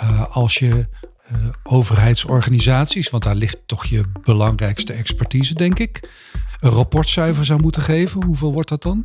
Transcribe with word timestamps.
eh, 0.00 0.36
als 0.36 0.58
je 0.58 0.86
eh, 1.26 1.34
overheidsorganisaties, 1.62 3.10
want 3.10 3.22
daar 3.22 3.34
ligt 3.34 3.58
toch 3.66 3.84
je 3.84 4.04
belangrijkste 4.22 4.92
expertise, 4.92 5.54
denk 5.54 5.78
ik, 5.78 6.08
een 6.60 6.70
rapportcijfer 6.70 7.44
zou 7.44 7.60
moeten 7.62 7.82
geven? 7.82 8.24
Hoeveel 8.24 8.52
wordt 8.52 8.68
dat 8.68 8.82
dan? 8.82 9.04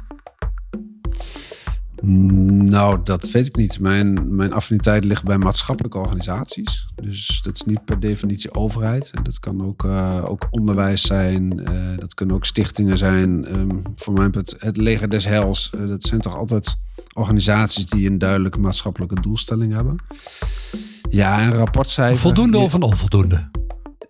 Mm, 2.02 2.64
Nou, 2.64 3.00
dat 3.04 3.32
weet 3.32 3.48
ik 3.48 3.56
niet. 3.56 3.80
Mijn, 3.80 4.36
mijn 4.36 4.54
affiniteit 4.54 5.04
ligt 5.04 5.24
bij 5.24 5.38
maatschappelijke 5.38 5.98
organisaties. 5.98 6.88
Dus 7.04 7.42
dat 7.42 7.56
is 7.56 7.62
niet 7.64 7.86
per 7.86 8.00
definitie 8.00 8.54
overheid. 8.54 9.12
Dat 9.24 9.40
kan 9.40 9.66
ook, 9.66 9.84
eh, 9.86 10.26
ook 10.30 10.48
onderwijs 10.50 11.02
zijn. 11.02 11.50
dat 11.98 12.14
kunnen 12.14 12.36
ook 12.36 12.46
stichtingen 12.46 12.98
zijn. 12.98 13.46
Ehm, 13.46 13.70
voor 13.96 14.14
mij 14.14 14.28
het, 14.32 14.56
het 14.60 14.78
leger 14.78 15.10
des 15.10 15.26
heils. 15.26 15.70
eh, 15.70 15.88
dat 15.88 16.04
zijn 16.04 16.22
toch 16.22 16.36
altijd 16.36 16.76
organisaties 17.16 17.86
die 17.86 18.10
een 18.10 18.18
duidelijke 18.18 18.60
maatschappelijke 18.60 19.22
doelstelling 19.22 19.74
hebben. 19.74 19.96
Ja, 21.10 21.44
een 21.44 21.54
rapportcijfer. 21.54 22.18
Voldoende 22.18 22.58
of 22.58 22.74
een 22.74 22.82
onvoldoende? 22.82 23.50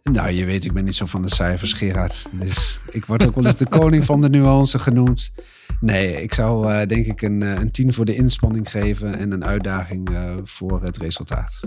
Nou, 0.04 0.32
je 0.32 0.46
weet, 0.46 0.66
ik 0.66 0.74
ben 0.74 0.86
niet 0.86 0.96
zo 0.96 1.06
van 1.06 1.22
de 1.22 1.30
cijfers, 1.30 1.74
Gerard. 1.74 2.28
Dus 2.40 2.80
ik 2.92 3.06
word 3.06 3.26
ook 3.26 3.36
wel 3.36 3.46
eens 3.46 3.56
de 3.56 3.68
koning 3.68 4.06
van 4.06 4.22
de 4.22 4.30
nuance 4.30 4.80
genoemd. 4.80 5.32
Nee, 5.80 6.22
ik 6.22 6.34
zou 6.34 6.72
eh, 6.72 6.88
denk 6.88 7.06
ik 7.06 7.22
een, 7.22 7.44
eh, 7.44 7.60
een 7.60 7.72
10 7.72 7.94
voor 7.94 8.06
de 8.06 8.16
inspanning 8.16 8.72
geven 8.72 9.18
en 9.18 9.32
een 9.32 9.46
uitdaging 9.46 10.10
eh, 10.10 10.36
voor 10.44 10.84
het 10.84 10.98
resultaat. 10.98 11.60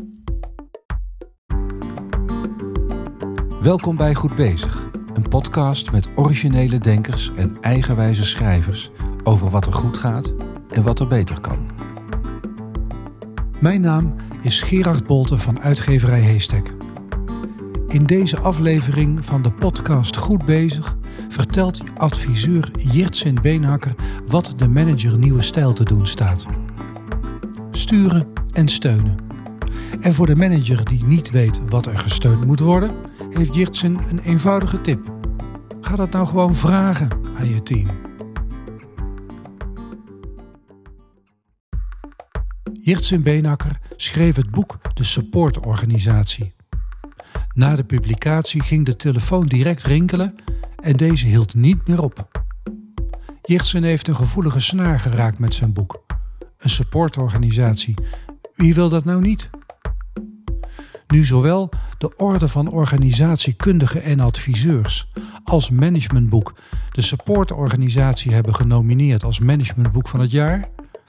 Welkom 3.62 3.96
bij 3.96 4.14
Goed 4.14 4.34
Bezig, 4.34 4.87
een 5.18 5.28
podcast 5.28 5.92
met 5.92 6.08
originele 6.14 6.78
denkers 6.78 7.30
en 7.36 7.56
eigenwijze 7.60 8.24
schrijvers 8.24 8.90
over 9.24 9.50
wat 9.50 9.66
er 9.66 9.72
goed 9.72 9.98
gaat 9.98 10.34
en 10.70 10.82
wat 10.82 11.00
er 11.00 11.08
beter 11.08 11.40
kan. 11.40 11.58
Mijn 13.60 13.80
naam 13.80 14.14
is 14.42 14.60
Gerard 14.60 15.06
Bolte 15.06 15.38
van 15.38 15.60
uitgeverij 15.60 16.20
Heestek. 16.20 16.72
In 17.88 18.04
deze 18.04 18.38
aflevering 18.38 19.24
van 19.24 19.42
de 19.42 19.52
podcast 19.52 20.16
Goed 20.16 20.44
Bezig 20.44 20.96
vertelt 21.28 21.82
adviseur 21.96 22.70
Jirtsin 22.92 23.38
Beenhakker 23.42 23.94
wat 24.26 24.54
de 24.56 24.68
manager 24.68 25.18
nieuwe 25.18 25.42
stijl 25.42 25.72
te 25.72 25.84
doen 25.84 26.06
staat. 26.06 26.46
Sturen 27.70 28.26
en 28.52 28.68
steunen. 28.68 29.16
En 30.00 30.14
voor 30.14 30.26
de 30.26 30.36
manager 30.36 30.84
die 30.84 31.04
niet 31.04 31.30
weet 31.30 31.60
wat 31.68 31.86
er 31.86 31.98
gesteund 31.98 32.44
moet 32.44 32.60
worden, 32.60 32.90
heeft 33.38 33.54
Jirtsen 33.54 33.98
een 34.08 34.18
eenvoudige 34.18 34.80
tip. 34.80 35.12
Ga 35.80 35.96
dat 35.96 36.10
nou 36.10 36.26
gewoon 36.26 36.54
vragen 36.54 37.08
aan 37.38 37.48
je 37.48 37.62
team. 37.62 37.88
Jirtsen 42.72 43.22
Beenakker 43.22 43.78
schreef 43.96 44.36
het 44.36 44.50
boek 44.50 44.78
De 44.94 45.04
Supportorganisatie. 45.04 46.54
Na 47.54 47.76
de 47.76 47.84
publicatie 47.84 48.62
ging 48.62 48.86
de 48.86 48.96
telefoon 48.96 49.46
direct 49.46 49.82
rinkelen 49.82 50.34
en 50.76 50.96
deze 50.96 51.26
hield 51.26 51.54
niet 51.54 51.88
meer 51.88 52.02
op. 52.02 52.44
Jirtsen 53.42 53.82
heeft 53.82 54.08
een 54.08 54.16
gevoelige 54.16 54.60
snaar 54.60 55.00
geraakt 55.00 55.38
met 55.38 55.54
zijn 55.54 55.72
boek. 55.72 56.04
Een 56.58 56.70
supportorganisatie. 56.70 57.94
Wie 58.54 58.74
wil 58.74 58.88
dat 58.88 59.04
nou 59.04 59.20
niet? 59.20 59.50
Nu 61.08 61.24
zowel 61.24 61.68
de 61.98 62.16
Orde 62.16 62.48
van 62.48 62.70
Organisatiekundigen 62.70 64.02
en 64.02 64.20
Adviseurs 64.20 65.08
als 65.44 65.70
Managementboek 65.70 66.54
de 66.90 67.02
supportorganisatie 67.02 68.32
hebben 68.32 68.54
genomineerd 68.54 69.24
als 69.24 69.38
Managementboek 69.38 70.08
van 70.08 70.20
het 70.20 70.30
jaar, 70.30 70.68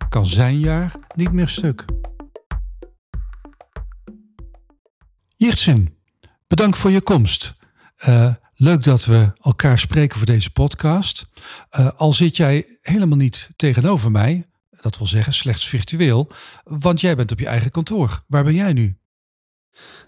kan 0.10 0.26
zijn 0.26 0.60
jaar 0.60 0.96
niet 1.16 1.32
meer 1.32 1.48
stuk. 1.48 1.86
Jirtsen, 5.36 5.98
bedankt 6.48 6.78
voor 6.78 6.92
je 6.92 7.02
komst. 7.02 7.54
Eh, 7.96 8.34
leuk 8.54 8.84
dat 8.84 9.06
we 9.06 9.32
elkaar 9.42 9.80
spreken 9.80 10.18
voor 10.18 10.28
deze 10.28 10.52
podcast. 10.52 11.30
Eh, 11.70 11.88
al 11.96 12.14
zit 12.14 12.38
jij 12.38 12.66
helemaal 12.82 13.18
niet 13.18 13.50
tegenover 13.56 14.12
mij, 14.12 14.46
dat 14.82 14.98
wil 14.98 15.08
zeggen 15.08 15.34
slechts 15.34 15.68
virtueel, 15.68 16.32
want 16.64 17.02
jij 17.02 17.16
bent 17.16 17.32
op 17.32 17.40
je 17.40 17.48
eigen 17.48 17.72
kantoor. 17.72 18.24
Waar 18.28 18.44
ben 18.44 18.54
jij 18.56 18.74
nu? 18.74 18.99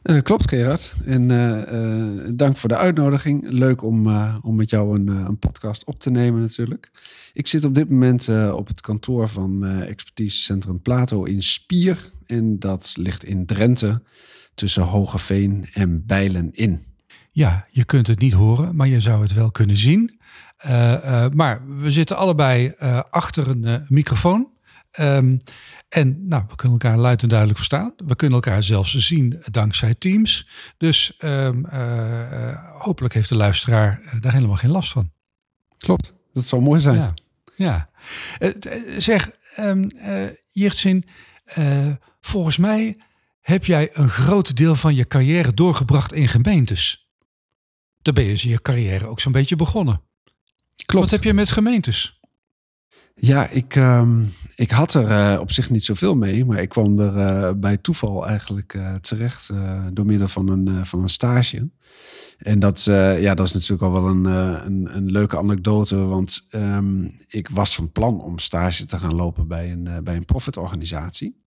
Eh, 0.02 0.22
klopt, 0.22 0.50
Gerard. 0.50 0.94
En 1.06 1.32
eh, 1.32 1.62
eh, 1.62 2.32
dank 2.36 2.58
voor 2.58 2.70
de 2.70 2.78
uitnodiging. 2.78 3.50
Leuk 3.50 3.84
om, 3.84 4.08
om 4.42 4.56
met 4.56 4.70
jou 4.70 5.00
een, 5.00 5.08
een 5.08 5.38
podcast 5.38 5.86
op 5.86 6.00
te 6.00 6.10
nemen 6.10 6.42
natuurlijk. 6.42 6.92
Ik 7.34 7.48
zit 7.48 7.66
op 7.66 7.76
dit 7.76 7.90
moment 7.90 8.30
op 8.54 8.68
het 8.68 8.82
kantoor 8.82 9.28
van 9.28 9.66
expertisecentrum 9.66 10.82
Plato 10.82 11.24
in 11.24 11.44
Spier. 11.44 12.10
En 12.26 12.60
dat 12.60 12.96
ligt 13.00 13.24
in 13.24 13.46
Drenthe 13.46 14.02
tussen 14.54 14.84
Hogeveen 14.84 15.68
en 15.74 16.06
Bijlen 16.06 16.50
in. 16.52 16.80
Ja, 17.32 17.66
je 17.70 17.86
kunt 17.86 18.08
het 18.08 18.20
niet 18.20 18.34
horen, 18.34 18.76
maar 18.76 18.88
je 18.88 19.00
zou 19.00 19.22
het 19.22 19.34
wel 19.34 19.52
kunnen 19.52 19.78
zien. 19.78 20.20
Maar 21.34 21.62
we 21.82 21.92
zitten 21.92 22.18
allebei 22.18 22.74
achter 23.10 23.50
een 23.50 23.86
microfoon. 23.88 24.51
Ehm, 24.92 25.38
en 25.90 26.28
nou, 26.28 26.44
we 26.48 26.56
kunnen 26.56 26.80
elkaar 26.80 26.98
luid 26.98 27.22
en 27.22 27.28
duidelijk 27.30 27.58
verstaan. 27.58 27.94
We 28.06 28.16
kunnen 28.16 28.42
elkaar 28.44 28.64
zelfs 28.64 28.96
zien 28.96 29.44
dankzij 29.52 29.94
Teams. 29.94 30.48
Dus 30.78 31.14
ehm, 31.18 31.66
eh, 31.66 32.50
eh, 32.50 32.58
hopelijk 32.82 33.14
heeft 33.14 33.30
de 33.30 33.36
luisteraar 33.36 34.02
eh, 34.02 34.22
daar 34.22 34.34
helemaal 34.34 34.56
geen 34.56 34.72
last 34.72 34.92
van. 34.92 35.12
Klopt, 35.78 36.14
dat 36.34 36.46
zou 36.46 36.62
mooi 36.62 36.80
zijn. 36.80 36.96
Ja, 36.96 37.14
ja. 37.56 37.90
Zeg, 38.98 39.32
um, 39.60 39.88
Jirtsin, 40.54 41.04
eh, 41.44 41.94
volgens 42.22 42.58
mij 42.58 42.98
heb 43.42 43.66
jij 43.66 43.90
een 43.94 44.10
groot 44.10 44.56
deel 44.56 44.76
van 44.76 44.96
je 44.96 45.08
carrière 45.08 45.54
doorgebracht 45.54 46.14
in 46.14 46.28
gemeentes. 46.28 47.10
Daar 48.02 48.14
ben 48.14 48.24
je 48.24 48.50
je 48.50 48.62
carrière 48.62 49.06
ook 49.08 49.20
zo'n 49.20 49.32
beetje 49.32 49.56
begonnen. 49.56 50.02
Klopt. 50.86 51.04
Wat 51.04 51.12
heb 51.12 51.24
je 51.24 51.34
met 51.34 51.50
gemeentes? 51.50 52.21
Ja, 53.24 53.48
ik, 53.50 53.76
ehm, 53.76 54.24
ik 54.56 54.72
had 54.72 54.94
er 54.94 55.08
eh, 55.08 55.40
op 55.40 55.52
zich 55.52 55.70
niet 55.70 55.84
zoveel 55.84 56.16
mee, 56.16 56.46
maar 56.46 56.62
ik 56.62 56.70
kwam 56.70 57.00
er 57.00 57.18
eh, 57.18 57.54
bij 57.56 57.78
toeval 57.78 58.28
eigenlijk 58.28 58.74
eh, 58.74 58.96
terecht 58.96 59.50
door 59.94 60.06
middel 60.06 60.28
van 60.28 60.50
een, 60.50 60.86
van 60.86 61.02
een 61.02 61.10
stage. 61.10 61.70
En 62.38 62.60
dat, 62.60 62.84
ja, 63.20 63.34
dat 63.34 63.46
is 63.46 63.54
natuurlijk 63.54 63.82
al 63.82 63.92
wel 63.92 64.08
een, 64.08 64.26
een, 64.26 64.96
een 64.96 65.12
leuke 65.12 65.38
anekdote, 65.38 65.96
want 65.96 66.48
ehm, 66.50 67.04
ik 67.28 67.50
was 67.50 67.76
van 67.76 67.92
plan 67.92 68.22
om 68.22 68.40
stage 68.40 68.86
te 68.86 68.98
gaan 68.98 69.16
lopen 69.16 69.48
bij 69.48 69.72
een, 69.72 70.04
bij 70.04 70.16
een 70.16 70.26
profitorganisatie. 70.26 71.40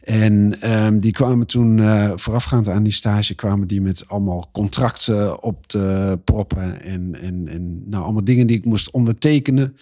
En 0.00 0.60
ehm, 0.60 0.98
die 0.98 1.12
kwamen 1.12 1.46
toen, 1.46 1.78
voorafgaand 2.18 2.68
aan 2.68 2.82
die 2.82 2.92
stage, 2.92 3.34
kwamen 3.34 3.66
die 3.66 3.80
met 3.80 4.08
allemaal 4.08 4.48
contracten 4.52 5.42
op 5.42 5.66
te 5.66 6.18
proppen. 6.24 6.82
En, 6.82 7.20
en, 7.20 7.48
en 7.48 7.88
nou, 7.88 8.04
allemaal 8.04 8.24
dingen 8.24 8.46
die 8.46 8.56
ik 8.56 8.64
moest 8.64 8.90
ondertekenen. 8.90 9.76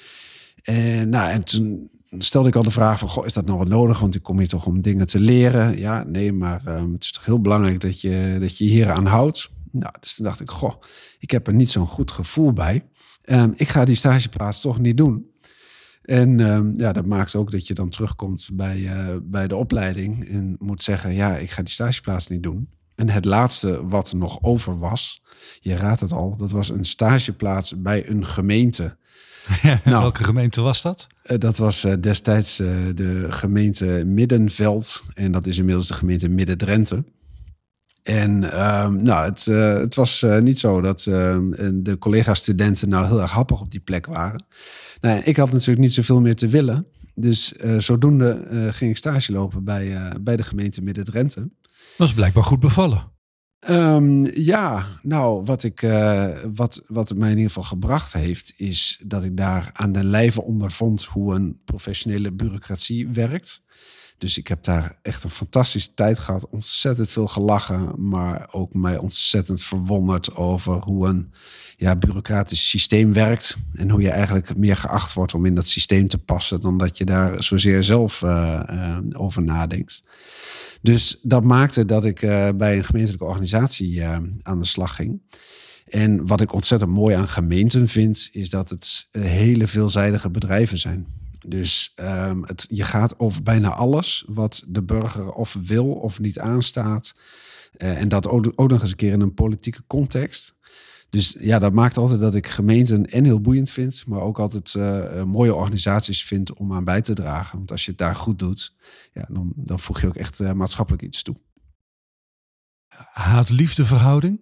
En, 0.64 1.08
nou, 1.08 1.30
en 1.30 1.44
toen 1.44 1.90
stelde 2.18 2.48
ik 2.48 2.56
al 2.56 2.62
de 2.62 2.70
vraag 2.70 2.98
van, 2.98 3.08
goh, 3.08 3.26
is 3.26 3.32
dat 3.32 3.46
nou 3.46 3.58
wat 3.58 3.68
nodig? 3.68 3.98
Want 3.98 4.14
ik 4.14 4.22
kom 4.22 4.38
hier 4.38 4.48
toch 4.48 4.66
om 4.66 4.80
dingen 4.80 5.06
te 5.06 5.20
leren. 5.20 5.78
Ja, 5.78 6.04
nee, 6.04 6.32
maar 6.32 6.60
ehm, 6.64 6.92
het 6.92 7.04
is 7.04 7.12
toch 7.12 7.24
heel 7.24 7.40
belangrijk 7.40 7.80
dat 7.80 8.00
je 8.00 8.36
dat 8.40 8.58
je 8.58 8.64
hier 8.64 8.90
aan 8.90 9.06
houdt. 9.06 9.50
Nou, 9.70 9.94
dus 10.00 10.14
toen 10.14 10.24
dacht 10.24 10.40
ik, 10.40 10.50
goh, 10.50 10.74
ik 11.18 11.30
heb 11.30 11.46
er 11.46 11.54
niet 11.54 11.68
zo'n 11.68 11.86
goed 11.86 12.10
gevoel 12.10 12.52
bij. 12.52 12.84
Ehm, 13.22 13.52
ik 13.56 13.68
ga 13.68 13.84
die 13.84 13.94
stageplaats 13.94 14.60
toch 14.60 14.78
niet 14.78 14.96
doen. 14.96 15.32
En 16.02 16.40
ehm, 16.40 16.70
ja, 16.74 16.92
dat 16.92 17.06
maakt 17.06 17.34
ook 17.34 17.50
dat 17.50 17.66
je 17.66 17.74
dan 17.74 17.88
terugkomt 17.88 18.48
bij, 18.52 18.86
eh, 18.86 19.16
bij 19.22 19.48
de 19.48 19.56
opleiding 19.56 20.28
en 20.28 20.56
moet 20.58 20.82
zeggen, 20.82 21.14
ja, 21.14 21.36
ik 21.36 21.50
ga 21.50 21.62
die 21.62 21.72
stageplaats 21.72 22.28
niet 22.28 22.42
doen. 22.42 22.68
En 22.94 23.08
het 23.08 23.24
laatste 23.24 23.86
wat 23.86 24.12
nog 24.12 24.42
over 24.42 24.78
was, 24.78 25.22
je 25.60 25.76
raadt 25.76 26.00
het 26.00 26.12
al, 26.12 26.36
dat 26.36 26.50
was 26.50 26.68
een 26.70 26.84
stageplaats 26.84 27.82
bij 27.82 28.08
een 28.08 28.26
gemeente. 28.26 28.96
Nou. 29.84 30.00
Welke 30.00 30.24
gemeente 30.24 30.60
was 30.60 30.82
dat? 30.82 31.06
Eh, 31.22 31.38
dat 31.38 31.56
was 31.56 31.84
eh, 31.84 31.92
destijds 32.00 32.60
eh, 32.60 32.68
de 32.94 33.26
gemeente 33.28 34.02
Middenveld 34.06 35.02
en 35.14 35.32
dat 35.32 35.46
is 35.46 35.58
inmiddels 35.58 35.88
de 35.88 35.94
gemeente 35.94 36.28
Midden-Drenthe. 36.28 37.04
En 38.02 38.52
ehm, 38.52 38.96
nou, 38.96 39.24
het, 39.24 39.44
het 39.80 39.94
was 39.94 40.26
niet 40.40 40.58
zo 40.58 40.80
dat 40.80 41.06
ehm, 41.06 41.50
de 41.74 41.96
collega-studenten 41.98 42.88
nou 42.88 43.06
heel 43.06 43.20
erg 43.20 43.30
happig 43.30 43.60
op 43.60 43.70
die 43.70 43.80
plek 43.80 44.06
waren. 44.06 44.44
Nou, 45.00 45.20
ik 45.24 45.36
had 45.36 45.52
natuurlijk 45.52 45.78
niet 45.78 45.92
zoveel 45.92 46.20
meer 46.20 46.36
te 46.36 46.48
willen. 46.48 46.86
Dus 47.14 47.52
zodoende 47.78 48.46
ging 48.70 48.90
ik 48.90 48.96
stage 48.96 49.32
lopen 49.32 49.64
bij, 49.64 50.12
bij 50.20 50.36
de 50.36 50.42
gemeente 50.42 50.82
Midden-Drenthe. 50.82 51.50
Dat 51.96 52.08
is 52.08 52.14
blijkbaar 52.14 52.44
goed 52.44 52.60
bevallen. 52.60 53.13
Ehm, 53.64 54.26
ja, 54.34 54.86
nou, 55.02 55.44
wat, 55.44 55.62
ik, 55.62 55.82
eh, 55.82 56.28
wat, 56.54 56.82
wat 56.86 57.14
mij 57.14 57.30
in 57.30 57.36
ieder 57.36 57.52
geval 57.52 57.68
gebracht 57.68 58.12
heeft, 58.12 58.52
is 58.56 59.00
dat 59.06 59.24
ik 59.24 59.36
daar 59.36 59.70
aan 59.72 59.92
de 59.92 60.04
lijve 60.04 60.42
ondervond 60.42 61.04
hoe 61.04 61.34
een 61.34 61.60
professionele 61.64 62.32
bureaucratie 62.32 63.08
werkt. 63.08 63.62
Dus 64.18 64.38
ik 64.38 64.48
heb 64.48 64.64
daar 64.64 64.98
echt 65.02 65.24
een 65.24 65.30
fantastische 65.30 65.94
tijd 65.94 66.18
gehad. 66.18 66.48
Ontzettend 66.48 67.08
veel 67.08 67.26
gelachen, 67.26 68.08
maar 68.08 68.48
ook 68.50 68.74
mij 68.74 68.98
ontzettend 68.98 69.62
verwonderd 69.62 70.36
over 70.36 70.74
hoe 70.74 71.06
een 71.06 71.32
ja, 71.76 71.96
bureaucratisch 71.96 72.68
systeem 72.68 73.12
werkt. 73.12 73.56
En 73.74 73.90
hoe 73.90 74.00
je 74.00 74.10
eigenlijk 74.10 74.56
meer 74.56 74.76
geacht 74.76 75.12
wordt 75.12 75.34
om 75.34 75.46
in 75.46 75.54
dat 75.54 75.66
systeem 75.66 76.08
te 76.08 76.18
passen 76.18 76.60
dan 76.60 76.78
dat 76.78 76.98
je 76.98 77.04
daar 77.04 77.42
zozeer 77.42 77.84
zelf 77.84 78.22
uh, 78.22 78.60
uh, 78.70 78.98
over 79.16 79.42
nadenkt. 79.42 80.02
Dus 80.82 81.18
dat 81.22 81.44
maakte 81.44 81.84
dat 81.84 82.04
ik 82.04 82.22
uh, 82.22 82.48
bij 82.56 82.76
een 82.76 82.84
gemeentelijke 82.84 83.24
organisatie 83.24 84.04
aan 84.42 84.58
de 84.58 84.64
slag 84.64 84.94
ging. 84.94 85.20
En 85.88 86.26
wat 86.26 86.40
ik 86.40 86.52
ontzettend 86.52 86.90
mooi 86.90 87.14
aan 87.14 87.28
gemeenten 87.28 87.88
vind, 87.88 88.28
is 88.32 88.50
dat 88.50 88.70
het 88.70 89.08
hele 89.10 89.66
veelzijdige 89.66 90.30
bedrijven 90.30 90.78
zijn. 90.78 91.06
Dus 91.46 91.92
um, 92.00 92.44
het, 92.44 92.66
je 92.70 92.84
gaat 92.84 93.18
over 93.18 93.42
bijna 93.42 93.74
alles 93.74 94.24
wat 94.26 94.64
de 94.66 94.82
burger 94.82 95.32
of 95.32 95.56
wil 95.66 95.92
of 95.92 96.20
niet 96.20 96.38
aanstaat. 96.38 97.14
Uh, 97.76 98.00
en 98.00 98.08
dat 98.08 98.28
ook, 98.28 98.52
ook 98.54 98.70
nog 98.70 98.80
eens 98.80 98.90
een 98.90 98.96
keer 98.96 99.12
in 99.12 99.20
een 99.20 99.34
politieke 99.34 99.86
context. 99.86 100.54
Dus 101.10 101.36
ja, 101.40 101.58
dat 101.58 101.72
maakt 101.72 101.96
altijd 101.96 102.20
dat 102.20 102.34
ik 102.34 102.46
gemeenten 102.46 103.10
en 103.10 103.24
heel 103.24 103.40
boeiend 103.40 103.70
vind, 103.70 104.06
maar 104.06 104.20
ook 104.20 104.38
altijd 104.38 104.74
uh, 104.74 105.22
mooie 105.22 105.54
organisaties 105.54 106.24
vind 106.24 106.54
om 106.54 106.72
aan 106.72 106.84
bij 106.84 107.00
te 107.00 107.14
dragen. 107.14 107.58
Want 107.58 107.70
als 107.70 107.84
je 107.84 107.90
het 107.90 107.98
daar 107.98 108.16
goed 108.16 108.38
doet, 108.38 108.74
ja, 109.12 109.26
dan, 109.28 109.52
dan 109.56 109.80
voeg 109.80 110.00
je 110.00 110.06
ook 110.06 110.16
echt 110.16 110.40
uh, 110.40 110.52
maatschappelijk 110.52 111.02
iets 111.02 111.22
toe. 111.22 111.36
Haat-liefde 113.12 113.84
verhouding? 113.84 114.40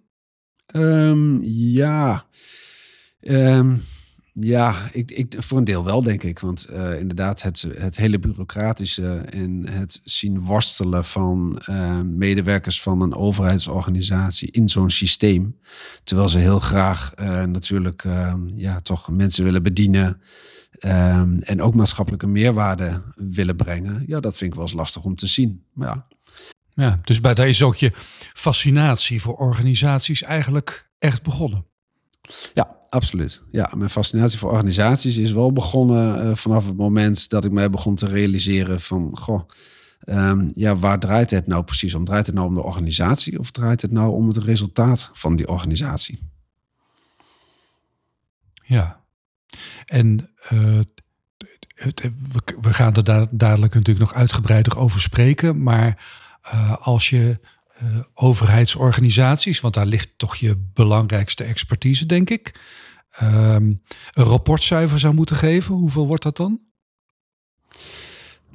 Um, 0.75 1.43
ja. 1.43 2.27
Um, 3.21 3.83
ja, 4.33 4.89
ik, 4.93 5.11
ik, 5.11 5.35
voor 5.39 5.59
een 5.59 5.65
deel 5.65 5.85
wel, 5.85 6.03
denk 6.03 6.23
ik. 6.23 6.39
Want 6.39 6.67
uh, 6.71 7.01
inderdaad, 7.01 7.43
het, 7.43 7.67
het 7.79 7.97
hele 7.97 8.19
bureaucratische 8.19 9.17
en 9.17 9.69
het 9.69 10.01
zien 10.05 10.41
worstelen 10.41 11.05
van 11.05 11.63
uh, 11.69 12.01
medewerkers 12.01 12.83
van 12.83 13.01
een 13.01 13.15
overheidsorganisatie 13.15 14.51
in 14.51 14.69
zo'n 14.69 14.91
systeem. 14.91 15.59
Terwijl 16.05 16.29
ze 16.29 16.39
heel 16.39 16.59
graag 16.59 17.13
uh, 17.21 17.45
natuurlijk 17.45 18.05
ja, 18.55 18.81
toch 18.81 19.09
mensen 19.11 19.45
willen 19.45 19.63
bedienen. 19.63 20.21
Ehm, 20.79 21.39
en 21.39 21.63
ook 21.63 21.75
maatschappelijke 21.75 22.27
meerwaarde 22.27 23.03
willen 23.15 23.57
brengen. 23.57 24.05
Ja, 24.07 24.21
dat 24.21 24.37
vind 24.37 24.51
ik 24.51 24.57
wel 24.57 24.67
eens 24.67 24.77
lastig 24.77 25.05
om 25.05 25.17
te 25.17 25.27
zien. 25.27 25.65
Ja. 25.75 26.07
Ja, 26.75 27.01
dus 27.05 27.21
bij 27.21 27.35
daar 27.35 27.49
is 27.49 27.63
ook 27.63 27.77
je 27.77 27.91
fascinatie 28.33 29.21
voor 29.21 29.37
organisaties 29.37 30.23
eigenlijk 30.23 30.91
echt 30.99 31.23
begonnen. 31.23 31.67
Ja, 32.55 32.77
absoluut. 32.93 33.43
Ja, 33.51 33.73
mijn 33.77 33.91
fascinatie 33.91 34.39
voor 34.39 34.51
organisaties 34.51 35.17
is 35.17 35.33
wel 35.33 35.53
begonnen 35.53 36.27
uh, 36.27 36.35
vanaf 36.35 36.67
het 36.67 36.77
moment 36.77 37.29
dat 37.29 37.45
ik 37.45 37.51
mij 37.51 37.71
begon 37.71 37.95
te 37.95 38.07
realiseren 38.07 38.81
van, 38.81 39.19
goh, 39.19 39.49
um, 40.05 40.51
ja, 40.55 40.77
waar 40.77 40.99
draait 40.99 41.31
het 41.31 41.47
nou 41.47 41.65
precies 41.65 41.95
om? 41.95 42.05
Draait 42.05 42.27
het 42.27 42.35
nou 42.35 42.47
om 42.47 42.55
de 42.55 42.63
organisatie 42.63 43.39
of 43.39 43.51
draait 43.51 43.83
het 43.83 43.91
nou 43.91 44.13
om 44.13 44.29
het 44.29 44.37
resultaat 44.37 45.11
van 45.13 45.37
die 45.37 45.49
organisatie? 45.49 46.19
Ja, 48.55 49.01
en 49.87 50.31
uh, 50.53 50.81
we 52.61 52.73
gaan 52.73 52.95
er 52.95 53.29
dadelijk 53.31 53.75
natuurlijk 53.75 54.07
nog 54.07 54.15
uitgebreider 54.15 54.79
over 54.79 55.01
spreken, 55.01 55.63
maar 55.63 56.05
uh, 56.45 56.77
als 56.87 57.09
je 57.09 57.41
overheidsorganisaties, 58.15 59.61
want 59.61 59.75
daar 59.75 59.87
ligt 59.87 60.09
toch 60.17 60.37
je 60.37 60.57
belangrijkste 60.75 61.45
expertise, 61.45 62.07
denk 62.07 62.31
ik. 62.31 62.61
Um, 63.23 63.81
een 64.13 64.25
rapportcijfer 64.25 64.99
zou 64.99 65.15
moeten 65.15 65.37
geven. 65.37 65.75
Hoeveel 65.75 66.07
wordt 66.07 66.23
dat 66.23 66.37
dan? 66.37 66.61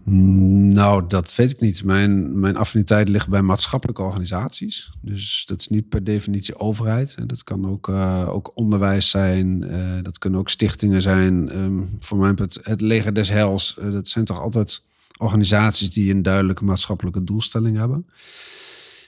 Nou, 0.10 1.08
dat 1.08 1.36
weet 1.36 1.52
ik 1.52 1.60
niet. 1.60 1.84
Mijn, 1.84 2.40
mijn 2.40 2.56
affiniteit 2.56 3.08
ligt 3.08 3.30
bij 3.30 3.42
maatschappelijke 3.42 4.02
organisaties. 4.02 4.92
Dus 5.02 5.46
dat 5.46 5.60
is 5.60 5.68
niet 5.68 5.90
per 5.90 6.04
definitie 6.04 6.60
overheid. 6.60 7.16
Dat 7.26 7.44
kan 7.44 7.70
ook, 7.70 7.88
uh, 7.88 8.30
ook 8.30 8.52
onderwijs 8.54 9.10
zijn. 9.10 9.64
Uh, 9.64 10.04
dat 10.04 10.18
kunnen 10.18 10.40
ook 10.40 10.50
stichtingen 10.50 11.02
zijn. 11.02 11.58
Um, 11.58 11.98
voor 12.00 12.18
mij 12.18 12.32
het, 12.36 12.60
het 12.62 12.82
leger 12.82 13.14
des 13.14 13.30
heils. 13.30 13.78
Uh, 13.80 13.92
dat 13.92 14.08
zijn 14.08 14.26
toch 14.26 14.40
altijd 14.40 14.82
organisaties 15.18 15.90
die 15.90 16.14
een 16.14 16.22
duidelijke 16.22 16.64
maatschappelijke 16.64 17.24
doelstelling 17.24 17.78
hebben. 17.78 18.08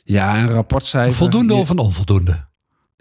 Ja, 0.04 0.42
een 0.42 0.50
rapportcijfer. 0.50 1.14
Voldoende 1.14 1.54
of 1.54 1.70
een 1.70 1.78
onvoldoende? 1.78 2.48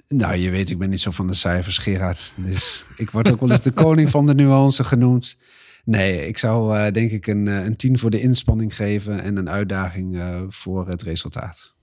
Nou, 0.08 0.36
je 0.36 0.50
weet, 0.50 0.70
ik 0.70 0.78
ben 0.78 0.90
niet 0.90 1.00
zo 1.00 1.10
van 1.10 1.26
de 1.26 1.34
cijfers, 1.34 1.78
Gerard. 1.78 2.34
Dus 2.36 2.84
ik 2.96 3.10
word 3.10 3.32
ook 3.32 3.40
wel 3.40 3.50
eens 3.50 3.62
de 3.62 3.70
koning 3.70 4.10
van 4.10 4.26
de 4.26 4.34
nuance 4.34 4.84
genoemd. 4.84 5.36
Nee, 5.84 6.26
ik 6.26 6.38
zou 6.38 6.78
uh, 6.78 6.92
denk 6.92 7.10
ik 7.10 7.26
een, 7.26 7.46
een 7.46 7.76
tien 7.76 7.98
voor 7.98 8.10
de 8.10 8.20
inspanning 8.20 8.74
geven 8.74 9.22
en 9.22 9.36
een 9.36 9.48
uitdaging 9.48 10.14
uh, 10.14 10.42
voor 10.48 10.88
het 10.88 11.02
resultaat. 11.02 11.74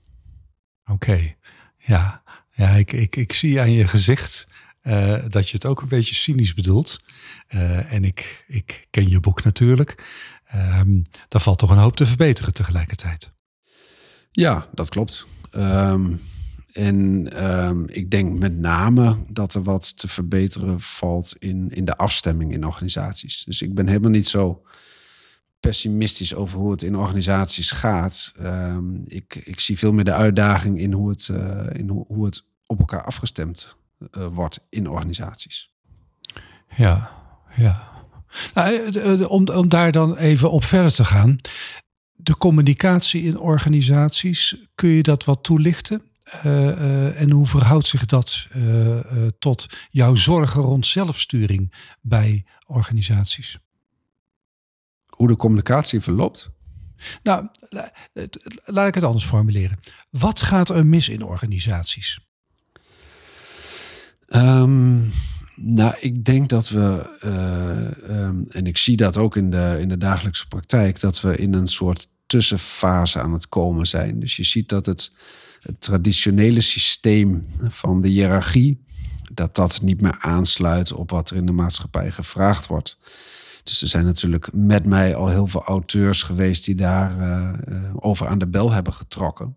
Oké, 0.84 0.92
okay. 0.92 1.36
ja, 1.76 2.22
ja 2.50 2.68
ik, 2.68 2.92
ik, 2.92 3.16
ik 3.16 3.32
zie 3.32 3.60
aan 3.60 3.72
je 3.72 3.88
gezicht 3.88 4.46
uh, 4.82 5.24
dat 5.28 5.48
je 5.48 5.56
het 5.56 5.66
ook 5.66 5.80
een 5.82 5.88
beetje 5.88 6.14
cynisch 6.14 6.54
bedoelt. 6.54 7.00
en 7.88 8.04
ik, 8.04 8.44
ik 8.46 8.86
ken 8.90 9.08
je 9.08 9.20
boek 9.20 9.44
natuurlijk. 9.44 10.04
Um, 10.54 11.04
daar 11.28 11.40
valt 11.40 11.58
toch 11.58 11.70
een 11.70 11.78
hoop 11.78 11.96
te 11.96 12.06
verbeteren 12.06 12.52
tegelijkertijd. 12.52 13.32
Ja, 14.30 14.68
dat 14.74 14.88
klopt. 14.88 15.26
Um, 15.52 16.20
en 16.76 17.28
um, 17.46 17.88
ik 17.88 18.10
denk 18.10 18.38
met 18.38 18.58
name 18.58 19.16
dat 19.28 19.54
er 19.54 19.62
wat 19.62 19.96
te 19.96 20.08
verbeteren 20.08 20.80
valt 20.80 21.34
in, 21.38 21.70
in 21.70 21.84
de 21.84 21.96
afstemming 21.96 22.52
in 22.52 22.66
organisaties. 22.66 23.44
Dus 23.44 23.62
ik 23.62 23.74
ben 23.74 23.86
helemaal 23.86 24.10
niet 24.10 24.28
zo 24.28 24.62
pessimistisch 25.60 26.34
over 26.34 26.58
hoe 26.58 26.70
het 26.70 26.82
in 26.82 26.96
organisaties 26.96 27.70
gaat. 27.70 28.34
Um, 28.40 29.02
ik, 29.06 29.34
ik 29.34 29.60
zie 29.60 29.78
veel 29.78 29.92
meer 29.92 30.04
de 30.04 30.12
uitdaging 30.12 30.80
in 30.80 30.92
hoe 30.92 31.08
het, 31.08 31.28
uh, 31.28 31.66
in 31.72 31.88
hoe, 31.88 32.04
hoe 32.06 32.24
het 32.24 32.44
op 32.66 32.78
elkaar 32.78 33.04
afgestemd 33.04 33.76
uh, 33.98 34.26
wordt 34.26 34.66
in 34.68 34.88
organisaties. 34.88 35.70
Ja, 36.76 37.10
ja. 37.56 37.94
Nou, 38.54 39.24
om, 39.24 39.48
om 39.48 39.68
daar 39.68 39.92
dan 39.92 40.16
even 40.16 40.50
op 40.50 40.64
verder 40.64 40.92
te 40.92 41.04
gaan 41.04 41.40
de 42.16 42.36
communicatie 42.36 43.22
in 43.22 43.38
organisaties, 43.38 44.56
kun 44.74 44.88
je 44.88 45.02
dat 45.02 45.24
wat 45.24 45.42
toelichten? 45.42 46.02
Uh, 46.34 46.44
uh, 46.44 47.20
en 47.20 47.30
hoe 47.30 47.46
verhoudt 47.46 47.86
zich 47.86 48.06
dat 48.06 48.46
uh, 48.56 49.26
tot 49.38 49.66
jouw 49.90 50.14
zorgen 50.14 50.62
rond 50.62 50.86
zelfsturing 50.86 51.72
bij 52.00 52.44
organisaties? 52.66 53.58
Hoe 55.06 55.28
de 55.28 55.36
communicatie 55.36 56.00
verloopt? 56.00 56.50
Nou, 57.22 57.48
laat 58.64 58.88
ik 58.88 58.94
het 58.94 59.04
anders 59.04 59.24
formuleren. 59.24 59.78
Wat 60.10 60.42
gaat 60.42 60.70
er 60.70 60.86
mis 60.86 61.08
in 61.08 61.22
organisaties? 61.22 62.20
Um, 64.28 65.12
nou, 65.54 65.94
ik 66.00 66.24
denk 66.24 66.48
dat 66.48 66.68
we, 66.68 67.16
um, 68.08 68.44
en 68.48 68.66
ik 68.66 68.76
zie 68.76 68.96
dat 68.96 69.16
ook 69.16 69.36
in 69.36 69.50
de, 69.50 69.76
in 69.80 69.88
de 69.88 69.98
dagelijkse 69.98 70.48
praktijk, 70.48 71.00
dat 71.00 71.20
we 71.20 71.36
in 71.36 71.54
een 71.54 71.66
soort 71.66 72.08
tussenfase 72.26 73.20
aan 73.20 73.32
het 73.32 73.48
komen 73.48 73.86
zijn. 73.86 74.20
Dus 74.20 74.36
je 74.36 74.44
ziet 74.44 74.68
dat 74.68 74.86
het, 74.86 75.12
het 75.60 75.80
traditionele 75.80 76.60
systeem 76.60 77.44
van 77.68 78.00
de 78.00 78.08
hiërarchie, 78.08 78.84
dat 79.32 79.54
dat 79.54 79.80
niet 79.82 80.00
meer 80.00 80.16
aansluit 80.20 80.92
op 80.92 81.10
wat 81.10 81.30
er 81.30 81.36
in 81.36 81.46
de 81.46 81.52
maatschappij 81.52 82.10
gevraagd 82.10 82.66
wordt. 82.66 82.98
Dus 83.64 83.82
er 83.82 83.88
zijn 83.88 84.04
natuurlijk 84.04 84.52
met 84.52 84.86
mij 84.86 85.14
al 85.14 85.28
heel 85.28 85.46
veel 85.46 85.64
auteurs 85.64 86.22
geweest 86.22 86.64
die 86.64 86.74
daar 86.74 87.18
uh, 87.18 87.50
over 87.94 88.26
aan 88.26 88.38
de 88.38 88.46
bel 88.46 88.72
hebben 88.72 88.92
getrokken. 88.92 89.56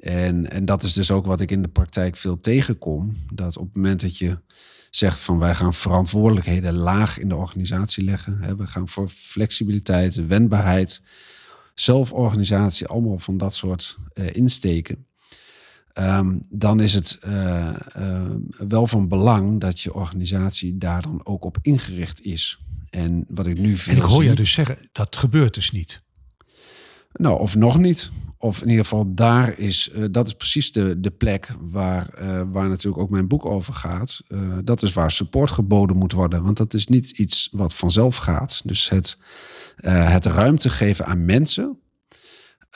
En, 0.00 0.50
en 0.50 0.64
dat 0.64 0.82
is 0.82 0.92
dus 0.92 1.10
ook 1.10 1.26
wat 1.26 1.40
ik 1.40 1.50
in 1.50 1.62
de 1.62 1.68
praktijk 1.68 2.16
veel 2.16 2.40
tegenkom. 2.40 3.16
Dat 3.32 3.56
op 3.56 3.66
het 3.66 3.74
moment 3.74 4.00
dat 4.00 4.18
je 4.18 4.38
zegt 4.90 5.20
van 5.20 5.38
wij 5.38 5.54
gaan 5.54 5.74
verantwoordelijkheden 5.74 6.76
laag 6.76 7.18
in 7.18 7.28
de 7.28 7.36
organisatie 7.36 8.04
leggen. 8.04 8.38
Hè, 8.40 8.56
we 8.56 8.66
gaan 8.66 8.88
voor 8.88 9.08
flexibiliteit, 9.08 10.26
wendbaarheid 10.26 11.02
zelforganisatie, 11.80 12.86
allemaal 12.86 13.18
van 13.18 13.38
dat 13.38 13.54
soort 13.54 13.96
uh, 14.14 14.26
insteken. 14.32 15.06
Um, 15.94 16.40
dan 16.48 16.80
is 16.80 16.94
het 16.94 17.18
uh, 17.26 17.74
uh, 17.98 18.30
wel 18.68 18.86
van 18.86 19.08
belang 19.08 19.60
dat 19.60 19.80
je 19.80 19.94
organisatie 19.94 20.78
daar 20.78 21.02
dan 21.02 21.26
ook 21.26 21.44
op 21.44 21.58
ingericht 21.62 22.22
is. 22.22 22.58
En 22.90 23.24
wat 23.28 23.46
ik 23.46 23.58
nu 23.58 23.76
vind. 23.76 23.96
En 23.96 24.02
ik 24.02 24.08
hoor 24.08 24.24
je 24.24 24.34
dus 24.34 24.52
zeggen, 24.52 24.88
dat 24.92 25.16
gebeurt 25.16 25.54
dus 25.54 25.70
niet. 25.70 26.02
Nou, 27.12 27.40
of 27.40 27.56
nog 27.56 27.78
niet. 27.78 28.10
Of 28.42 28.62
in 28.62 28.68
ieder 28.68 28.84
geval, 28.84 29.14
daar 29.14 29.58
is, 29.58 29.90
uh, 29.94 30.04
dat 30.10 30.26
is 30.26 30.34
precies 30.34 30.72
de, 30.72 31.00
de 31.00 31.10
plek 31.10 31.48
waar, 31.60 32.22
uh, 32.22 32.42
waar 32.52 32.68
natuurlijk 32.68 33.02
ook 33.02 33.10
mijn 33.10 33.28
boek 33.28 33.46
over 33.46 33.72
gaat. 33.72 34.22
Uh, 34.28 34.58
dat 34.64 34.82
is 34.82 34.92
waar 34.92 35.10
support 35.10 35.50
geboden 35.50 35.96
moet 35.96 36.12
worden. 36.12 36.42
Want 36.42 36.56
dat 36.56 36.74
is 36.74 36.86
niet 36.86 37.10
iets 37.10 37.48
wat 37.52 37.74
vanzelf 37.74 38.16
gaat. 38.16 38.60
Dus 38.64 38.88
het, 38.88 39.18
het 39.84 40.26
ruimte 40.26 40.70
geven 40.70 41.06
aan 41.06 41.24
mensen. 41.24 41.78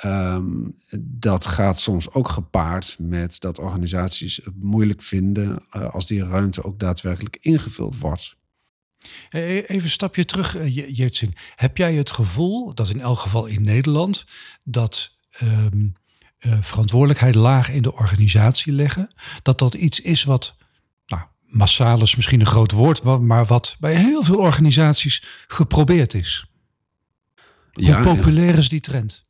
Um, 0.05 0.75
dat 0.99 1.47
gaat 1.47 1.79
soms 1.81 2.13
ook 2.13 2.29
gepaard 2.29 2.97
met 2.99 3.41
dat 3.41 3.59
organisaties 3.59 4.37
het 4.37 4.63
moeilijk 4.63 5.03
vinden 5.03 5.69
als 5.71 6.07
die 6.07 6.25
ruimte 6.25 6.65
ook 6.65 6.79
daadwerkelijk 6.79 7.37
ingevuld 7.41 7.99
wordt. 7.99 8.37
Even 9.31 9.75
een 9.75 9.91
stapje 9.91 10.25
terug, 10.25 10.57
Jertsin. 10.97 11.35
Heb 11.55 11.77
jij 11.77 11.95
het 11.95 12.11
gevoel 12.11 12.75
dat 12.75 12.91
in 12.91 13.01
elk 13.01 13.19
geval 13.19 13.47
in 13.47 13.63
Nederland 13.63 14.25
dat 14.63 15.14
um, 15.43 15.93
uh, 16.41 16.57
verantwoordelijkheid 16.61 17.35
laag 17.35 17.69
in 17.69 17.83
de 17.83 17.95
organisatie 17.95 18.73
leggen, 18.73 19.13
dat 19.43 19.59
dat 19.59 19.75
iets 19.75 20.01
is 20.01 20.25
wat, 20.25 20.57
nou, 21.07 21.23
massaal 21.47 22.03
is 22.03 22.17
misschien 22.17 22.41
een 22.41 22.47
groot 22.47 22.73
woord, 22.73 23.03
maar 23.03 23.45
wat 23.47 23.77
bij 23.81 23.95
heel 23.95 24.23
veel 24.23 24.39
organisaties 24.39 25.23
geprobeerd 25.47 26.15
is? 26.15 26.47
Hoe 27.73 28.01
populair 28.01 28.59
is 28.59 28.69
die 28.69 28.81
trend? 28.81 29.23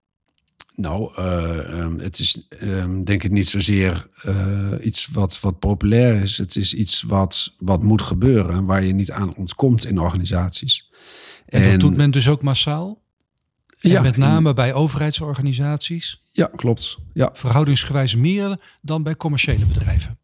Nou, 0.76 1.12
uh, 1.18 1.78
um, 1.78 1.99
het 1.99 2.18
is 2.18 2.49
um, 2.62 3.04
denk 3.04 3.23
ik 3.23 3.30
niet 3.30 3.49
zozeer 3.49 4.06
uh, 4.25 4.70
iets 4.82 5.08
wat, 5.12 5.40
wat 5.40 5.58
populair 5.58 6.23
is. 6.23 6.38
Het 6.38 6.56
is 6.56 6.75
iets 6.75 7.02
wat, 7.02 7.54
wat 7.58 7.82
moet 7.82 8.02
gebeuren, 8.02 8.64
waar 8.64 8.82
je 8.82 8.92
niet 8.92 9.11
aan 9.11 9.34
ontkomt 9.34 9.87
in 9.87 10.00
organisaties. 10.00 10.90
En, 11.46 11.62
en 11.62 11.70
dat 11.70 11.80
doet 11.80 11.96
men 11.96 12.11
dus 12.11 12.28
ook 12.28 12.42
massaal? 12.42 13.03
En 13.84 13.90
ja, 13.90 14.02
met 14.02 14.16
name 14.16 14.52
bij 14.52 14.74
overheidsorganisaties? 14.74 16.22
Ja, 16.30 16.50
klopt. 16.56 16.98
Ja. 17.12 17.30
Verhoudingsgewijs 17.32 18.14
meer 18.14 18.60
dan 18.80 19.02
bij 19.02 19.16
commerciële 19.16 19.66
bedrijven? 19.66 20.18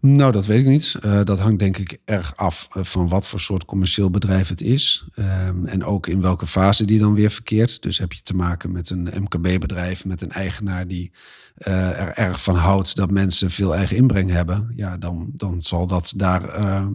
Nou, 0.00 0.32
dat 0.32 0.46
weet 0.46 0.60
ik 0.60 0.66
niet. 0.66 0.96
Uh, 1.04 1.20
dat 1.24 1.40
hangt 1.40 1.58
denk 1.58 1.76
ik 1.76 1.98
erg 2.04 2.36
af 2.36 2.68
eh, 2.70 2.84
van 2.84 3.08
wat 3.08 3.26
voor 3.26 3.40
soort 3.40 3.64
commercieel 3.64 4.10
bedrijf 4.10 4.48
het 4.48 4.62
is. 4.62 5.08
Um, 5.14 5.66
en 5.66 5.84
ook 5.84 6.06
in 6.06 6.20
welke 6.20 6.46
fase 6.46 6.84
die 6.84 6.98
dan 6.98 7.14
weer 7.14 7.30
verkeert. 7.30 7.82
Dus 7.82 7.98
heb 7.98 8.12
je 8.12 8.22
te 8.22 8.34
maken 8.34 8.72
met 8.72 8.90
een 8.90 9.08
MKB-bedrijf, 9.14 10.04
met 10.04 10.22
een 10.22 10.32
eigenaar 10.32 10.86
die 10.86 11.12
uh, 11.58 12.00
er 12.00 12.12
erg 12.12 12.42
van 12.42 12.56
houdt 12.56 12.96
dat 12.96 13.10
mensen 13.10 13.50
veel 13.50 13.74
eigen 13.74 13.96
inbreng 13.96 14.30
hebben. 14.30 14.72
Ja, 14.74 14.96
dan, 14.96 15.30
dan 15.34 15.62
zal 15.62 15.86
dat 15.86 16.12
daar 16.16 16.58
uh, 16.58 16.86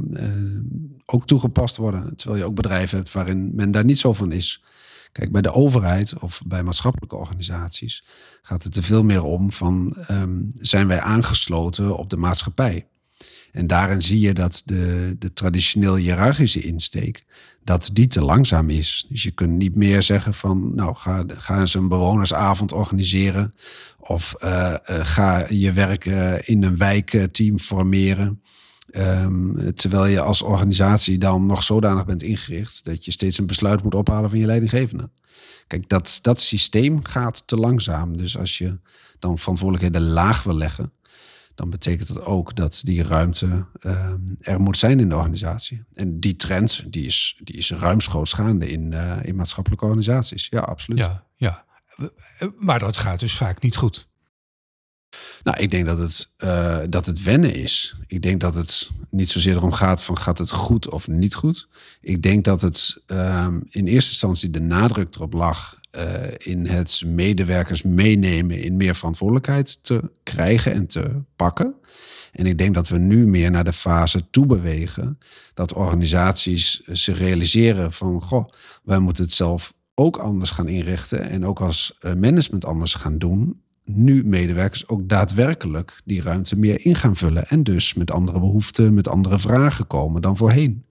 ook 1.05 1.25
toegepast 1.25 1.77
worden. 1.77 2.15
Terwijl 2.15 2.39
je 2.39 2.45
ook 2.48 2.55
bedrijven 2.55 2.98
hebt 2.98 3.12
waarin 3.12 3.51
men 3.55 3.71
daar 3.71 3.86
niet 3.86 4.00
zo 4.00 4.13
van 4.13 4.31
is. 4.31 4.63
Kijk, 5.12 5.32
bij 5.32 5.41
de 5.41 5.53
overheid 5.53 6.20
of 6.20 6.41
bij 6.46 6.63
maatschappelijke 6.63 7.15
organisaties 7.15 8.03
gaat 8.41 8.63
het 8.63 8.75
er 8.75 8.84
veel 8.84 9.03
meer 9.03 9.24
om 9.24 9.51
van 9.51 9.96
um, 10.10 10.51
zijn 10.56 10.88
wij 10.88 11.01
aangesloten 11.01 11.98
op 11.98 12.10
de 12.10 12.18
maatschappij? 12.18 12.86
En 13.51 13.68
daarin 13.68 14.01
zie 14.01 14.20
je 14.20 14.34
dat 14.34 14.62
de, 14.65 15.15
de 15.20 15.34
traditioneel 15.34 15.96
hiërarchische 15.96 16.62
insteek, 16.62 17.25
dat 17.63 17.89
die 17.94 18.08
te 18.08 18.24
langzaam 18.24 18.70
is. 18.70 19.06
Dus 19.10 19.24
je 19.24 19.32
kunt 19.32 19.51
niet 19.51 19.75
meer 19.75 20.03
zeggen 20.03 20.34
van, 20.34 20.75
nou 20.75 20.96
ga, 20.96 21.24
ga 21.27 21.60
eens 21.60 21.74
een 21.74 21.88
bewonersavond 21.88 22.74
organiseren. 22.74 23.56
Of 24.00 24.36
uh, 24.44 24.50
uh, 24.50 25.00
ga 25.06 25.46
je 25.50 25.72
werk 25.72 26.06
uh, 26.06 26.34
in 26.41 26.63
een 26.63 26.77
wijkteam 26.77 27.60
formeren. 27.60 28.41
Um, 28.98 29.74
terwijl 29.75 30.05
je 30.05 30.21
als 30.21 30.41
organisatie 30.41 31.17
dan 31.17 31.45
nog 31.45 31.63
zodanig 31.63 32.05
bent 32.05 32.24
ingericht 32.24 32.86
dat 32.86 33.05
je 33.05 33.12
steeds 33.12 33.38
een 33.38 33.48
besluit 33.48 33.83
moet 33.83 33.95
ophalen 33.95 34.29
van 34.29 34.39
je 34.39 34.45
leidinggevende. 34.45 35.10
Kijk, 35.67 35.89
dat, 35.89 36.19
dat 36.21 36.41
systeem 36.41 37.03
gaat 37.03 37.48
te 37.48 37.55
langzaam. 37.55 38.17
Dus 38.17 38.38
als 38.38 38.57
je 38.57 38.79
dan 39.19 39.38
verantwoordelijkheden 39.38 40.10
laag 40.10 40.43
wil 40.43 40.55
leggen, 40.55 40.93
dan 41.55 41.69
betekent 41.69 42.07
dat 42.07 42.25
ook 42.25 42.55
dat 42.55 42.81
die 42.83 43.03
ruimte 43.03 43.65
uh, 43.81 44.10
er 44.39 44.62
moet 44.62 44.77
zijn 44.77 45.00
in 45.00 45.10
de 45.10 45.15
organisatie. 45.15 45.83
En 45.93 46.19
die 46.19 46.36
trend 46.36 46.83
die 46.88 47.05
is, 47.05 47.39
die 47.43 47.55
is 47.55 47.71
ruimschoots 47.71 48.33
gaande 48.33 48.69
in, 48.69 48.91
uh, 48.91 49.17
in 49.21 49.36
maatschappelijke 49.36 49.86
organisaties. 49.86 50.48
Ja, 50.50 50.60
absoluut. 50.60 51.00
Ja, 51.00 51.25
ja, 51.36 51.65
maar 52.57 52.79
dat 52.79 52.98
gaat 52.98 53.19
dus 53.19 53.36
vaak 53.36 53.62
niet 53.62 53.75
goed. 53.75 54.10
Nou, 55.44 55.58
ik 55.60 55.72
denk 55.72 55.86
dat 55.86 55.98
het, 55.98 56.30
uh, 56.44 56.77
dat 56.89 57.06
het 57.06 57.24
wennen 57.24 57.53
is. 57.53 57.96
Ik 58.08 58.22
denk 58.22 58.41
dat 58.41 58.56
het 58.56 58.89
niet 59.10 59.30
zozeer 59.30 59.56
erom 59.56 59.72
gaat 59.72 60.03
van 60.03 60.18
gaat 60.18 60.38
het 60.38 60.51
goed 60.51 60.89
of 60.89 61.08
niet 61.08 61.36
goed. 61.36 61.68
Ik 62.01 62.22
denk 62.22 62.46
dat 62.46 62.62
het 62.62 62.98
um, 63.08 63.63
in 63.70 63.86
eerste 63.88 64.12
instantie 64.12 64.50
de 64.50 64.62
nadruk 64.62 65.15
erop 65.15 65.34
lag 65.34 65.80
uh, 65.98 66.03
in 66.38 66.68
het 66.68 67.01
medewerkers 67.06 67.82
meenemen 67.82 68.62
in 68.62 68.77
meer 68.77 68.96
verantwoordelijkheid 68.96 69.84
te 69.84 70.12
krijgen 70.24 70.74
en 70.74 70.88
te 70.88 71.22
pakken. 71.36 71.75
En 72.32 72.46
ik 72.46 72.58
denk 72.58 72.74
dat 72.74 72.88
we 72.88 72.98
nu 72.98 73.27
meer 73.27 73.51
naar 73.51 73.63
de 73.63 73.74
fase 73.74 74.30
toe 74.30 74.46
bewegen 74.46 75.20
dat 75.53 75.74
organisaties 75.74 76.82
zich 76.86 77.18
realiseren 77.18 77.91
van 77.91 78.22
goh, 78.22 78.50
wij 78.84 79.00
moeten 79.00 79.24
het 79.24 79.34
zelf 79.34 79.74
ook 79.96 80.18
anders 80.18 80.51
gaan 80.51 80.68
inrichten 80.68 81.30
en 81.30 81.46
ook 81.46 81.62
als 81.62 81.98
eh, 82.00 82.13
management 82.13 82.65
anders 82.65 82.94
gaan 82.94 83.18
doen 83.18 83.61
nu 83.86 84.26
medewerkers 84.26 84.88
ook 84.88 85.10
daadwerkelijk 85.10 86.02
die 86.06 86.22
ruimte 86.22 86.56
meer 86.56 86.86
in 86.86 86.96
gaan 86.96 87.16
vullen. 87.16 87.48
En 87.48 87.64
dus 87.64 87.94
met 87.94 88.12
andere 88.12 88.40
behoeften, 88.40 88.94
met 88.94 89.08
andere 89.08 89.40
vragen 89.40 89.88
komen 89.88 90.22
dan 90.22 90.38
voorheen. 90.38 90.86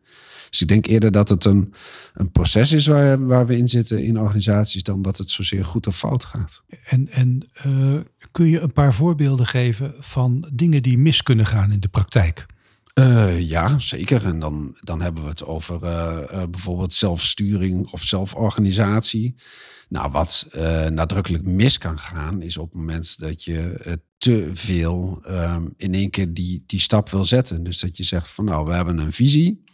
Dus 0.50 0.60
ik 0.60 0.68
denk 0.68 0.86
eerder 0.86 1.12
dat 1.12 1.28
het 1.28 1.44
een, 1.44 1.74
een 2.14 2.30
proces 2.30 2.72
is 2.72 2.86
waar, 2.86 3.26
waar 3.26 3.46
we 3.46 3.56
in 3.56 3.68
zitten 3.68 4.04
in 4.04 4.18
organisaties, 4.18 4.82
dan 4.82 5.02
dat 5.02 5.18
het 5.18 5.30
zozeer 5.30 5.64
goed 5.64 5.86
of 5.86 5.96
fout 5.96 6.24
gaat. 6.24 6.62
En, 6.84 7.08
en 7.08 7.48
uh, 7.66 8.00
kun 8.30 8.46
je 8.46 8.60
een 8.60 8.72
paar 8.72 8.94
voorbeelden 8.94 9.46
geven 9.46 9.94
van 9.98 10.48
dingen 10.52 10.82
die 10.82 10.98
mis 10.98 11.22
kunnen 11.22 11.46
gaan 11.46 11.72
in 11.72 11.80
de 11.80 11.88
praktijk? 11.88 12.46
Uh, 12.94 13.40
ja, 13.40 13.78
zeker. 13.78 14.26
En 14.26 14.38
dan, 14.38 14.76
dan 14.80 15.00
hebben 15.00 15.22
we 15.22 15.28
het 15.28 15.44
over 15.44 15.84
uh, 15.84 16.18
uh, 16.32 16.42
bijvoorbeeld 16.50 16.92
zelfsturing 16.92 17.90
of 17.92 18.02
zelforganisatie. 18.02 19.34
Nou, 19.88 20.10
wat 20.10 20.48
nadrukkelijk 20.90 21.44
mis 21.44 21.78
kan 21.78 21.98
gaan, 21.98 22.42
is 22.42 22.56
op 22.56 22.70
het 22.70 22.78
moment 22.78 23.18
dat 23.18 23.44
je 23.44 23.98
te 24.18 24.50
veel 24.52 25.22
um, 25.28 25.74
in 25.76 25.94
één 25.94 26.10
keer 26.10 26.32
die, 26.32 26.62
die 26.66 26.80
stap 26.80 27.10
wil 27.10 27.24
zetten. 27.24 27.62
Dus 27.62 27.78
dat 27.78 27.96
je 27.96 28.04
zegt 28.04 28.28
van 28.28 28.44
nou, 28.44 28.66
we 28.66 28.74
hebben 28.74 28.98
een 28.98 29.12
visie. 29.12 29.64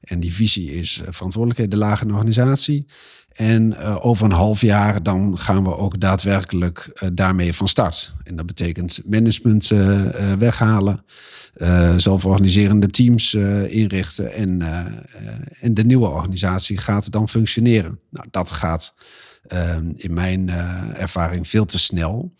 En 0.00 0.20
die 0.20 0.34
visie 0.34 0.72
is 0.72 1.00
verantwoordelijkheid 1.08 1.70
de 1.70 1.76
lage 1.76 2.04
organisatie. 2.06 2.86
En 3.34 3.72
uh, 3.72 4.06
over 4.06 4.24
een 4.24 4.32
half 4.32 4.60
jaar 4.60 5.02
dan 5.02 5.38
gaan 5.38 5.64
we 5.64 5.76
ook 5.76 6.00
daadwerkelijk 6.00 6.90
uh, 6.94 7.08
daarmee 7.12 7.52
van 7.52 7.68
start. 7.68 8.12
En 8.24 8.36
dat 8.36 8.46
betekent 8.46 9.00
management 9.04 9.70
uh, 9.70 10.32
weghalen, 10.32 11.04
zelforganiserende 11.96 12.86
teams 12.86 13.34
inrichten 13.68 14.32
en, 14.32 14.62
en 15.60 15.74
de 15.74 15.84
nieuwe 15.84 16.06
organisatie 16.06 16.78
gaat 16.78 17.12
dan 17.12 17.28
functioneren. 17.28 17.98
Nou, 18.10 18.26
dat 18.30 18.52
gaat 18.52 18.94
in 19.94 20.14
mijn 20.14 20.48
ervaring 20.94 21.48
veel 21.48 21.64
te 21.64 21.78
snel. 21.78 22.34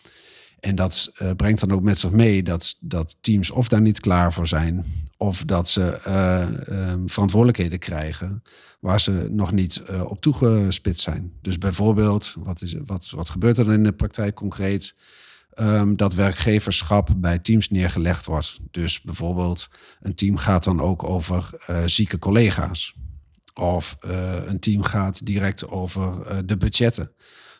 En 0.60 0.74
dat 0.74 1.12
brengt 1.36 1.60
dan 1.60 1.72
ook 1.72 1.82
met 1.82 1.98
zich 1.98 2.10
mee 2.10 2.42
dat, 2.42 2.76
dat 2.80 3.16
teams 3.20 3.50
of 3.50 3.68
daar 3.68 3.80
niet 3.80 4.00
klaar 4.00 4.32
voor 4.32 4.46
zijn, 4.46 4.84
of 5.24 5.44
dat 5.44 5.68
ze 5.68 6.00
uh, 6.06 6.76
uh, 6.76 6.94
verantwoordelijkheden 7.06 7.78
krijgen 7.78 8.42
waar 8.80 9.00
ze 9.00 9.28
nog 9.30 9.52
niet 9.52 9.82
uh, 9.90 10.04
op 10.04 10.20
toegespitst 10.20 11.02
zijn. 11.02 11.32
Dus 11.40 11.58
bijvoorbeeld, 11.58 12.34
wat, 12.38 12.62
is, 12.62 12.76
wat, 12.84 13.10
wat 13.10 13.28
gebeurt 13.28 13.58
er 13.58 13.72
in 13.72 13.82
de 13.82 13.92
praktijk 13.92 14.34
concreet? 14.34 14.94
Um, 15.60 15.96
dat 15.96 16.14
werkgeverschap 16.14 17.10
bij 17.16 17.38
teams 17.38 17.70
neergelegd 17.70 18.26
wordt. 18.26 18.58
Dus 18.70 19.00
bijvoorbeeld, 19.00 19.68
een 20.00 20.14
team 20.14 20.36
gaat 20.36 20.64
dan 20.64 20.80
ook 20.80 21.04
over 21.04 21.50
zieke 21.84 22.18
collega's. 22.18 22.94
Of 23.54 23.96
een 24.46 24.60
team 24.60 24.82
gaat 24.82 25.26
direct 25.26 25.68
over 25.68 26.46
de 26.46 26.56
budgetten. 26.56 27.10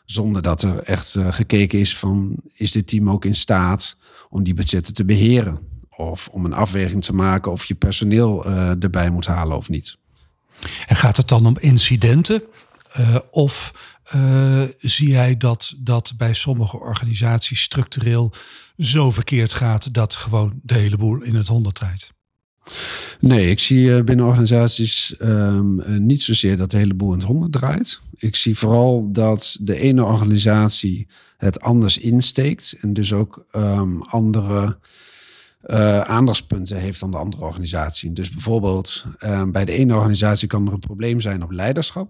Zonder 0.05 0.41
dat 0.41 0.61
er 0.61 0.83
echt 0.83 1.17
gekeken 1.29 1.79
is 1.79 1.97
van, 1.97 2.35
is 2.53 2.71
dit 2.71 2.87
team 2.87 3.09
ook 3.09 3.25
in 3.25 3.35
staat 3.35 3.97
om 4.29 4.43
die 4.43 4.53
budgetten 4.53 4.93
te 4.93 5.05
beheren? 5.05 5.59
Of 5.97 6.27
om 6.31 6.45
een 6.45 6.53
afweging 6.53 7.03
te 7.03 7.13
maken 7.13 7.51
of 7.51 7.65
je 7.65 7.75
personeel 7.75 8.47
uh, 8.47 8.83
erbij 8.83 9.09
moet 9.09 9.25
halen 9.25 9.57
of 9.57 9.69
niet. 9.69 9.97
En 10.87 10.95
gaat 10.95 11.17
het 11.17 11.27
dan 11.27 11.45
om 11.45 11.57
incidenten? 11.57 12.43
Uh, 12.99 13.15
of 13.29 13.73
zie 14.79 15.09
jij 15.09 15.37
dat 15.37 15.75
dat 15.77 16.13
bij 16.17 16.33
sommige 16.33 16.79
organisaties 16.79 17.61
structureel 17.61 18.31
zo 18.77 19.11
verkeerd 19.11 19.53
gaat 19.53 19.93
dat 19.93 20.15
gewoon 20.15 20.59
de 20.63 20.73
hele 20.73 20.97
boel 20.97 21.21
in 21.21 21.35
het 21.35 21.47
honderd 21.47 21.75
draait? 21.75 22.13
Nee, 23.19 23.49
ik 23.49 23.59
zie 23.59 24.03
binnen 24.03 24.25
organisaties 24.25 25.15
um, 25.21 25.83
niet 26.05 26.21
zozeer 26.21 26.57
dat 26.57 26.71
de 26.71 26.77
hele 26.77 26.93
boel 26.93 27.11
in 27.11 27.17
het 27.17 27.27
honderd 27.27 27.51
draait. 27.51 27.99
Ik 28.15 28.35
zie 28.35 28.57
vooral 28.57 29.11
dat 29.11 29.57
de 29.61 29.79
ene 29.79 30.03
organisatie 30.03 31.07
het 31.37 31.61
anders 31.61 31.97
insteekt 31.97 32.75
en 32.81 32.93
dus 32.93 33.13
ook 33.13 33.45
um, 33.55 34.01
andere 34.01 34.77
uh, 35.65 36.01
aandachtspunten 36.01 36.77
heeft 36.77 36.99
dan 36.99 37.11
de 37.11 37.17
andere 37.17 37.43
organisatie. 37.43 38.13
Dus 38.13 38.29
bijvoorbeeld 38.29 39.05
uh, 39.19 39.43
bij 39.43 39.65
de 39.65 39.71
ene 39.71 39.95
organisatie 39.95 40.47
kan 40.47 40.67
er 40.67 40.73
een 40.73 40.79
probleem 40.79 41.19
zijn 41.19 41.43
op 41.43 41.51
leiderschap. 41.51 42.09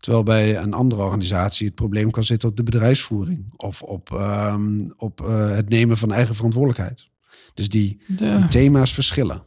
Terwijl 0.00 0.24
bij 0.24 0.56
een 0.56 0.72
andere 0.72 1.02
organisatie 1.02 1.66
het 1.66 1.74
probleem 1.74 2.10
kan 2.10 2.22
zitten 2.22 2.48
op 2.48 2.56
de 2.56 2.62
bedrijfsvoering 2.62 3.52
of 3.56 3.82
op, 3.82 4.10
um, 4.10 4.92
op 4.96 5.20
uh, 5.20 5.50
het 5.50 5.68
nemen 5.68 5.96
van 5.96 6.12
eigen 6.12 6.34
verantwoordelijkheid. 6.34 7.08
Dus 7.54 7.68
die, 7.68 8.02
ja. 8.16 8.38
die 8.38 8.48
thema's 8.48 8.92
verschillen. 8.92 9.42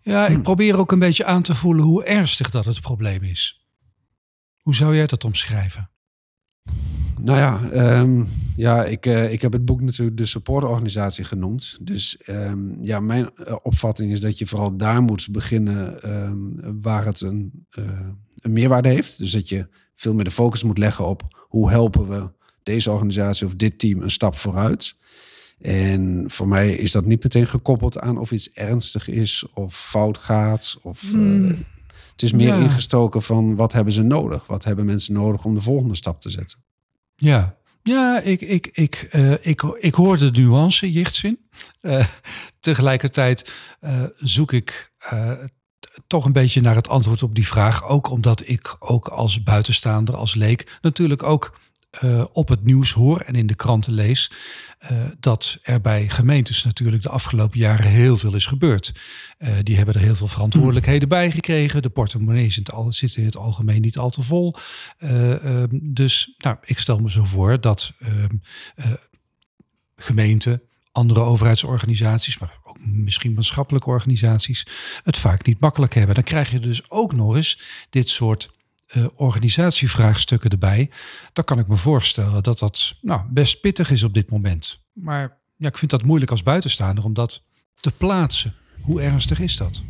Ja, 0.00 0.26
ik 0.26 0.42
probeer 0.42 0.78
ook 0.78 0.92
een 0.92 0.98
beetje 0.98 1.24
aan 1.24 1.42
te 1.42 1.54
voelen 1.54 1.84
hoe 1.84 2.04
ernstig 2.04 2.50
dat 2.50 2.64
het 2.64 2.80
probleem 2.80 3.22
is. 3.22 3.66
Hoe 4.60 4.74
zou 4.74 4.96
jij 4.96 5.06
dat 5.06 5.24
omschrijven? 5.24 5.90
Nou 7.20 7.38
ja, 7.38 7.60
um, 8.00 8.26
Ja, 8.56 8.84
ik, 8.84 9.06
uh, 9.06 9.32
ik 9.32 9.42
heb 9.42 9.52
het 9.52 9.64
boek 9.64 9.80
natuurlijk 9.80 10.16
de 10.16 10.26
supportorganisatie 10.26 11.24
genoemd. 11.24 11.78
Dus 11.80 12.18
um, 12.26 12.78
ja, 12.80 13.00
mijn 13.00 13.30
uh, 13.36 13.54
opvatting 13.62 14.12
is 14.12 14.20
dat 14.20 14.38
je 14.38 14.46
vooral 14.46 14.76
daar 14.76 15.02
moet 15.02 15.28
beginnen 15.30 16.10
um, 16.10 16.80
waar 16.82 17.04
het 17.04 17.20
een, 17.20 17.66
uh, 17.78 17.84
een 18.40 18.52
meerwaarde 18.52 18.88
heeft. 18.88 19.18
Dus 19.18 19.32
dat 19.32 19.48
je 19.48 19.68
veel 19.94 20.14
meer 20.14 20.24
de 20.24 20.30
focus 20.30 20.62
moet 20.62 20.78
leggen 20.78 21.06
op 21.06 21.44
hoe 21.48 21.70
helpen 21.70 22.08
we 22.08 22.28
deze 22.62 22.90
organisatie 22.90 23.46
of 23.46 23.54
dit 23.54 23.78
team 23.78 24.02
een 24.02 24.10
stap 24.10 24.36
vooruit. 24.36 24.96
En 25.60 26.24
voor 26.26 26.48
mij 26.48 26.72
is 26.72 26.92
dat 26.92 27.06
niet 27.06 27.22
meteen 27.22 27.46
gekoppeld 27.46 28.00
aan 28.00 28.18
of 28.18 28.32
iets 28.32 28.52
ernstig 28.52 29.08
is 29.08 29.46
of 29.54 29.76
fout 29.76 30.18
gaat. 30.18 30.78
Of, 30.82 31.12
mm. 31.12 31.44
uh, 31.44 31.56
het 32.12 32.22
is 32.22 32.32
meer 32.32 32.46
ja. 32.46 32.58
ingestoken 32.58 33.22
van 33.22 33.56
wat 33.56 33.72
hebben 33.72 33.92
ze 33.92 34.02
nodig? 34.02 34.46
Wat 34.46 34.64
hebben 34.64 34.84
mensen 34.84 35.14
nodig 35.14 35.44
om 35.44 35.54
de 35.54 35.60
volgende 35.60 35.94
stap 35.94 36.20
te 36.20 36.30
zetten? 36.30 36.62
Ja, 37.16 37.56
ja, 37.82 38.20
ik, 38.20 38.40
ik, 38.40 38.66
ik, 38.72 39.08
uh, 39.12 39.46
ik, 39.46 39.62
ik 39.62 39.94
hoor 39.94 40.18
de 40.18 40.30
nuance, 40.30 40.92
Jichtsin. 40.92 41.38
Uh, 41.82 42.06
tegelijkertijd 42.60 43.52
uh, 43.80 44.04
zoek 44.16 44.52
ik 44.52 44.92
toch 46.06 46.24
een 46.24 46.32
beetje 46.32 46.60
naar 46.60 46.74
het 46.74 46.88
antwoord 46.88 47.22
op 47.22 47.34
die 47.34 47.46
vraag. 47.46 47.84
Ook 47.84 48.10
omdat 48.10 48.48
ik 48.48 48.76
ook 48.78 49.08
als 49.08 49.42
buitenstaander, 49.42 50.16
als 50.16 50.34
leek, 50.34 50.78
natuurlijk 50.80 51.22
ook 51.22 51.58
uh, 52.02 52.24
op 52.32 52.48
het 52.48 52.64
nieuws 52.64 52.92
hoor 52.92 53.20
en 53.20 53.34
in 53.34 53.46
de 53.46 53.54
kranten 53.54 53.92
lees, 53.92 54.30
uh, 54.90 55.06
dat 55.20 55.58
er 55.62 55.80
bij 55.80 56.08
gemeentes 56.08 56.64
natuurlijk 56.64 57.02
de 57.02 57.08
afgelopen 57.08 57.58
jaren 57.58 57.90
heel 57.90 58.16
veel 58.16 58.34
is 58.34 58.46
gebeurd. 58.46 58.92
Uh, 59.38 59.54
die 59.62 59.76
hebben 59.76 59.94
er 59.94 60.00
heel 60.00 60.14
veel 60.14 60.28
verantwoordelijkheden 60.28 61.08
bij 61.08 61.30
gekregen. 61.30 61.82
De 61.82 61.90
portemonnees 61.90 62.54
zitten 62.88 63.20
in 63.20 63.24
het 63.24 63.36
algemeen 63.36 63.80
niet 63.80 63.98
al 63.98 64.10
te 64.10 64.22
vol. 64.22 64.54
Ehm, 64.98 65.78
dus 65.82 66.34
nou, 66.36 66.56
ik 66.62 66.78
stel 66.78 66.98
me 66.98 67.10
zo 67.10 67.24
voor 67.24 67.60
dat 67.60 67.92
ehm, 67.98 68.36
gemeenten, 69.96 70.62
andere 70.92 71.20
overheidsorganisaties, 71.20 72.38
maar 72.38 72.58
ook 72.62 72.78
misschien 72.80 73.34
maatschappelijke 73.34 73.90
organisaties, 73.90 74.66
het 75.02 75.16
vaak 75.16 75.46
niet 75.46 75.60
makkelijk 75.60 75.94
hebben. 75.94 76.14
Dan 76.14 76.24
krijg 76.24 76.50
je 76.50 76.58
dus 76.58 76.90
ook 76.90 77.12
nog 77.12 77.36
eens 77.36 77.60
dit 77.90 78.08
soort 78.08 78.50
uh, 78.96 79.06
organisatievraagstukken 79.14 80.50
erbij, 80.50 80.90
dan 81.32 81.44
kan 81.44 81.58
ik 81.58 81.66
me 81.66 81.76
voorstellen 81.76 82.42
dat 82.42 82.58
dat 82.58 82.94
nou, 83.00 83.20
best 83.30 83.60
pittig 83.60 83.90
is 83.90 84.02
op 84.02 84.14
dit 84.14 84.30
moment. 84.30 84.84
Maar 84.92 85.38
ja, 85.56 85.68
ik 85.68 85.78
vind 85.78 85.90
dat 85.90 86.04
moeilijk 86.04 86.30
als 86.30 86.42
buitenstaander 86.42 87.04
om 87.04 87.14
dat 87.14 87.46
te 87.80 87.90
plaatsen. 87.90 88.54
Hoe 88.80 89.02
ernstig 89.02 89.40
is 89.40 89.56
dat? 89.56 89.82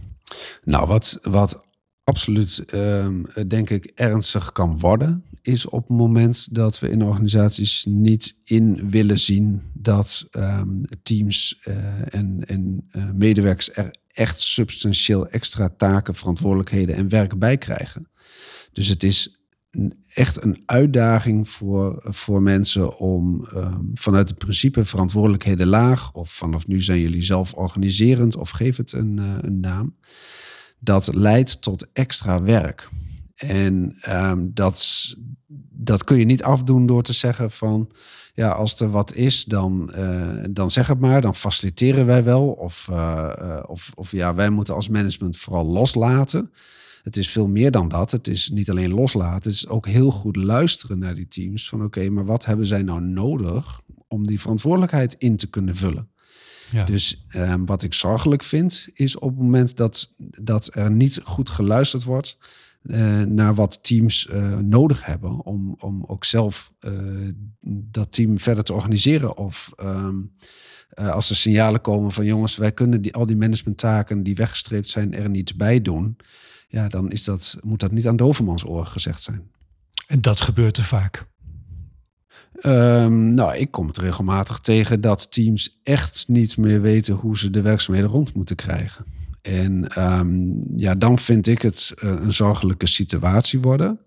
Nou, 0.65 0.87
wat, 0.87 1.19
wat 1.23 1.67
absoluut 2.05 2.65
uh, 2.75 3.09
denk 3.47 3.71
ik 3.71 3.85
ernstig 3.95 4.53
kan 4.53 4.79
worden, 4.79 5.25
is 5.43 5.67
op 5.67 5.89
het 5.89 5.97
moment 5.97 6.55
dat 6.55 6.79
we 6.79 6.91
in 6.91 7.03
organisaties 7.03 7.85
niet 7.85 8.37
in 8.45 8.91
willen 8.91 9.19
zien 9.19 9.63
dat 9.73 10.27
um, 10.33 10.81
teams 11.03 11.61
uh, 11.65 12.15
en, 12.15 12.45
en 12.47 12.89
uh, 12.93 13.11
medewerkers 13.11 13.73
er 13.73 13.95
echt 14.13 14.41
substantieel 14.41 15.29
extra 15.29 15.75
taken, 15.77 16.15
verantwoordelijkheden 16.15 16.95
en 16.95 17.09
werk 17.09 17.39
bij 17.39 17.59
krijgen. 17.59 18.09
Dus 18.75 18.89
het 18.89 19.03
is 19.03 19.39
echt 20.15 20.43
een 20.43 20.63
uitdaging 20.67 21.49
voor, 21.49 22.03
voor 22.05 22.43
mensen 22.43 22.99
om 22.99 23.49
um, 23.55 23.91
vanuit 23.95 24.29
het 24.29 24.39
principe 24.39 24.85
verantwoordelijkheden 24.85 25.67
laag, 25.67 26.13
of 26.13 26.31
vanaf 26.31 26.67
nu 26.67 26.83
zijn 26.83 27.01
jullie 27.01 27.23
zelf 27.23 27.53
organiserend, 27.53 28.37
of 28.37 28.51
geef 28.51 28.77
het 28.77 28.93
een, 28.93 29.17
uh, 29.21 29.37
een 29.41 29.61
naam. 29.61 29.97
Dat 30.79 31.15
leidt 31.15 31.63
tot 31.63 31.87
extra 31.93 32.43
werk. 32.43 32.89
En 33.35 33.97
um, 34.09 34.51
dat, 34.55 35.15
dat 35.71 36.05
kun 36.05 36.19
je 36.19 36.25
niet 36.25 36.43
afdoen 36.43 36.87
door 36.87 37.03
te 37.03 37.13
zeggen 37.13 37.51
van 37.51 37.91
ja, 38.35 38.51
als 38.51 38.81
er 38.81 38.91
wat 38.91 39.15
is, 39.15 39.45
dan, 39.45 39.93
uh, 39.97 40.45
dan 40.51 40.71
zeg 40.71 40.87
het 40.87 41.01
maar, 41.01 41.21
dan 41.21 41.35
faciliteren 41.35 42.07
wij 42.07 42.25
wel. 42.25 42.47
Of, 42.47 42.89
uh, 42.91 43.63
of, 43.67 43.91
of 43.95 44.13
ja, 44.13 44.35
wij 44.35 44.51
moeten 44.51 44.75
als 44.75 44.89
management 44.89 45.37
vooral 45.37 45.67
loslaten. 45.67 46.51
Het 47.05 47.17
is 47.17 47.31
veel 47.31 47.47
meer 47.47 47.71
dan 47.71 47.89
dat. 47.89 48.11
Het 48.11 48.29
is 48.29 48.49
niet 48.49 48.71
alleen 48.71 48.95
loslaten, 48.95 49.35
het 49.35 49.47
is 49.47 49.69
ook 49.69 49.87
heel 49.87 50.11
goed 50.11 50.37
luisteren 50.37 50.99
naar 50.99 51.15
die 51.15 51.29
teams. 51.29 51.69
Van 51.69 51.85
oké, 51.85 52.09
maar 52.11 52.25
wat 52.25 52.45
hebben 52.45 52.67
zij 52.67 52.83
nou 52.83 53.01
nodig 53.01 53.83
om 54.09 54.27
die 54.27 54.41
verantwoordelijkheid 54.41 55.15
in 55.19 55.37
te 55.37 55.47
kunnen 55.47 55.77
vullen? 55.77 56.09
Ja. 56.71 56.85
Dus 56.85 57.25
uh, 57.37 57.55
wat 57.67 57.83
ik 57.83 57.95
zorgelijk 57.95 58.43
vind, 58.43 58.89
is 58.93 59.19
op 59.19 59.31
het 59.31 59.39
moment 59.39 59.77
dat, 59.77 60.13
dat 60.41 60.71
er 60.75 60.91
niet 60.91 61.21
goed 61.23 61.51
geluisterd 61.51 62.05
wordt 62.05 62.39
uh, 62.85 63.23
naar 63.23 63.55
wat 63.55 63.83
teams 63.83 64.29
uh, 64.33 64.59
nodig 64.59 65.05
hebben 65.05 65.45
om, 65.45 65.77
om 65.79 66.05
ook 66.07 66.25
zelf 66.25 66.73
dat 67.77 68.13
team 68.13 68.39
verder 68.39 68.65
te 68.65 68.73
organiseren. 68.73 69.37
Of 69.37 69.73
um, 69.83 70.33
als 70.95 71.31
er 71.31 71.37
signalen 71.37 71.81
komen 71.81 72.13
van 72.13 72.25
jongens, 72.25 72.57
wij 72.57 72.73
kunnen 72.73 73.03
die, 73.03 73.15
al 73.15 73.27
die 73.27 73.37
managementtaken 73.37 74.23
die 74.23 74.35
weggestreept 74.35 74.89
zijn 74.89 75.15
er 75.15 75.29
niet 75.29 75.57
bij 75.57 75.83
doen 75.83 76.17
ja, 76.75 76.89
dan 76.89 77.11
is 77.11 77.25
dat, 77.25 77.57
moet 77.63 77.81
dat 77.81 77.93
niet 77.93 78.09
aan 78.09 78.17
dovermans 78.17 78.65
oren 78.67 78.87
gezegd 78.87 79.23
zijn. 79.23 79.51
En 80.07 80.21
dat 80.21 80.41
gebeurt 80.41 80.77
er 80.77 80.85
vaak? 80.85 81.25
Um, 82.61 83.35
nou, 83.35 83.57
ik 83.57 83.71
kom 83.71 83.87
het 83.87 83.99
regelmatig 83.99 84.59
tegen 84.59 85.01
dat 85.01 85.33
teams 85.33 85.81
echt 85.83 86.25
niet 86.29 86.57
meer 86.57 86.81
weten 86.81 87.15
hoe 87.15 87.39
ze 87.39 87.51
de 87.51 87.63
werkzaamheden 87.63 88.11
rond 88.11 88.35
moeten 88.35 88.57
krijgen. 88.57 89.05
En 89.47 90.03
um, 90.03 90.63
ja, 90.77 90.95
dan 90.95 91.19
vind 91.19 91.47
ik 91.47 91.63
het 91.63 91.95
uh, 92.05 92.11
een 92.11 92.33
zorgelijke 92.33 92.87
situatie 92.87 93.61
worden. 93.61 94.01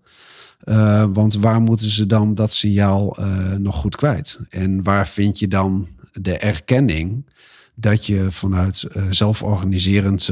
Uh, 0.64 1.04
want 1.12 1.34
waar 1.34 1.60
moeten 1.60 1.88
ze 1.88 2.06
dan 2.06 2.34
dat 2.34 2.52
signaal 2.52 3.20
uh, 3.20 3.52
nog 3.52 3.76
goed 3.76 3.96
kwijt? 3.96 4.40
En 4.50 4.82
waar 4.82 5.08
vind 5.08 5.38
je 5.38 5.48
dan 5.48 5.88
de 6.12 6.38
erkenning 6.38 7.26
dat 7.74 8.06
je 8.06 8.26
vanuit 8.30 8.86
zelforganiserend, 9.10 10.30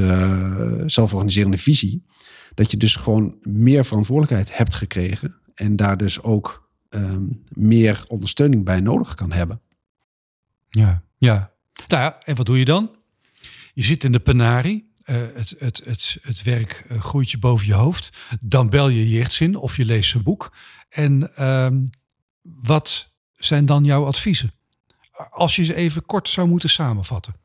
zelforganiserende 0.85 1.57
visie 1.57 2.03
dat 2.57 2.71
je 2.71 2.77
dus 2.77 2.95
gewoon 2.95 3.35
meer 3.41 3.85
verantwoordelijkheid 3.85 4.57
hebt 4.57 4.75
gekregen. 4.75 5.35
En 5.55 5.75
daar 5.75 5.97
dus 5.97 6.21
ook 6.21 6.69
um, 6.89 7.43
meer 7.49 8.05
ondersteuning 8.07 8.63
bij 8.63 8.79
nodig 8.79 9.13
kan 9.13 9.31
hebben. 9.31 9.61
Ja, 10.69 11.03
ja. 11.17 11.51
Nou 11.87 12.03
ja, 12.03 12.21
en 12.23 12.35
wat 12.35 12.45
doe 12.45 12.59
je 12.59 12.65
dan? 12.65 12.91
Je 13.73 13.83
zit 13.83 14.03
in 14.03 14.11
de 14.11 14.19
penarie. 14.19 14.86
Uh, 15.09 15.15
het, 15.33 15.55
het, 15.57 15.81
het, 15.85 16.17
het 16.21 16.43
werk 16.43 16.85
uh, 16.91 17.01
groeit 17.01 17.31
je 17.31 17.37
boven 17.37 17.65
je 17.65 17.73
hoofd. 17.73 18.09
Dan 18.39 18.69
bel 18.69 18.89
je 18.89 19.09
Jertsin 19.09 19.55
of 19.55 19.77
je 19.77 19.85
leest 19.85 20.09
zijn 20.09 20.23
boek. 20.23 20.53
En 20.89 21.45
um, 21.45 21.89
wat 22.41 23.13
zijn 23.33 23.65
dan 23.65 23.83
jouw 23.83 24.05
adviezen? 24.05 24.51
Als 25.29 25.55
je 25.55 25.63
ze 25.63 25.75
even 25.75 26.05
kort 26.05 26.29
zou 26.29 26.47
moeten 26.47 26.69
samenvatten. 26.69 27.35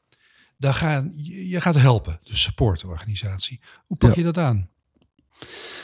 Dan 0.56 0.74
ga, 0.74 1.08
je 1.48 1.60
gaat 1.60 1.74
helpen, 1.74 2.20
de 2.22 2.36
supportorganisatie. 2.36 3.60
Hoe 3.86 3.96
pak 3.96 4.10
ja. 4.10 4.16
je 4.16 4.22
dat 4.22 4.38
aan? 4.38 4.70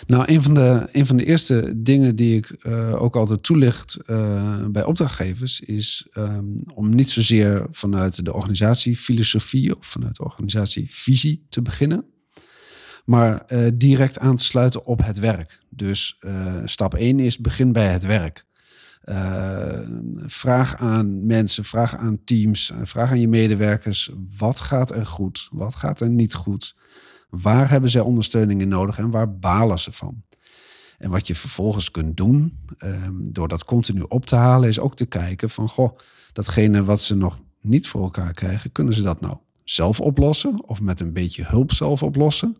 Nou, 0.09 0.25
een 0.27 0.43
van 0.43 0.55
de, 0.55 0.89
van 0.93 1.17
de 1.17 1.25
eerste 1.25 1.73
dingen 1.77 2.17
die 2.17 2.37
ik 2.37 2.57
uh, 2.63 3.03
ook 3.03 3.17
altijd 3.17 3.43
toelicht 3.43 3.97
uh, 4.07 4.67
bij 4.67 4.85
opdrachtgevers 4.85 5.61
is 5.61 6.07
um, 6.15 6.63
om 6.75 6.95
niet 6.95 7.11
zozeer 7.11 7.67
vanuit 7.71 8.25
de 8.25 8.33
organisatiefilosofie 8.33 9.77
of 9.77 9.87
vanuit 9.87 10.17
de 10.17 10.25
organisatievisie 10.25 11.47
te 11.49 11.63
beginnen, 11.63 12.05
maar 13.05 13.45
uh, 13.49 13.69
direct 13.75 14.19
aan 14.19 14.37
te 14.37 14.45
sluiten 14.45 14.87
op 14.87 15.05
het 15.05 15.19
werk. 15.19 15.59
Dus 15.69 16.19
stap 16.65 16.95
1 16.95 17.21
is 17.21 17.39
begin 17.39 17.73
bij 17.73 17.89
het 17.89 18.03
werk. 18.03 18.45
vraag 20.27 20.77
aan 20.77 21.27
mensen, 21.27 21.65
vraag 21.65 21.97
aan 21.97 22.25
teams, 22.25 22.73
vraag 22.83 23.11
aan 23.11 23.21
je 23.21 23.29
medewerkers: 23.29 24.11
wat 24.39 24.61
gaat 24.61 24.91
er 24.91 25.07
goed, 25.07 25.49
wat 25.51 25.75
gaat 25.75 26.01
er 26.01 26.11
niet 26.11 26.35
goed? 26.35 26.75
Waar 27.29 27.71
hebben 27.71 27.91
zij 27.91 28.01
ondersteuning 28.01 28.61
in 28.61 28.69
nodig 28.69 28.99
en 28.99 29.11
waar 29.11 29.39
balen 29.39 29.79
ze 29.79 29.93
van? 29.93 30.23
En 30.99 31.11
wat 31.11 31.27
je 31.27 31.35
vervolgens 31.35 31.91
kunt 31.91 32.17
doen, 32.17 32.59
um, 32.85 33.33
door 33.33 33.49
dat 33.49 33.65
continu 33.65 34.05
op 34.09 34.27
te 34.27 34.37
halen, 34.37 34.69
is 34.69 34.81
ook 34.81 34.95
te 34.95 35.07
kijken 35.07 35.51
van, 35.51 35.69
goh, 35.69 35.99
datgene 36.33 36.85
wat 36.85 37.01
ze 37.01 37.17
nog 37.17 37.41
niet 37.61 37.89
voor 37.89 38.03
elkaar 38.03 38.33
krijgen, 38.33 38.73
kunnen 38.73 38.95
ze 38.95 39.03
dat 39.03 39.21
nou 39.21 39.37
zelf 39.65 40.01
oplossen 40.01 40.69
of 40.69 40.81
met 40.81 41.01
een 41.01 41.13
beetje 41.13 41.45
hulp 41.45 41.73
zelf 41.73 42.03
oplossen? 42.03 42.57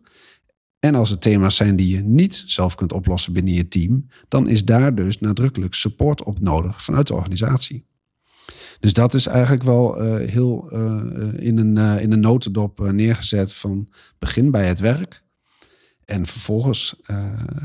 En 0.79 0.95
als 0.95 1.11
er 1.11 1.19
thema's 1.19 1.55
zijn 1.55 1.75
die 1.75 1.95
je 1.95 2.01
niet 2.01 2.43
zelf 2.45 2.75
kunt 2.75 2.93
oplossen 2.93 3.33
binnen 3.33 3.53
je 3.53 3.67
team, 3.67 4.07
dan 4.27 4.47
is 4.47 4.65
daar 4.65 4.95
dus 4.95 5.19
nadrukkelijk 5.19 5.73
support 5.73 6.23
op 6.23 6.39
nodig 6.39 6.83
vanuit 6.83 7.07
de 7.07 7.13
organisatie. 7.15 7.85
Dus 8.79 8.93
dat 8.93 9.13
is 9.13 9.27
eigenlijk 9.27 9.63
wel 9.63 10.05
uh, 10.05 10.29
heel 10.29 10.69
uh, 10.73 11.45
in, 11.45 11.57
een, 11.57 11.75
uh, 11.75 12.01
in 12.01 12.11
een 12.11 12.19
notendop 12.19 12.79
neergezet 12.91 13.53
van 13.53 13.89
begin 14.17 14.51
bij 14.51 14.67
het 14.67 14.79
werk. 14.79 15.23
En 16.05 16.27
vervolgens 16.27 16.95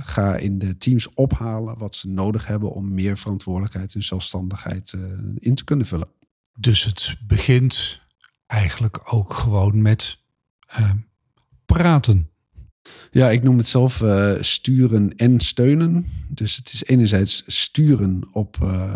ga 0.00 0.36
in 0.36 0.58
de 0.58 0.76
teams 0.76 1.14
ophalen 1.14 1.78
wat 1.78 1.94
ze 1.94 2.08
nodig 2.08 2.46
hebben 2.46 2.72
om 2.72 2.94
meer 2.94 3.18
verantwoordelijkheid 3.18 3.94
en 3.94 4.02
zelfstandigheid 4.02 4.94
in 5.38 5.54
te 5.54 5.64
kunnen 5.64 5.86
vullen. 5.86 6.08
Dus 6.58 6.84
het 6.84 7.16
begint 7.26 8.00
eigenlijk 8.46 9.12
ook 9.14 9.32
gewoon 9.32 9.82
met 9.82 10.18
praten. 11.64 12.33
Ja, 13.10 13.30
ik 13.30 13.42
noem 13.42 13.56
het 13.56 13.66
zelf 13.66 14.00
uh, 14.00 14.32
sturen 14.40 15.16
en 15.16 15.40
steunen. 15.40 16.06
Dus 16.28 16.56
het 16.56 16.72
is 16.72 16.84
enerzijds 16.84 17.42
sturen 17.46 18.28
op 18.32 18.56
uh, 18.62 18.92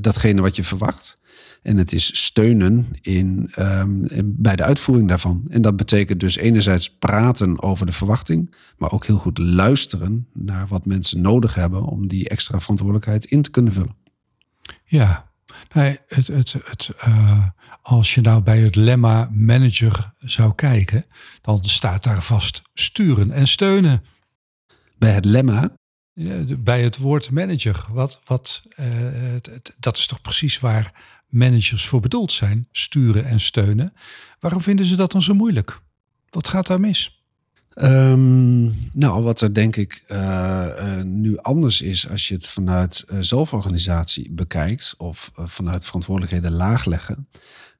datgene 0.00 0.40
wat 0.40 0.56
je 0.56 0.64
verwacht. 0.64 1.18
En 1.62 1.76
het 1.76 1.92
is 1.92 2.24
steunen 2.24 2.86
in, 3.00 3.50
um, 3.58 4.06
bij 4.24 4.56
de 4.56 4.64
uitvoering 4.64 5.08
daarvan. 5.08 5.46
En 5.48 5.62
dat 5.62 5.76
betekent 5.76 6.20
dus 6.20 6.36
enerzijds 6.36 6.90
praten 6.90 7.62
over 7.62 7.86
de 7.86 7.92
verwachting, 7.92 8.54
maar 8.76 8.92
ook 8.92 9.06
heel 9.06 9.16
goed 9.16 9.38
luisteren 9.38 10.28
naar 10.32 10.66
wat 10.66 10.86
mensen 10.86 11.20
nodig 11.20 11.54
hebben 11.54 11.84
om 11.84 12.08
die 12.08 12.28
extra 12.28 12.60
verantwoordelijkheid 12.60 13.24
in 13.24 13.42
te 13.42 13.50
kunnen 13.50 13.72
vullen. 13.72 13.96
Ja, 14.84 15.31
nee, 15.72 15.98
het, 16.06 16.26
het, 16.26 16.52
het, 16.52 16.90
uh, 17.06 17.46
als 17.82 18.14
je 18.14 18.20
nou 18.20 18.42
bij 18.42 18.60
het 18.60 18.74
lemma 18.74 19.28
manager 19.32 20.12
zou 20.18 20.54
kijken, 20.54 21.04
dan 21.40 21.64
staat 21.64 22.02
daar 22.02 22.22
vast 22.22 22.62
sturen 22.74 23.30
en 23.30 23.48
steunen. 23.48 24.04
Bij 24.98 25.12
het 25.12 25.24
lemma? 25.24 25.72
Ja, 26.12 26.44
bij 26.58 26.82
het 26.82 26.96
woord 26.96 27.30
manager. 27.30 27.86
Wat, 27.90 28.20
wat, 28.24 28.62
uh, 28.76 28.86
het, 29.42 29.74
dat 29.78 29.96
is 29.96 30.06
toch 30.06 30.20
precies 30.20 30.60
waar 30.60 30.92
managers 31.28 31.86
voor 31.86 32.00
bedoeld 32.00 32.32
zijn: 32.32 32.68
sturen 32.72 33.24
en 33.24 33.40
steunen. 33.40 33.92
Waarom 34.40 34.60
vinden 34.60 34.86
ze 34.86 34.96
dat 34.96 35.12
dan 35.12 35.22
zo 35.22 35.34
moeilijk? 35.34 35.80
Wat 36.30 36.48
gaat 36.48 36.66
daar 36.66 36.80
mis? 36.80 37.21
Um, 37.74 38.74
nou, 38.92 39.22
wat 39.22 39.40
er 39.40 39.54
denk 39.54 39.76
ik 39.76 40.04
uh, 40.08 40.18
uh, 40.78 41.02
nu 41.02 41.38
anders 41.38 41.82
is 41.82 42.08
als 42.08 42.28
je 42.28 42.34
het 42.34 42.46
vanuit 42.46 43.04
uh, 43.06 43.18
zelforganisatie 43.20 44.30
bekijkt 44.30 44.94
of 44.98 45.30
vanuit 45.36 45.84
verantwoordelijkheden 45.84 46.52
laag 46.52 46.84
leggen, 46.84 47.28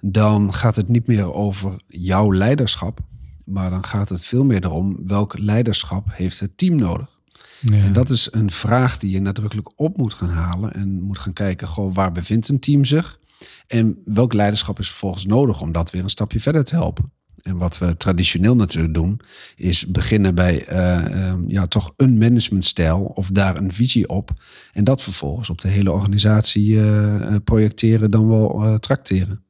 dan 0.01 0.55
gaat 0.55 0.77
het 0.77 0.89
niet 0.89 1.07
meer 1.07 1.33
over 1.33 1.81
jouw 1.87 2.33
leiderschap, 2.33 2.99
maar 3.45 3.71
dan 3.71 3.85
gaat 3.85 4.09
het 4.09 4.25
veel 4.25 4.45
meer 4.45 4.65
erom 4.65 4.99
welk 5.07 5.39
leiderschap 5.39 6.07
heeft 6.13 6.41
het 6.41 6.59
team 6.59 6.77
nodig. 6.77 7.21
Ja. 7.61 7.77
En 7.77 7.93
dat 7.93 8.11
is 8.11 8.29
een 8.31 8.51
vraag 8.51 8.99
die 8.99 9.11
je 9.11 9.21
nadrukkelijk 9.21 9.71
op 9.77 9.97
moet 9.97 10.15
gaan 10.15 10.29
halen 10.29 10.75
en 10.75 11.03
moet 11.03 11.19
gaan 11.19 11.33
kijken, 11.33 11.69
goh, 11.69 11.95
waar 11.95 12.13
bevindt 12.13 12.49
een 12.49 12.61
team 12.61 12.85
zich? 12.85 13.19
En 13.67 13.99
welk 14.05 14.33
leiderschap 14.33 14.79
is 14.79 14.89
vervolgens 14.89 15.27
nodig 15.27 15.61
om 15.61 15.73
dat 15.73 15.91
weer 15.91 16.03
een 16.03 16.09
stapje 16.09 16.41
verder 16.41 16.65
te 16.65 16.75
helpen? 16.75 17.13
En 17.43 17.57
wat 17.57 17.79
we 17.79 17.97
traditioneel 17.97 18.57
natuurlijk 18.57 18.95
doen, 18.95 19.21
is 19.57 19.87
beginnen 19.87 20.35
bij 20.35 20.73
uh, 20.73 21.15
uh, 21.15 21.35
ja, 21.47 21.67
toch 21.67 21.93
een 21.97 22.19
managementstijl 22.19 23.01
of 23.01 23.31
daar 23.31 23.57
een 23.57 23.73
visie 23.73 24.09
op. 24.09 24.31
En 24.73 24.85
dat 24.85 25.03
vervolgens 25.03 25.51
op 25.51 25.61
de 25.61 25.69
hele 25.69 25.93
organisatie 25.93 26.69
uh, 26.69 27.37
projecteren, 27.45 28.11
dan 28.11 28.29
wel 28.29 28.79
tracteren. 28.79 29.45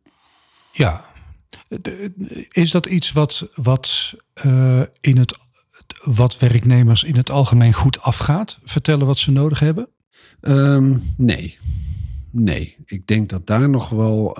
Ja, 0.73 1.05
is 2.51 2.71
dat 2.71 2.87
iets 2.87 3.13
wat, 3.13 3.49
wat, 3.55 4.15
in 5.01 5.17
het, 5.17 5.37
wat 6.05 6.39
werknemers 6.39 7.05
in 7.05 7.17
het 7.17 7.31
algemeen 7.31 7.73
goed 7.73 8.01
afgaat? 8.01 8.59
Vertellen 8.65 9.07
wat 9.07 9.19
ze 9.19 9.31
nodig 9.31 9.59
hebben? 9.59 9.89
Um, 10.41 11.03
nee. 11.17 11.59
Nee, 12.33 12.77
ik 12.85 13.07
denk 13.07 13.29
dat 13.29 13.47
daar 13.47 13.69
nog 13.69 13.89
wel 13.89 14.39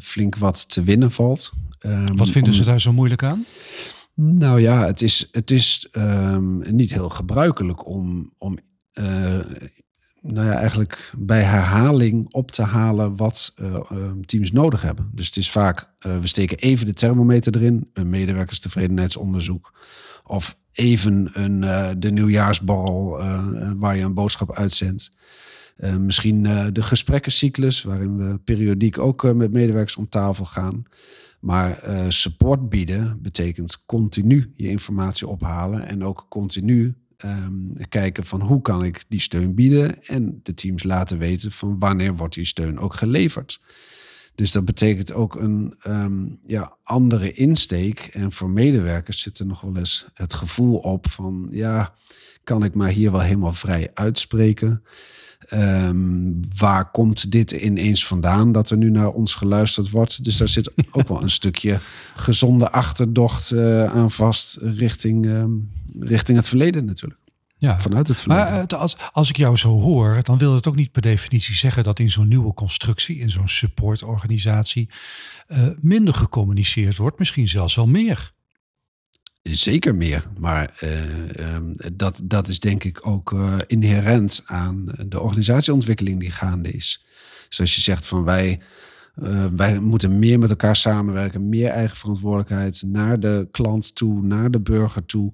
flink 0.00 0.36
wat 0.36 0.68
te 0.68 0.82
winnen 0.82 1.10
valt. 1.10 1.50
Um, 1.80 2.16
Wat 2.16 2.30
vinden 2.30 2.52
om, 2.52 2.58
ze 2.58 2.64
daar 2.64 2.80
zo 2.80 2.92
moeilijk 2.92 3.22
aan? 3.22 3.44
Nou 4.14 4.60
ja, 4.60 4.86
het 4.86 5.02
is, 5.02 5.28
het 5.32 5.50
is 5.50 5.88
um, 5.92 6.62
niet 6.74 6.92
heel 6.92 7.08
gebruikelijk 7.08 7.86
om, 7.86 8.32
om 8.38 8.58
uh, 8.94 9.04
nou 10.20 10.46
ja, 10.46 10.52
eigenlijk 10.52 11.12
bij 11.18 11.42
herhaling 11.42 12.32
op 12.32 12.50
te 12.50 12.62
halen 12.62 13.16
wat 13.16 13.54
uh, 13.60 13.80
teams 14.26 14.52
nodig 14.52 14.82
hebben. 14.82 15.10
Dus 15.12 15.26
het 15.26 15.36
is 15.36 15.50
vaak, 15.50 15.88
uh, 16.06 16.18
we 16.18 16.26
steken 16.26 16.58
even 16.58 16.86
de 16.86 16.94
thermometer 16.94 17.56
erin, 17.56 17.90
een 17.92 18.10
medewerkerstevredenheidsonderzoek. 18.10 19.72
Of 20.24 20.56
even 20.72 21.30
een, 21.32 21.60
de 22.00 22.10
nieuwjaarsborrel 22.10 23.22
waar 23.76 23.96
je 23.96 24.02
een 24.02 24.14
boodschap 24.14 24.52
uitzendt. 24.52 25.10
Misschien 25.98 26.42
de 26.72 26.82
gesprekkencyclus, 26.82 27.82
waarin 27.82 28.16
we 28.16 28.38
periodiek 28.38 28.98
ook 28.98 29.34
met 29.34 29.52
medewerkers 29.52 29.96
om 29.96 30.08
tafel 30.08 30.44
gaan. 30.44 30.82
Maar 31.40 31.82
support 32.08 32.68
bieden 32.68 33.22
betekent 33.22 33.84
continu 33.86 34.52
je 34.56 34.68
informatie 34.68 35.26
ophalen 35.26 35.86
en 35.86 36.04
ook 36.04 36.26
continu 36.28 36.94
um, 37.24 37.72
kijken 37.88 38.24
van 38.24 38.40
hoe 38.40 38.60
kan 38.60 38.84
ik 38.84 39.04
die 39.08 39.20
steun 39.20 39.54
bieden 39.54 40.02
en 40.04 40.40
de 40.42 40.54
teams 40.54 40.82
laten 40.82 41.18
weten 41.18 41.52
van 41.52 41.78
wanneer 41.78 42.16
wordt 42.16 42.34
die 42.34 42.44
steun 42.44 42.78
ook 42.78 42.94
geleverd. 42.94 43.60
Dus 44.34 44.52
dat 44.52 44.64
betekent 44.64 45.12
ook 45.12 45.34
een 45.34 45.74
um, 45.86 46.38
ja, 46.46 46.76
andere 46.82 47.32
insteek. 47.32 48.10
En 48.12 48.32
voor 48.32 48.50
medewerkers 48.50 49.22
zit 49.22 49.38
er 49.38 49.46
nog 49.46 49.60
wel 49.60 49.76
eens 49.76 50.06
het 50.14 50.34
gevoel 50.34 50.76
op 50.76 51.10
van 51.10 51.46
ja, 51.50 51.94
kan 52.44 52.64
ik 52.64 52.74
maar 52.74 52.90
hier 52.90 53.12
wel 53.12 53.20
helemaal 53.20 53.52
vrij 53.52 53.90
uitspreken. 53.94 54.82
Um, 55.52 56.40
waar 56.56 56.90
komt 56.90 57.30
dit 57.32 57.52
ineens 57.52 58.06
vandaan 58.06 58.52
dat 58.52 58.70
er 58.70 58.76
nu 58.76 58.90
naar 58.90 59.08
ons 59.10 59.34
geluisterd 59.34 59.90
wordt? 59.90 60.24
Dus 60.24 60.36
daar 60.36 60.48
zit 60.48 60.70
ook 60.92 61.08
wel 61.08 61.22
een 61.22 61.30
stukje 61.30 61.78
gezonde 62.14 62.70
achterdocht 62.70 63.50
uh, 63.50 63.84
aan 63.84 64.10
vast 64.10 64.58
richting, 64.60 65.26
um, 65.26 65.70
richting 66.00 66.36
het 66.36 66.48
verleden 66.48 66.84
natuurlijk. 66.84 67.20
Ja, 67.64 67.80
vanuit 67.80 68.08
het 68.08 68.20
verleden. 68.20 68.44
Maar 68.52 68.72
uh, 68.72 68.78
als, 68.78 68.96
als 69.12 69.28
ik 69.28 69.36
jou 69.36 69.56
zo 69.56 69.80
hoor, 69.80 70.18
dan 70.22 70.38
wil 70.38 70.54
het 70.54 70.66
ook 70.66 70.76
niet 70.76 70.92
per 70.92 71.02
definitie 71.02 71.54
zeggen 71.54 71.84
dat 71.84 71.98
in 71.98 72.10
zo'n 72.10 72.28
nieuwe 72.28 72.54
constructie, 72.54 73.18
in 73.18 73.30
zo'n 73.30 73.48
supportorganisatie, 73.48 74.90
uh, 75.48 75.68
minder 75.80 76.14
gecommuniceerd 76.14 76.96
wordt, 76.96 77.18
misschien 77.18 77.48
zelfs 77.48 77.74
wel 77.74 77.86
meer. 77.86 78.32
Zeker 79.42 79.94
meer, 79.94 80.30
maar 80.38 80.78
uh, 80.80 81.54
um, 81.54 81.72
dat, 81.92 82.20
dat 82.24 82.48
is 82.48 82.60
denk 82.60 82.84
ik 82.84 83.06
ook 83.06 83.32
uh, 83.32 83.56
inherent 83.66 84.42
aan 84.44 84.92
de 85.06 85.20
organisatieontwikkeling 85.20 86.20
die 86.20 86.30
gaande 86.30 86.70
is. 86.70 87.04
Zoals 87.48 87.74
je 87.74 87.80
zegt 87.80 88.06
van 88.06 88.24
wij, 88.24 88.60
uh, 89.22 89.44
wij 89.56 89.78
moeten 89.78 90.18
meer 90.18 90.38
met 90.38 90.50
elkaar 90.50 90.76
samenwerken, 90.76 91.48
meer 91.48 91.68
eigen 91.68 91.96
verantwoordelijkheid 91.96 92.82
naar 92.86 93.20
de 93.20 93.48
klant 93.50 93.94
toe, 93.94 94.22
naar 94.22 94.50
de 94.50 94.60
burger 94.60 95.06
toe. 95.06 95.32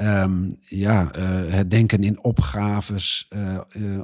Um, 0.00 0.56
ja, 0.68 1.10
het 1.48 1.70
denken 1.70 2.04
in 2.04 2.22
opgaves, 2.22 3.28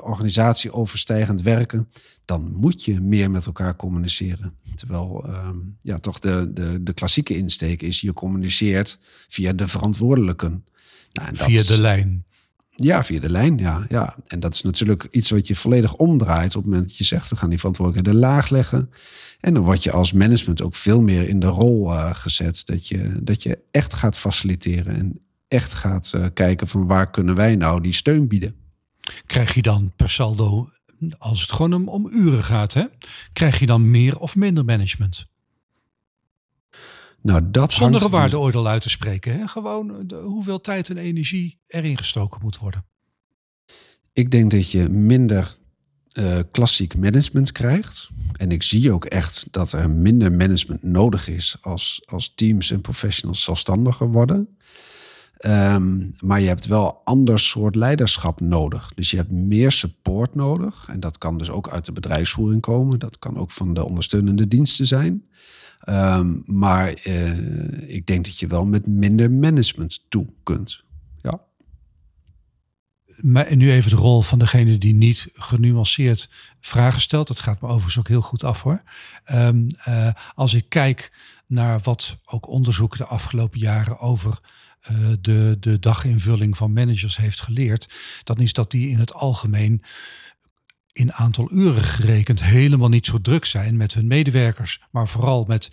organisatieoverstijgend 0.00 1.42
werken 1.42 1.88
dan 2.24 2.52
moet 2.52 2.84
je 2.84 3.00
meer 3.00 3.30
met 3.30 3.46
elkaar 3.46 3.76
communiceren. 3.76 4.54
Terwijl 4.74 5.24
um, 5.28 5.76
ja, 5.82 5.98
toch 5.98 6.18
de, 6.18 6.50
de, 6.54 6.82
de 6.82 6.92
klassieke 6.92 7.36
insteek 7.36 7.82
is, 7.82 8.00
je 8.00 8.12
communiceert 8.12 8.98
via 9.28 9.52
de 9.52 9.68
verantwoordelijken. 9.68 10.64
Nou, 11.12 11.28
en 11.28 11.36
via 11.36 11.62
de 11.62 11.78
lijn. 11.78 12.24
Ja, 12.70 13.04
via 13.04 13.20
de 13.20 13.30
lijn, 13.30 13.58
ja, 13.58 13.86
ja. 13.88 14.16
En 14.26 14.40
dat 14.40 14.54
is 14.54 14.62
natuurlijk 14.62 15.08
iets 15.10 15.30
wat 15.30 15.46
je 15.46 15.54
volledig 15.54 15.94
omdraait 15.94 16.56
op 16.56 16.62
het 16.62 16.70
moment 16.70 16.88
dat 16.88 16.96
je 16.96 17.04
zegt, 17.04 17.28
we 17.28 17.36
gaan 17.36 17.48
die 17.48 17.58
verantwoordelijkheid 17.58 18.16
laag 18.16 18.50
leggen. 18.50 18.90
En 19.40 19.54
dan 19.54 19.64
word 19.64 19.82
je 19.82 19.92
als 19.92 20.12
management 20.12 20.62
ook 20.62 20.74
veel 20.74 21.00
meer 21.00 21.28
in 21.28 21.40
de 21.40 21.46
rol 21.46 21.92
uh, 21.92 22.14
gezet 22.14 22.62
dat 22.66 22.88
je, 22.88 23.20
dat 23.22 23.42
je 23.42 23.58
echt 23.70 23.94
gaat 23.94 24.16
faciliteren 24.16 24.96
en 24.96 25.20
echt 25.52 25.74
gaat 25.74 26.12
uh, 26.14 26.26
kijken 26.34 26.68
van 26.68 26.86
waar 26.86 27.10
kunnen 27.10 27.34
wij 27.34 27.56
nou 27.56 27.80
die 27.80 27.92
steun 27.92 28.28
bieden. 28.28 28.54
Krijg 29.26 29.54
je 29.54 29.62
dan 29.62 29.92
per 29.96 30.10
saldo 30.10 30.70
als 31.18 31.40
het 31.40 31.52
gewoon 31.52 31.72
om, 31.72 31.88
om 31.88 32.08
uren 32.12 32.44
gaat, 32.44 32.72
hè, 32.72 32.84
krijg 33.32 33.58
je 33.58 33.66
dan 33.66 33.90
meer 33.90 34.18
of 34.18 34.36
minder 34.36 34.64
management? 34.64 35.24
Nou, 37.22 37.50
dat 37.50 37.72
Zonder 37.72 38.02
een 38.02 38.10
dus- 38.10 38.18
waardeoordeel 38.18 38.66
uit 38.66 38.82
te 38.82 38.90
spreken. 38.90 39.38
Hè? 39.38 39.46
Gewoon 39.46 40.06
de, 40.06 40.16
hoeveel 40.16 40.60
tijd 40.60 40.88
en 40.88 40.96
energie 40.96 41.58
erin 41.66 41.98
gestoken 41.98 42.40
moet 42.42 42.58
worden. 42.58 42.84
Ik 44.12 44.30
denk 44.30 44.50
dat 44.50 44.70
je 44.70 44.88
minder 44.88 45.56
uh, 46.12 46.38
klassiek 46.50 46.96
management 46.96 47.52
krijgt. 47.52 48.08
En 48.36 48.50
ik 48.50 48.62
zie 48.62 48.92
ook 48.92 49.04
echt 49.04 49.46
dat 49.50 49.72
er 49.72 49.90
minder 49.90 50.32
management 50.32 50.82
nodig 50.82 51.28
is 51.28 51.56
als, 51.60 52.02
als 52.04 52.32
teams 52.34 52.70
en 52.70 52.80
professionals 52.80 53.42
zelfstandiger 53.42 54.10
worden. 54.10 54.56
Um, 55.46 56.12
maar 56.20 56.40
je 56.40 56.46
hebt 56.46 56.66
wel 56.66 57.00
ander 57.04 57.38
soort 57.38 57.74
leiderschap 57.74 58.40
nodig. 58.40 58.92
Dus 58.94 59.10
je 59.10 59.16
hebt 59.16 59.30
meer 59.30 59.72
support 59.72 60.34
nodig. 60.34 60.88
En 60.88 61.00
dat 61.00 61.18
kan 61.18 61.38
dus 61.38 61.50
ook 61.50 61.68
uit 61.68 61.84
de 61.84 61.92
bedrijfsvoering 61.92 62.60
komen. 62.60 62.98
Dat 62.98 63.18
kan 63.18 63.38
ook 63.38 63.50
van 63.50 63.74
de 63.74 63.84
ondersteunende 63.84 64.48
diensten 64.48 64.86
zijn. 64.86 65.24
Um, 65.88 66.42
maar 66.46 67.06
uh, 67.06 67.94
ik 67.94 68.06
denk 68.06 68.24
dat 68.24 68.38
je 68.38 68.46
wel 68.46 68.64
met 68.64 68.86
minder 68.86 69.30
management 69.30 70.04
toe 70.08 70.26
kunt. 70.42 70.84
Ja. 71.22 71.40
Maar 73.20 73.56
nu 73.56 73.72
even 73.72 73.90
de 73.90 73.96
rol 73.96 74.22
van 74.22 74.38
degene 74.38 74.78
die 74.78 74.94
niet 74.94 75.28
genuanceerd 75.32 76.30
vragen 76.60 77.00
stelt. 77.00 77.28
Dat 77.28 77.40
gaat 77.40 77.60
me 77.60 77.66
overigens 77.68 77.98
ook 77.98 78.08
heel 78.08 78.20
goed 78.20 78.44
af 78.44 78.62
hoor. 78.62 78.82
Um, 79.32 79.66
uh, 79.88 80.12
als 80.34 80.54
ik 80.54 80.68
kijk 80.68 81.12
naar 81.46 81.80
wat 81.82 82.18
ook 82.24 82.48
onderzoek 82.48 82.96
de 82.96 83.06
afgelopen 83.06 83.58
jaren 83.58 83.98
over 83.98 84.40
de, 85.20 85.56
de 85.60 85.78
daginvulling 85.78 86.56
van 86.56 86.72
managers 86.72 87.16
heeft 87.16 87.42
geleerd, 87.42 87.94
dan 88.24 88.38
is 88.38 88.52
dat 88.52 88.70
die 88.70 88.88
in 88.88 88.98
het 88.98 89.14
algemeen 89.14 89.82
in 90.92 91.12
aantal 91.12 91.52
uren 91.52 91.82
gerekend 91.82 92.42
helemaal 92.42 92.88
niet 92.88 93.06
zo 93.06 93.20
druk 93.20 93.44
zijn 93.44 93.76
met 93.76 93.94
hun 93.94 94.06
medewerkers, 94.06 94.80
maar 94.90 95.08
vooral 95.08 95.44
met 95.44 95.70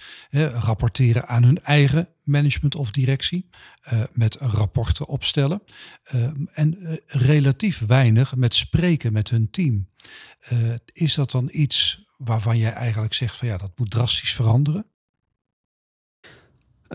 rapporteren 0.53 1.27
aan 1.27 1.43
hun 1.43 1.61
eigen 1.61 2.09
management 2.23 2.75
of 2.75 2.91
directie, 2.91 3.49
uh, 3.93 4.03
met 4.11 4.35
rapporten 4.35 5.07
opstellen 5.07 5.61
uh, 6.13 6.31
en 6.53 7.01
relatief 7.05 7.79
weinig 7.79 8.35
met 8.35 8.53
spreken 8.53 9.13
met 9.13 9.29
hun 9.29 9.49
team. 9.51 9.89
is 10.93 11.13
dat 11.13 11.31
dan 11.31 11.49
iets 11.51 12.07
waarvan 12.17 12.57
jij 12.57 12.73
eigenlijk 12.73 13.13
zegt 13.13 13.35
van 13.35 13.47
ja, 13.47 13.57
dat 13.57 13.71
moet 13.75 13.91
drastisch 13.91 14.33
veranderen? 14.33 14.85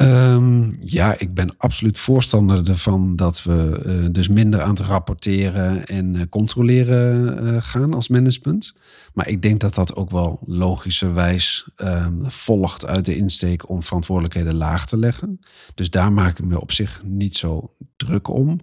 Um, 0.02 0.76
ja, 0.80 1.18
ik 1.18 1.34
ben 1.34 1.54
absoluut 1.56 1.98
voorstander 1.98 2.68
ervan 2.68 3.16
dat 3.16 3.42
we 3.42 3.82
uh, 3.86 4.06
dus 4.10 4.28
minder 4.28 4.62
aan 4.62 4.74
het 4.74 4.80
rapporteren 4.80 5.86
en 5.86 6.14
uh, 6.14 6.22
controleren 6.30 7.44
uh, 7.44 7.56
gaan 7.58 7.94
als 7.94 8.08
management. 8.08 8.72
Maar 9.12 9.28
ik 9.28 9.42
denk 9.42 9.60
dat 9.60 9.74
dat 9.74 9.96
ook 9.96 10.10
wel 10.10 10.40
logischerwijs 10.46 11.68
ehm, 11.76 12.12
volgt 12.22 12.86
uit 12.86 13.04
de 13.04 13.16
insteek 13.16 13.68
om 13.68 13.82
verantwoordelijkheden 13.82 14.54
laag 14.54 14.86
te 14.86 14.96
leggen. 14.96 15.38
Dus 15.74 15.90
daar 15.90 16.12
maak 16.12 16.38
ik 16.38 16.44
me 16.44 16.60
op 16.60 16.72
zich 16.72 17.02
niet 17.04 17.36
zo 17.36 17.74
druk 17.96 18.28
om. 18.28 18.60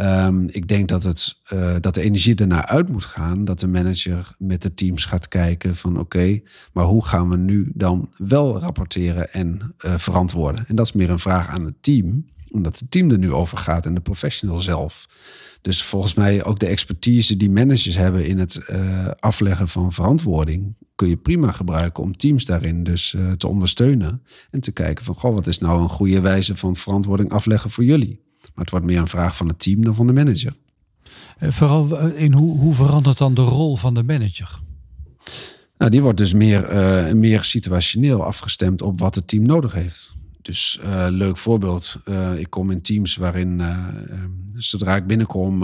Um, 0.00 0.48
ik 0.48 0.68
denk 0.68 0.88
dat, 0.88 1.04
het, 1.04 1.36
uh, 1.52 1.74
dat 1.80 1.94
de 1.94 2.02
energie 2.02 2.34
ernaar 2.34 2.66
uit 2.66 2.88
moet 2.88 3.04
gaan. 3.04 3.44
Dat 3.44 3.60
de 3.60 3.66
manager 3.66 4.34
met 4.38 4.62
de 4.62 4.74
teams 4.74 5.04
gaat 5.04 5.28
kijken 5.28 5.76
van 5.76 5.98
oké, 5.98 6.40
maar 6.72 6.84
hoe 6.84 7.04
gaan 7.04 7.28
we 7.28 7.36
nu 7.36 7.70
dan 7.74 8.08
wel 8.16 8.58
rapporteren 8.58 9.32
en 9.32 9.74
uh, 9.84 9.94
verantwoorden? 9.96 10.64
En 10.68 10.76
dat 10.76 10.86
is 10.86 10.92
meer 10.92 11.10
een 11.10 11.18
vraag 11.18 11.48
aan 11.48 11.64
het 11.64 11.74
team, 11.80 12.24
omdat 12.50 12.78
het 12.78 12.90
team 12.90 13.10
er 13.10 13.18
nu 13.18 13.32
over 13.32 13.58
gaat 13.58 13.86
en 13.86 13.94
de 13.94 14.00
professional 14.00 14.58
zelf. 14.58 15.08
Dus 15.60 15.82
volgens 15.82 16.14
mij 16.14 16.44
ook 16.44 16.58
de 16.58 16.66
expertise 16.66 17.36
die 17.36 17.50
managers 17.50 17.96
hebben 17.96 18.26
in 18.26 18.38
het 18.38 18.60
uh, 18.70 19.08
afleggen 19.18 19.68
van 19.68 19.92
verantwoording, 19.92 20.76
kun 20.94 21.08
je 21.08 21.16
prima 21.16 21.50
gebruiken 21.50 22.02
om 22.02 22.16
teams 22.16 22.44
daarin 22.44 22.84
dus 22.84 23.16
te 23.36 23.48
ondersteunen. 23.48 24.22
En 24.50 24.60
te 24.60 24.72
kijken 24.72 25.04
van 25.04 25.14
goh, 25.14 25.34
wat 25.34 25.46
is 25.46 25.58
nou 25.58 25.82
een 25.82 25.88
goede 25.88 26.20
wijze 26.20 26.56
van 26.56 26.76
verantwoording 26.76 27.30
afleggen 27.30 27.70
voor 27.70 27.84
jullie? 27.84 28.22
Maar 28.54 28.64
het 28.64 28.70
wordt 28.70 28.86
meer 28.86 28.98
een 28.98 29.08
vraag 29.08 29.36
van 29.36 29.48
het 29.48 29.58
team 29.58 29.84
dan 29.84 29.94
van 29.94 30.06
de 30.06 30.12
manager. 30.12 30.54
Eh, 31.38 31.50
vooral 31.50 31.98
eh, 31.98 32.22
in 32.22 32.32
hoe, 32.32 32.58
hoe 32.58 32.74
verandert 32.74 33.18
dan 33.18 33.34
de 33.34 33.42
rol 33.42 33.76
van 33.76 33.94
de 33.94 34.02
manager? 34.02 34.60
Nou, 35.78 35.90
die 35.90 36.02
wordt 36.02 36.18
dus 36.18 36.32
meer, 36.32 36.72
uh, 36.72 37.12
meer 37.12 37.42
situationeel 37.42 38.24
afgestemd 38.24 38.82
op 38.82 38.98
wat 39.00 39.14
het 39.14 39.28
team 39.28 39.42
nodig 39.42 39.72
heeft. 39.72 40.12
Dus 40.42 40.80
uh, 40.84 41.06
leuk 41.10 41.38
voorbeeld. 41.38 41.98
Uh, 42.04 42.38
ik 42.38 42.50
kom 42.50 42.70
in 42.70 42.82
teams 42.82 43.16
waarin 43.16 43.62
zodra 44.56 44.96
ik 44.96 45.06
binnenkom 45.06 45.62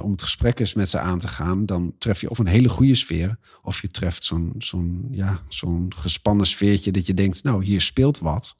om 0.00 0.10
het 0.10 0.22
gesprek 0.22 0.60
eens 0.60 0.74
met 0.74 0.90
ze 0.90 0.98
aan 0.98 1.18
te 1.18 1.28
gaan, 1.28 1.66
dan 1.66 1.94
tref 1.98 2.20
je 2.20 2.30
of 2.30 2.38
een 2.38 2.46
hele 2.46 2.68
goede 2.68 2.94
sfeer, 2.94 3.38
of 3.62 3.80
je 3.80 3.88
treft 3.88 4.24
zo'n 4.24 4.54
zo'n 4.58 5.08
ja, 5.10 5.40
zo'n 5.48 5.92
gespannen 5.96 6.46
sfeertje 6.46 6.90
dat 6.90 7.06
je 7.06 7.14
denkt, 7.14 7.42
nou 7.42 7.64
hier 7.64 7.80
speelt 7.80 8.18
wat. 8.18 8.56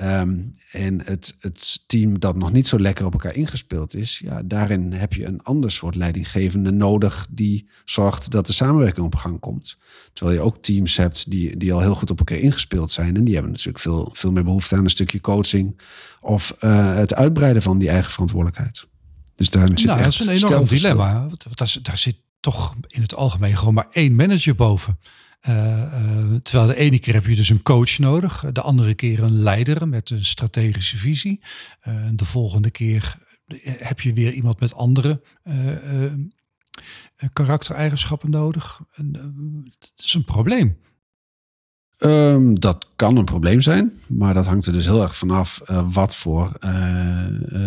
Um, 0.00 0.50
en 0.70 1.00
het, 1.04 1.36
het 1.40 1.84
team 1.86 2.18
dat 2.18 2.36
nog 2.36 2.52
niet 2.52 2.66
zo 2.66 2.78
lekker 2.78 3.06
op 3.06 3.12
elkaar 3.12 3.34
ingespeeld 3.34 3.94
is, 3.94 4.20
ja, 4.24 4.42
daarin 4.44 4.92
heb 4.92 5.12
je 5.12 5.26
een 5.26 5.42
ander 5.42 5.70
soort 5.70 5.94
leidinggevende 5.94 6.70
nodig 6.70 7.26
die 7.30 7.68
zorgt 7.84 8.30
dat 8.30 8.46
de 8.46 8.52
samenwerking 8.52 9.06
op 9.06 9.14
gang 9.14 9.40
komt. 9.40 9.76
Terwijl 10.12 10.36
je 10.36 10.44
ook 10.44 10.62
teams 10.62 10.96
hebt 10.96 11.30
die, 11.30 11.56
die 11.56 11.72
al 11.72 11.80
heel 11.80 11.94
goed 11.94 12.10
op 12.10 12.18
elkaar 12.18 12.38
ingespeeld 12.38 12.90
zijn. 12.90 13.16
En 13.16 13.24
die 13.24 13.34
hebben 13.34 13.52
natuurlijk 13.52 13.78
veel, 13.78 14.10
veel 14.12 14.32
meer 14.32 14.44
behoefte 14.44 14.76
aan 14.76 14.84
een 14.84 14.90
stukje 14.90 15.20
coaching 15.20 15.80
of 16.20 16.56
uh, 16.60 16.94
het 16.94 17.14
uitbreiden 17.14 17.62
van 17.62 17.78
die 17.78 17.88
eigen 17.88 18.12
verantwoordelijkheid. 18.12 18.86
Dus 19.34 19.50
daar 19.50 19.68
zit 19.68 19.84
nou, 19.84 19.98
echt 19.98 20.18
dat 20.18 20.28
is 20.28 20.42
een 20.42 20.48
enorm 20.48 20.68
dilemma. 20.68 21.20
Want 21.20 21.58
daar, 21.58 21.76
daar 21.82 21.98
zit 21.98 22.16
toch 22.40 22.74
in 22.86 23.02
het 23.02 23.14
algemeen 23.14 23.56
gewoon 23.56 23.74
maar 23.74 23.88
één 23.90 24.14
manager 24.14 24.54
boven. 24.54 24.98
Uh, 25.48 25.56
uh, 25.56 26.34
terwijl 26.42 26.66
de 26.66 26.76
ene 26.76 26.98
keer 26.98 27.14
heb 27.14 27.26
je 27.26 27.36
dus 27.36 27.48
een 27.48 27.62
coach 27.62 27.98
nodig, 27.98 28.52
de 28.52 28.60
andere 28.60 28.94
keer 28.94 29.22
een 29.22 29.42
leider 29.42 29.88
met 29.88 30.10
een 30.10 30.24
strategische 30.24 30.96
visie. 30.96 31.40
Uh, 31.88 32.08
de 32.12 32.24
volgende 32.24 32.70
keer 32.70 33.18
heb 33.62 34.00
je 34.00 34.12
weer 34.12 34.32
iemand 34.32 34.60
met 34.60 34.74
andere 34.74 35.22
karaktereigenschappen 37.32 38.30
nodig. 38.30 38.80
Het 38.92 39.92
is 39.96 40.14
een 40.14 40.24
probleem. 40.24 40.78
Um, 42.04 42.60
dat 42.60 42.86
kan 42.96 43.16
een 43.16 43.24
probleem 43.24 43.60
zijn, 43.60 43.92
maar 44.08 44.34
dat 44.34 44.46
hangt 44.46 44.66
er 44.66 44.72
dus 44.72 44.84
heel 44.84 45.02
erg 45.02 45.16
vanaf 45.16 45.60
uh, 45.70 45.86
wat 45.92 46.16
voor 46.16 46.52
uh, 46.64 46.70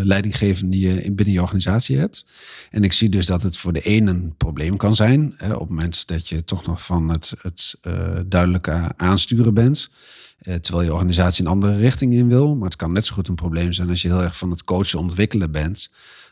leidinggevende 0.03 0.79
je 0.79 1.11
binnen 1.11 1.33
je 1.33 1.41
organisatie 1.41 1.97
hebt. 1.97 2.25
En 2.71 2.83
ik 2.83 2.93
zie 2.93 3.09
dus 3.09 3.25
dat 3.25 3.43
het 3.43 3.57
voor 3.57 3.73
de 3.73 3.81
ene 3.81 4.11
een 4.11 4.33
probleem 4.37 4.77
kan 4.77 4.95
zijn, 4.95 5.33
hè, 5.37 5.53
op 5.53 5.59
het 5.59 5.69
moment 5.69 6.07
dat 6.07 6.27
je 6.27 6.43
toch 6.43 6.65
nog 6.65 6.83
van 6.83 7.09
het, 7.09 7.33
het 7.41 7.77
duidelijke 8.25 8.91
aansturen 8.97 9.53
bent, 9.53 9.89
terwijl 10.61 10.85
je 10.85 10.93
organisatie 10.93 11.45
een 11.45 11.51
andere 11.51 11.75
richting 11.75 12.13
in 12.13 12.27
wil. 12.27 12.55
Maar 12.55 12.67
het 12.67 12.77
kan 12.77 12.91
net 12.91 13.05
zo 13.05 13.13
goed 13.13 13.27
een 13.27 13.35
probleem 13.35 13.73
zijn 13.73 13.89
als 13.89 14.01
je 14.01 14.07
heel 14.07 14.23
erg 14.23 14.37
van 14.37 14.49
het 14.49 14.63
coachen 14.63 14.99
ontwikkelen 14.99 15.51
bent, 15.51 15.89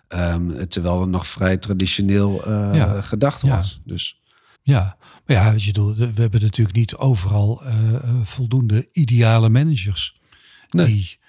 um, 0.09 0.67
terwijl 0.67 1.01
het 1.01 1.09
nog 1.09 1.27
vrij 1.27 1.57
traditioneel 1.57 2.49
ja. 2.75 3.01
gedacht. 3.01 3.41
Ja. 3.41 3.63
Dus 3.83 4.21
ja, 4.63 4.97
maar 5.25 5.35
ja, 5.35 5.53
je 5.57 5.73
doet, 5.73 5.97
we 5.97 6.21
hebben 6.21 6.41
natuurlijk 6.41 6.75
niet 6.77 6.95
overal 6.95 7.63
uh, 7.65 8.21
voldoende 8.23 8.87
ideale 8.91 9.49
managers. 9.49 10.21
Nee. 10.69 10.85
Die, 10.85 11.19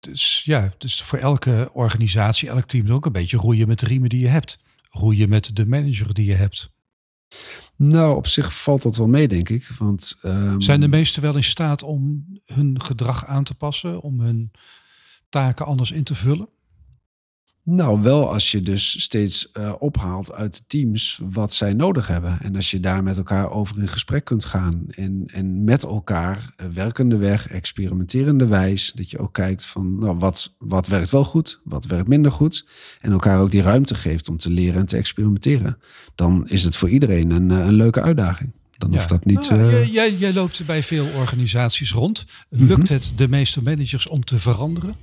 dus 0.00 0.42
ja, 0.44 0.72
dus 0.78 1.02
voor 1.02 1.18
elke 1.18 1.70
organisatie, 1.72 2.48
elk 2.48 2.64
team 2.64 2.88
ook 2.90 3.06
een 3.06 3.12
beetje 3.12 3.36
roeien 3.36 3.68
met 3.68 3.78
de 3.78 3.86
riemen 3.86 4.08
die 4.08 4.20
je 4.20 4.28
hebt. 4.28 4.58
Roeien 4.90 5.28
met 5.28 5.56
de 5.56 5.66
manager 5.66 6.14
die 6.14 6.26
je 6.26 6.34
hebt. 6.34 6.72
Nou, 7.76 8.16
op 8.16 8.26
zich 8.26 8.62
valt 8.62 8.82
dat 8.82 8.96
wel 8.96 9.06
mee, 9.06 9.28
denk 9.28 9.48
ik. 9.48 9.66
Want, 9.78 10.18
um... 10.22 10.60
Zijn 10.60 10.80
de 10.80 10.88
meesten 10.88 11.22
wel 11.22 11.36
in 11.36 11.44
staat 11.44 11.82
om 11.82 12.26
hun 12.44 12.82
gedrag 12.82 13.26
aan 13.26 13.44
te 13.44 13.54
passen, 13.54 14.00
om 14.00 14.20
hun 14.20 14.50
taken 15.28 15.66
anders 15.66 15.90
in 15.90 16.04
te 16.04 16.14
vullen? 16.14 16.48
Nou, 17.72 18.00
wel 18.00 18.32
als 18.32 18.50
je 18.50 18.62
dus 18.62 19.02
steeds 19.02 19.50
uh, 19.58 19.72
ophaalt 19.78 20.32
uit 20.32 20.56
de 20.56 20.62
teams 20.66 21.20
wat 21.24 21.54
zij 21.54 21.72
nodig 21.72 22.06
hebben. 22.06 22.38
En 22.42 22.56
als 22.56 22.70
je 22.70 22.80
daar 22.80 23.02
met 23.02 23.16
elkaar 23.16 23.50
over 23.50 23.78
in 23.78 23.88
gesprek 23.88 24.24
kunt 24.24 24.44
gaan. 24.44 24.84
En, 24.90 25.24
en 25.26 25.64
met 25.64 25.84
elkaar 25.84 26.36
uh, 26.36 26.66
werkende 26.66 27.16
weg, 27.16 27.48
experimenterende 27.48 28.46
wijs. 28.46 28.92
Dat 28.92 29.10
je 29.10 29.18
ook 29.18 29.32
kijkt 29.32 29.66
van 29.66 29.98
nou, 29.98 30.18
wat, 30.18 30.54
wat 30.58 30.86
werkt 30.86 31.10
wel 31.10 31.24
goed, 31.24 31.60
wat 31.64 31.84
werkt 31.86 32.08
minder 32.08 32.32
goed. 32.32 32.66
En 33.00 33.12
elkaar 33.12 33.40
ook 33.40 33.50
die 33.50 33.62
ruimte 33.62 33.94
geeft 33.94 34.28
om 34.28 34.36
te 34.36 34.50
leren 34.50 34.80
en 34.80 34.86
te 34.86 34.96
experimenteren. 34.96 35.78
Dan 36.14 36.48
is 36.48 36.64
het 36.64 36.76
voor 36.76 36.88
iedereen 36.88 37.30
een, 37.30 37.50
uh, 37.50 37.58
een 37.58 37.74
leuke 37.74 38.02
uitdaging. 38.02 38.52
Dan 38.78 38.92
hoeft 38.92 39.08
dat 39.08 39.24
niet. 39.24 39.50
Nou, 39.50 39.86
jij, 39.86 40.14
jij, 40.14 40.32
loopt 40.32 40.66
bij 40.66 40.82
veel 40.82 41.06
organisaties 41.16 41.92
rond. 41.92 42.24
Lukt 42.48 42.62
mm 42.62 42.86
-hmm. 42.86 42.94
het 42.94 43.12
de 43.16 43.28
meeste 43.28 43.62
managers 43.62 44.06
om 44.06 44.24
te 44.24 44.38
veranderen? 44.38 44.94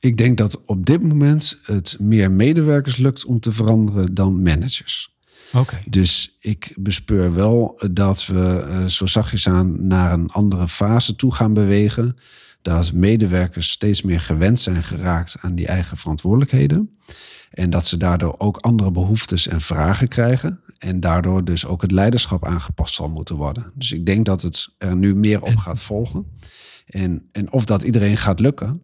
Ik 0.00 0.16
denk 0.16 0.38
dat 0.38 0.64
op 0.64 0.86
dit 0.86 1.02
moment 1.02 1.58
het 1.62 1.96
meer 1.98 2.30
medewerkers 2.30 2.96
lukt 2.96 3.24
om 3.24 3.40
te 3.40 3.52
veranderen 3.52 4.14
dan 4.14 4.42
managers. 4.42 5.14
Okay. 5.52 5.82
Dus 5.88 6.36
ik 6.40 6.74
bespeur 6.76 7.34
wel 7.34 7.82
dat 7.90 8.26
we 8.26 8.66
uh, 8.68 8.84
zo 8.84 9.06
zachtjes 9.06 9.48
aan 9.48 9.86
naar 9.86 10.12
een 10.12 10.30
andere 10.30 10.68
fase 10.68 11.16
toe 11.16 11.34
gaan 11.34 11.52
bewegen. 11.52 12.16
Dat 12.62 12.92
medewerkers 12.92 13.70
steeds 13.70 14.02
meer 14.02 14.20
gewend 14.20 14.60
zijn 14.60 14.82
geraakt 14.82 15.36
aan 15.40 15.54
die 15.54 15.66
eigen 15.66 15.96
verantwoordelijkheden. 15.96 16.98
En 17.50 17.70
dat 17.70 17.86
ze 17.86 17.96
daardoor 17.96 18.34
ook 18.38 18.56
andere 18.56 18.90
behoeftes 18.90 19.48
en 19.48 19.60
vragen 19.60 20.08
krijgen. 20.08 20.60
En 20.78 21.00
daardoor 21.00 21.44
dus 21.44 21.66
ook 21.66 21.82
het 21.82 21.90
leiderschap 21.90 22.44
aangepast 22.44 22.94
zal 22.94 23.08
moeten 23.08 23.36
worden. 23.36 23.72
Dus 23.74 23.92
ik 23.92 24.06
denk 24.06 24.26
dat 24.26 24.42
het 24.42 24.68
er 24.78 24.96
nu 24.96 25.14
meer 25.14 25.42
op 25.42 25.56
gaat 25.56 25.82
volgen. 25.82 26.26
En, 26.86 27.28
en 27.32 27.52
of 27.52 27.64
dat 27.64 27.82
iedereen 27.82 28.16
gaat 28.16 28.40
lukken, 28.40 28.82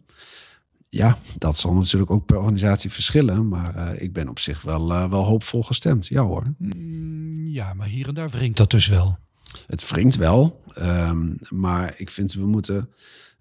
ja, 0.89 1.17
dat 1.37 1.57
zal 1.57 1.73
natuurlijk 1.73 2.11
ook 2.11 2.25
per 2.25 2.37
organisatie 2.37 2.91
verschillen. 2.91 3.47
Maar 3.47 3.75
uh, 3.75 4.01
ik 4.01 4.13
ben 4.13 4.29
op 4.29 4.39
zich 4.39 4.61
wel, 4.61 4.91
uh, 4.91 5.09
wel 5.09 5.25
hoopvol 5.25 5.63
gestemd. 5.63 6.07
Ja 6.07 6.21
hoor. 6.21 6.53
Mm, 6.57 7.47
ja, 7.47 7.73
maar 7.73 7.87
hier 7.87 8.07
en 8.07 8.13
daar 8.13 8.29
wringt 8.29 8.57
dat 8.57 8.71
dus 8.71 8.87
wel. 8.87 9.17
Het 9.67 9.89
wringt 9.89 10.15
wel. 10.15 10.63
Um, 10.77 11.37
maar 11.49 11.93
ik 11.97 12.11
vind 12.11 12.33
we 12.33 12.45
moeten 12.45 12.89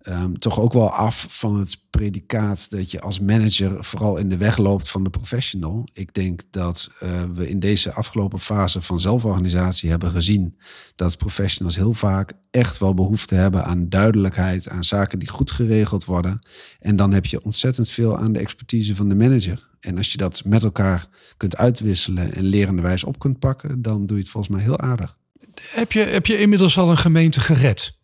um, 0.09 0.39
toch 0.39 0.61
ook 0.61 0.73
wel 0.73 0.91
af 0.91 1.27
van 1.29 1.59
het 1.59 1.79
predicaat 1.91 2.71
dat 2.71 2.91
je 2.91 3.01
als 3.01 3.21
manager 3.21 3.85
vooral 3.85 4.17
in 4.17 4.29
de 4.29 4.37
weg 4.37 4.57
loopt 4.57 4.89
van 4.89 5.05
de 5.05 5.11
professional. 5.11 5.89
Ik 5.93 6.15
denk 6.15 6.43
dat 6.51 6.91
uh, 7.03 7.23
we 7.35 7.49
in 7.49 7.61
deze 7.61 7.93
afgelopen 7.93 8.41
fase 8.41 8.81
van 8.81 9.01
zelforganisatie 9.01 9.91
hebben 9.91 10.11
gezien 10.11 10.59
dat 10.97 11.17
professionals 11.17 11.77
heel 11.77 11.95
vaak 11.95 12.33
echt 12.51 12.79
wel 12.79 12.95
behoefte 12.95 13.35
hebben 13.35 13.65
aan 13.65 13.89
duidelijkheid, 13.89 14.69
aan 14.69 14.85
zaken 14.85 15.19
die 15.19 15.29
goed 15.29 15.51
geregeld 15.51 16.05
worden. 16.05 16.41
En 16.81 16.97
dan 16.97 17.13
heb 17.13 17.27
je 17.27 17.45
ontzettend 17.45 17.91
veel 17.91 18.19
aan 18.19 18.33
de 18.33 18.39
expertise 18.39 18.97
van 18.97 19.09
de 19.09 19.15
manager. 19.15 19.69
En 19.81 19.97
als 19.97 20.13
je 20.13 20.19
dat 20.19 20.43
met 20.45 20.65
elkaar 20.65 21.07
kunt 21.37 21.57
uitwisselen 21.57 22.35
en 22.35 22.45
lerende 22.45 22.83
wijs 22.83 23.05
op 23.05 23.19
kunt 23.19 23.39
pakken, 23.39 23.83
dan 23.83 24.07
doe 24.07 24.17
je 24.17 24.23
het 24.23 24.33
volgens 24.33 24.55
mij 24.55 24.63
heel 24.63 24.81
aardig. 24.81 25.19
Heb 25.55 25.93
je, 25.93 26.01
heb 26.01 26.27
je 26.27 26.39
inmiddels 26.39 26.79
al 26.79 26.91
een 26.91 26.97
gemeente 26.97 27.41
gered? 27.41 27.99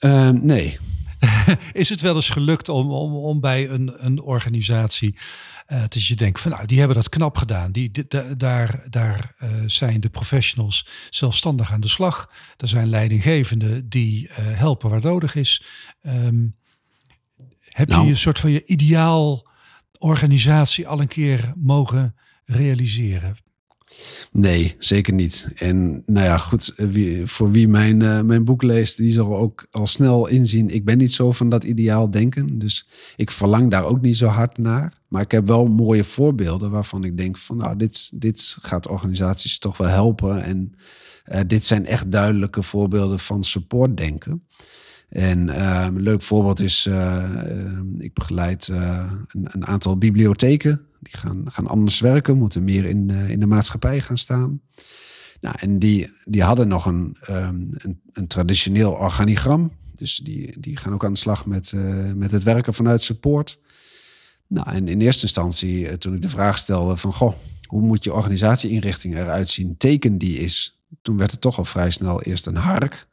Uh, 0.00 0.30
nee. 0.30 0.78
is 1.72 1.88
het 1.88 2.00
wel 2.00 2.14
eens 2.14 2.28
gelukt 2.28 2.68
om, 2.68 2.90
om, 2.90 3.14
om 3.14 3.40
bij 3.40 3.68
een, 3.68 4.04
een 4.04 4.20
organisatie 4.20 5.14
uh, 5.68 5.80
dat 5.80 6.06
je 6.06 6.16
denkt 6.16 6.40
van 6.40 6.50
nou, 6.50 6.66
die 6.66 6.78
hebben 6.78 6.96
dat 6.96 7.08
knap 7.08 7.36
gedaan. 7.36 7.72
Die, 7.72 7.90
daar 8.36 8.84
daar 8.90 9.34
uh, 9.38 9.62
zijn 9.66 10.00
de 10.00 10.08
professionals 10.08 10.86
zelfstandig 11.10 11.72
aan 11.72 11.80
de 11.80 11.88
slag. 11.88 12.30
Er 12.56 12.68
zijn 12.68 12.88
leidinggevenden 12.88 13.88
die 13.88 14.28
uh, 14.28 14.34
helpen 14.36 14.90
waar 14.90 15.00
nodig 15.00 15.34
is. 15.34 15.62
Um, 16.02 16.56
heb 17.68 17.88
nou, 17.88 18.04
je 18.04 18.10
een 18.10 18.16
soort 18.16 18.38
van 18.38 18.50
je 18.50 18.66
ideaal 18.66 19.46
organisatie 19.98 20.88
al 20.88 21.00
een 21.00 21.08
keer 21.08 21.52
mogen 21.56 22.16
realiseren? 22.44 23.36
Nee, 24.32 24.74
zeker 24.78 25.12
niet. 25.12 25.48
En 25.54 26.02
nou 26.06 26.26
ja, 26.26 26.36
goed, 26.36 26.72
wie, 26.76 27.26
voor 27.26 27.50
wie 27.50 27.68
mijn, 27.68 28.00
uh, 28.00 28.20
mijn 28.20 28.44
boek 28.44 28.62
leest, 28.62 28.96
die 28.96 29.10
zal 29.10 29.36
ook 29.36 29.66
al 29.70 29.86
snel 29.86 30.26
inzien. 30.26 30.70
Ik 30.70 30.84
ben 30.84 30.98
niet 30.98 31.12
zo 31.12 31.32
van 31.32 31.48
dat 31.48 31.64
ideaal 31.64 32.10
denken. 32.10 32.58
Dus 32.58 32.88
ik 33.16 33.30
verlang 33.30 33.70
daar 33.70 33.84
ook 33.84 34.00
niet 34.00 34.16
zo 34.16 34.26
hard 34.26 34.58
naar. 34.58 34.92
Maar 35.08 35.22
ik 35.22 35.30
heb 35.30 35.46
wel 35.46 35.66
mooie 35.66 36.04
voorbeelden 36.04 36.70
waarvan 36.70 37.04
ik 37.04 37.16
denk 37.16 37.38
van 37.38 37.56
nou, 37.56 37.76
dit, 37.76 38.10
dit 38.14 38.56
gaat 38.60 38.88
organisaties 38.88 39.58
toch 39.58 39.76
wel 39.76 39.88
helpen. 39.88 40.42
En 40.42 40.72
uh, 41.32 41.40
dit 41.46 41.66
zijn 41.66 41.86
echt 41.86 42.10
duidelijke 42.10 42.62
voorbeelden 42.62 43.18
van 43.18 43.44
supportdenken. 43.44 44.42
En 45.08 45.48
uh, 45.48 45.84
een 45.86 46.02
leuk 46.02 46.22
voorbeeld 46.22 46.60
is, 46.60 46.88
ik 47.98 48.14
begeleid 48.14 48.68
een, 48.68 49.26
een 49.28 49.66
aantal 49.66 49.98
bibliotheken 49.98 50.86
die 51.00 51.16
gaan, 51.16 51.50
gaan 51.50 51.66
anders 51.66 52.00
werken, 52.00 52.36
moeten 52.36 52.64
meer 52.64 52.84
in, 52.84 53.10
in 53.10 53.40
de 53.40 53.46
maatschappij 53.46 54.00
gaan 54.00 54.18
staan. 54.18 54.60
Nou, 55.40 55.56
en 55.58 55.78
die, 55.78 56.10
die 56.24 56.42
hadden 56.42 56.68
nog 56.68 56.86
een, 56.86 57.16
um, 57.30 57.68
een, 57.72 58.00
een, 58.12 58.26
traditioneel 58.26 58.92
organigram. 58.92 59.72
Dus 59.94 60.16
die, 60.16 60.60
die 60.60 60.76
gaan 60.76 60.92
ook 60.92 61.04
aan 61.04 61.12
de 61.12 61.18
slag 61.18 61.46
met, 61.46 61.72
met 62.14 62.30
het 62.30 62.42
werken 62.42 62.74
vanuit 62.74 63.02
support. 63.02 63.60
Nou, 64.46 64.70
en 64.70 64.88
in 64.88 65.00
eerste 65.00 65.22
instantie, 65.22 65.98
toen 65.98 66.14
ik 66.14 66.22
de 66.22 66.28
vraag 66.28 66.58
stelde 66.58 66.96
van... 66.96 67.12
Goh, 67.12 67.34
hoe 67.68 67.80
moet 67.80 68.04
je 68.04 68.12
organisatieinrichting 68.12 69.14
eruit 69.16 69.48
zien? 69.48 69.76
Teken 69.76 70.18
die 70.18 70.38
is. 70.38 70.80
Toen 71.02 71.16
werd 71.16 71.30
het 71.30 71.40
toch 71.40 71.58
al 71.58 71.64
vrij 71.64 71.90
snel 71.90 72.22
eerst 72.22 72.46
een 72.46 72.56
hark, 72.56 73.06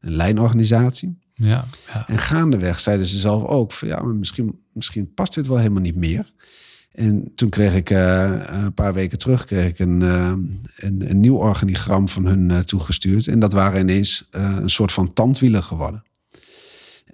een 0.00 0.14
lijnorganisatie. 0.14 1.18
Ja, 1.42 1.64
ja. 1.86 2.08
En 2.08 2.18
gaandeweg 2.18 2.80
zeiden 2.80 3.06
ze 3.06 3.18
zelf 3.18 3.44
ook 3.44 3.72
van 3.72 3.88
ja, 3.88 4.02
maar 4.02 4.14
misschien, 4.14 4.60
misschien 4.72 5.14
past 5.14 5.34
dit 5.34 5.46
wel 5.46 5.56
helemaal 5.56 5.82
niet 5.82 5.96
meer. 5.96 6.32
En 6.92 7.32
toen 7.34 7.48
kreeg 7.48 7.74
ik 7.74 7.90
uh, 7.90 8.32
een 8.46 8.74
paar 8.74 8.94
weken 8.94 9.18
terug 9.18 9.44
kreeg 9.44 9.68
ik 9.68 9.78
een, 9.78 10.00
uh, 10.00 10.32
een, 10.76 11.10
een, 11.10 11.20
nieuw 11.20 11.36
organigram 11.36 12.08
van 12.08 12.26
hun 12.26 12.50
uh, 12.50 12.58
toegestuurd. 12.58 13.26
En 13.26 13.38
dat 13.38 13.52
waren 13.52 13.80
ineens 13.80 14.28
een 14.30 14.70
soort 14.70 14.92
van 14.92 15.12
tandwielen 15.12 15.62
geworden. 15.62 16.02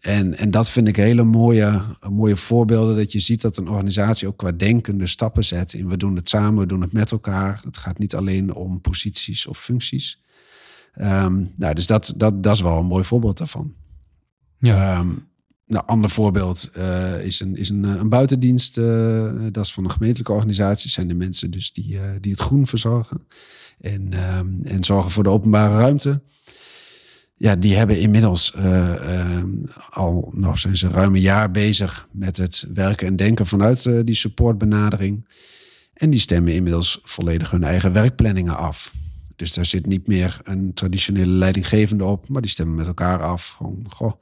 En, 0.01 0.39
en 0.39 0.51
dat 0.51 0.71
vind 0.71 0.89
ik 0.89 0.97
hele 0.97 1.23
mooie, 1.23 1.81
mooie 2.11 2.37
voorbeelden. 2.37 2.97
Dat 2.97 3.13
je 3.13 3.21
ziet 3.21 3.41
dat 3.41 3.57
een 3.57 3.69
organisatie 3.69 4.29
ook 4.29 4.37
qua 4.37 4.53
denken 4.53 4.99
de 4.99 5.07
stappen 5.07 5.45
zet. 5.45 5.73
In 5.73 5.89
we 5.89 5.97
doen 5.97 6.17
het 6.17 6.29
samen, 6.29 6.61
we 6.61 6.67
doen 6.67 6.81
het 6.81 6.93
met 6.93 7.13
elkaar. 7.13 7.61
Het 7.65 7.77
gaat 7.77 7.99
niet 7.99 8.15
alleen 8.15 8.55
om 8.55 8.81
posities 8.81 9.47
of 9.47 9.59
functies. 9.59 10.21
Um, 11.01 11.53
nou, 11.57 11.75
dus 11.75 11.87
dat, 11.87 12.15
dat, 12.17 12.43
dat 12.43 12.55
is 12.55 12.61
wel 12.61 12.79
een 12.79 12.87
mooi 12.87 13.05
voorbeeld 13.05 13.39
daarvan. 13.39 13.75
Ja. 14.59 14.99
Um, 14.99 15.29
nou, 15.69 15.87
ander 15.87 16.11
voorbeeld 16.11 16.71
uh, 16.77 17.25
is, 17.25 17.41
een, 17.41 17.57
is 17.57 17.69
een, 17.69 17.85
eh, 17.85 17.95
een 17.95 18.09
buitendienst. 18.09 18.77
Uh, 18.77 19.33
dat 19.51 19.65
is 19.65 19.73
van 19.73 19.85
een 19.85 19.91
gemeentelijke 19.91 20.33
organisatie. 20.33 20.91
zijn 20.91 21.09
de 21.09 21.15
mensen 21.15 21.51
dus 21.51 21.73
die, 21.73 21.99
die 22.21 22.33
het 22.33 22.41
groen 22.41 22.67
verzorgen. 22.67 23.27
En, 23.81 24.13
en 24.65 24.85
zorgen 24.85 25.11
voor 25.11 25.23
de 25.23 25.29
openbare 25.29 25.77
ruimte. 25.77 26.21
Ja, 27.37 27.57
die 27.57 27.77
hebben 27.77 28.01
inmiddels 28.01 28.55
al, 29.91 30.33
nou 30.35 30.57
zijn 30.57 30.77
ze 30.77 30.89
ruim 30.89 31.15
een 31.15 31.21
jaar 31.21 31.51
bezig 31.51 32.09
met 32.13 32.37
het 32.37 32.67
werken 32.75 33.07
en 33.07 33.17
denken 33.17 33.47
vanuit 33.47 34.07
die 34.07 34.15
supportbenadering. 34.15 35.27
En 35.95 36.11
die 36.11 36.21
stemmen 36.21 36.55
inmiddels 36.55 37.01
volledig 37.03 37.51
hun 37.51 37.65
eigen 37.65 37.93
werkplanningen 37.93 38.57
af. 38.57 38.93
Dus 39.39 39.53
daar 39.53 39.65
zit 39.65 39.87
niet 39.87 40.07
meer 40.07 40.41
een 40.43 40.75
traditionele 40.75 41.31
leidinggevende 41.31 42.05
op, 42.05 42.29
maar 42.29 42.43
die 42.43 42.51
stemmen 42.51 42.77
met 42.77 42.87
elkaar 42.87 43.23
af. 43.23 43.49
Gewoon, 43.49 43.87
goh, 43.89 44.13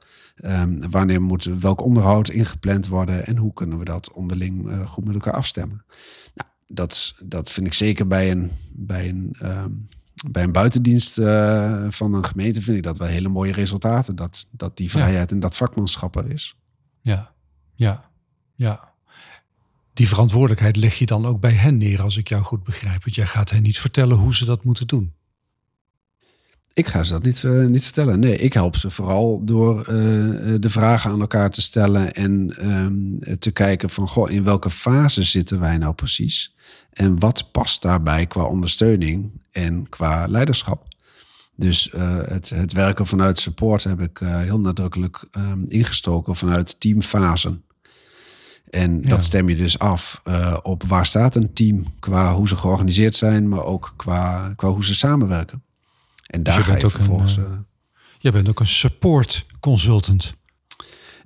um, 0.43 0.89
wanneer 0.89 1.21
moet 1.21 1.43
welk 1.43 1.81
onderhoud 1.81 2.29
ingepland 2.29 2.87
worden 2.87 3.25
en 3.25 3.37
hoe 3.37 3.53
kunnen 3.53 3.77
we 3.77 3.85
dat 3.85 4.11
onderling 4.11 4.69
uh, 4.69 4.87
goed 4.87 5.05
met 5.05 5.13
elkaar 5.13 5.33
afstemmen? 5.33 5.85
Nou, 6.33 6.49
dat, 6.67 7.15
dat 7.19 7.51
vind 7.51 7.67
ik 7.67 7.73
zeker 7.73 8.07
bij 8.07 8.31
een, 8.31 8.51
bij 8.73 9.09
een, 9.09 9.35
um, 9.43 9.87
bij 10.29 10.43
een 10.43 10.51
buitendienst 10.51 11.17
uh, 11.19 11.85
van 11.89 12.13
een 12.13 12.25
gemeente, 12.25 12.61
vind 12.61 12.77
ik 12.77 12.83
dat 12.83 12.97
wel 12.97 13.07
hele 13.07 13.29
mooie 13.29 13.53
resultaten. 13.53 14.15
Dat, 14.15 14.47
dat 14.51 14.77
die 14.77 14.89
vrijheid 14.89 15.29
ja. 15.29 15.35
en 15.35 15.41
dat 15.41 15.55
vakmanschap 15.55 16.15
er 16.15 16.31
is. 16.31 16.57
Ja, 17.01 17.33
ja, 17.75 18.09
ja 18.55 18.95
die 19.97 20.07
verantwoordelijkheid 20.07 20.75
leg 20.75 20.95
je 20.97 21.05
dan 21.05 21.25
ook 21.25 21.39
bij 21.39 21.51
hen 21.51 21.77
neer, 21.77 22.01
als 22.01 22.17
ik 22.17 22.29
jou 22.29 22.43
goed 22.43 22.63
begrijp. 22.63 23.03
Want 23.03 23.15
jij 23.15 23.25
gaat 23.25 23.49
hen 23.49 23.61
niet 23.61 23.79
vertellen 23.79 24.17
hoe 24.17 24.35
ze 24.35 24.45
dat 24.45 24.63
moeten 24.63 24.87
doen. 24.87 25.13
Ik 26.73 26.87
ga 26.87 27.03
ze 27.03 27.11
dat 27.11 27.23
niet, 27.23 27.43
uh, 27.43 27.65
niet 27.65 27.83
vertellen. 27.83 28.19
Nee, 28.19 28.37
ik 28.37 28.53
help 28.53 28.75
ze 28.75 28.89
vooral 28.89 29.41
door 29.45 29.79
uh, 29.79 29.85
de 30.59 30.69
vragen 30.69 31.11
aan 31.11 31.21
elkaar 31.21 31.49
te 31.49 31.61
stellen 31.61 32.13
en 32.13 32.55
uh, 32.61 33.33
te 33.35 33.51
kijken 33.51 33.89
van 33.89 34.07
goh, 34.07 34.29
in 34.29 34.43
welke 34.43 34.69
fase 34.69 35.23
zitten 35.23 35.59
wij 35.59 35.77
nou 35.77 35.93
precies? 35.93 36.55
En 36.89 37.19
wat 37.19 37.51
past 37.51 37.81
daarbij 37.81 38.25
qua 38.25 38.43
ondersteuning 38.43 39.41
en 39.51 39.89
qua 39.89 40.27
leiderschap? 40.27 40.85
Dus 41.55 41.91
het, 42.27 42.49
het 42.49 42.73
werken 42.73 43.07
vanuit 43.07 43.39
support 43.39 43.83
heb 43.83 44.01
ik 44.01 44.19
heel 44.19 44.59
nadrukkelijk 44.59 45.25
ehm, 45.31 45.63
ingestoken 45.63 46.35
vanuit 46.35 46.79
teamfasen. 46.79 47.63
En 48.69 49.01
dat 49.01 49.23
stem 49.23 49.49
je 49.49 49.55
dus 49.55 49.79
af 49.79 50.21
uh, 50.27 50.57
op 50.63 50.83
waar 50.83 51.05
staat 51.05 51.35
een 51.35 51.53
team 51.53 51.83
qua 51.99 52.35
hoe 52.35 52.47
ze 52.47 52.55
georganiseerd 52.55 53.15
zijn, 53.15 53.49
maar 53.49 53.63
ook 53.63 53.93
qua, 53.95 54.53
qua 54.55 54.69
hoe 54.69 54.85
ze 54.85 54.95
samenwerken. 54.95 55.63
En 56.25 56.43
daar 56.43 56.55
dus 56.55 56.65
je 56.65 56.71
ga 56.71 56.77
je 56.77 56.89
vervolgens. 56.89 57.37
Een, 57.37 57.43
uh, 57.43 57.49
je 58.17 58.31
bent 58.31 58.49
ook 58.49 58.59
een 58.59 58.65
support 58.65 59.45
consultant. 59.59 60.35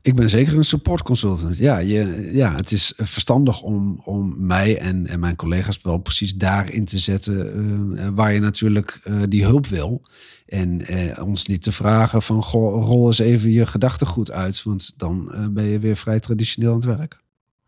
Ik 0.02 0.16
ben 0.16 0.30
zeker 0.30 0.58
een 0.58 0.64
support 0.64 1.04
consultant. 1.04 1.58
Ja, 1.58 1.78
je, 1.78 2.30
ja 2.34 2.56
het 2.56 2.72
is 2.72 2.94
verstandig 2.98 3.62
om, 3.62 4.02
om 4.04 4.46
mij 4.46 4.78
en, 4.78 5.08
en 5.08 5.20
mijn 5.20 5.36
collega's 5.36 5.80
wel 5.82 5.98
precies 5.98 6.36
daarin 6.36 6.86
te 6.86 7.00
zetten 7.00 7.60
uh, 7.98 8.08
waar 8.14 8.34
je 8.34 8.40
natuurlijk 8.40 9.02
die 9.30 9.44
hulp 9.44 9.68
wil. 9.68 10.02
En 10.46 10.82
ons 11.22 11.46
niet 11.46 11.62
te 11.62 11.72
vragen 11.72 12.22
van 12.22 12.44
goh, 12.44 12.86
rol 12.86 13.08
eens 13.08 13.20
even 13.20 13.52
je 13.52 13.66
gedachtegoed 13.66 14.32
uit, 14.32 14.64
want 14.64 14.94
dan 14.98 15.32
ben 15.54 15.64
je 15.64 15.80
weer 15.80 15.98
vrij 15.98 16.20
traditioneel 16.20 16.70
aan 16.70 16.76
het 16.76 16.98
werk. 16.98 17.21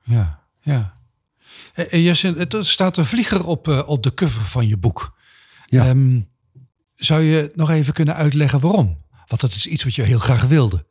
Ja, 0.03 0.43
ja. 0.61 1.01
En 1.73 1.99
je 1.99 2.45
er 2.49 2.65
staat 2.65 2.97
een 2.97 3.05
vlieger 3.05 3.45
op, 3.45 3.67
uh, 3.67 3.81
op 3.85 4.03
de 4.03 4.13
cover 4.13 4.41
van 4.41 4.67
je 4.67 4.77
boek. 4.77 5.17
Ja. 5.65 5.89
Um, 5.89 6.29
zou 6.91 7.21
je 7.21 7.51
nog 7.55 7.69
even 7.69 7.93
kunnen 7.93 8.15
uitleggen 8.15 8.59
waarom? 8.59 9.01
Want 9.25 9.41
dat 9.41 9.51
is 9.51 9.67
iets 9.67 9.83
wat 9.83 9.95
je 9.95 10.01
heel 10.01 10.19
graag 10.19 10.41
wilde. 10.47 10.85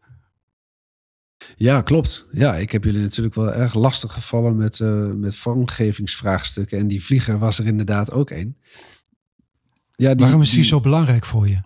Ja, 1.57 1.83
klopt. 1.83 2.27
Ja, 2.33 2.57
ik 2.57 2.73
heb 2.73 2.85
jullie 2.85 3.01
natuurlijk 3.01 3.35
wel 3.35 3.53
erg 3.53 3.75
lastig 3.75 4.13
gevallen 4.13 4.57
met, 4.57 4.79
uh, 4.79 5.11
met 5.13 5.37
vormgevingsvraagstukken. 5.37 6.79
En 6.79 6.89
die 6.89 7.05
vlieger 7.05 7.39
was 7.39 7.59
er 7.59 7.67
inderdaad 7.67 8.13
ook 8.13 8.31
een. 8.31 8.57
Ja, 9.95 10.15
die, 10.15 10.25
Waarom 10.25 10.43
is 10.43 10.49
die, 10.49 10.57
die 10.57 10.65
zo 10.65 10.81
belangrijk 10.81 11.27
voor 11.27 11.49
je? 11.49 11.61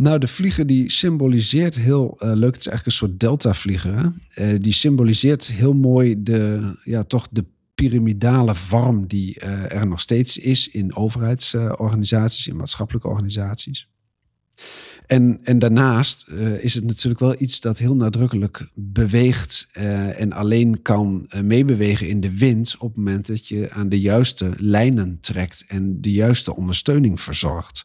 Nou, 0.00 0.18
de 0.18 0.26
vlieger 0.26 0.66
die 0.66 0.90
symboliseert 0.90 1.74
heel 1.74 2.16
uh, 2.18 2.32
leuk. 2.32 2.54
Het 2.54 2.60
is 2.60 2.66
eigenlijk 2.66 2.86
een 2.86 2.92
soort 2.92 3.20
delta-vlieger. 3.20 4.12
Uh, 4.38 4.54
die 4.60 4.72
symboliseert 4.72 5.46
heel 5.46 5.72
mooi 5.72 6.22
de, 6.22 6.74
ja, 6.84 7.02
toch 7.02 7.28
de 7.30 7.44
piramidale 7.74 8.54
vorm 8.54 9.06
die 9.06 9.40
uh, 9.44 9.72
er 9.72 9.86
nog 9.86 10.00
steeds 10.00 10.38
is 10.38 10.68
in 10.68 10.96
overheidsorganisaties, 10.96 12.46
in 12.46 12.56
maatschappelijke 12.56 13.08
organisaties. 13.08 13.88
En, 15.06 15.38
en 15.42 15.58
daarnaast 15.58 16.28
is 16.60 16.74
het 16.74 16.84
natuurlijk 16.84 17.20
wel 17.20 17.34
iets 17.38 17.60
dat 17.60 17.78
heel 17.78 17.96
nadrukkelijk 17.96 18.68
beweegt 18.74 19.68
en 20.16 20.32
alleen 20.32 20.82
kan 20.82 21.30
meebewegen 21.42 22.08
in 22.08 22.20
de 22.20 22.38
wind 22.38 22.76
op 22.78 22.88
het 22.88 22.96
moment 22.96 23.26
dat 23.26 23.48
je 23.48 23.70
aan 23.70 23.88
de 23.88 24.00
juiste 24.00 24.50
lijnen 24.56 25.18
trekt 25.20 25.64
en 25.68 26.00
de 26.00 26.12
juiste 26.12 26.56
ondersteuning 26.56 27.20
verzorgt. 27.20 27.82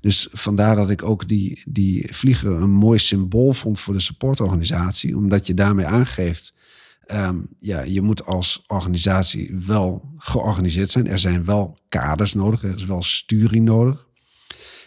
Dus 0.00 0.28
vandaar 0.32 0.76
dat 0.76 0.90
ik 0.90 1.02
ook 1.02 1.28
die, 1.28 1.62
die 1.64 2.08
vlieger 2.10 2.50
een 2.50 2.70
mooi 2.70 2.98
symbool 2.98 3.52
vond 3.52 3.80
voor 3.80 3.94
de 3.94 4.00
supportorganisatie. 4.00 5.16
Omdat 5.16 5.46
je 5.46 5.54
daarmee 5.54 5.86
aangeeft, 5.86 6.54
um, 7.14 7.48
ja, 7.58 7.80
je 7.80 8.00
moet 8.00 8.26
als 8.26 8.64
organisatie 8.66 9.56
wel 9.66 10.12
georganiseerd 10.16 10.90
zijn. 10.90 11.08
Er 11.08 11.18
zijn 11.18 11.44
wel 11.44 11.78
kaders 11.88 12.34
nodig, 12.34 12.62
er 12.62 12.74
is 12.74 12.84
wel 12.84 13.02
sturing 13.02 13.64
nodig. 13.64 14.08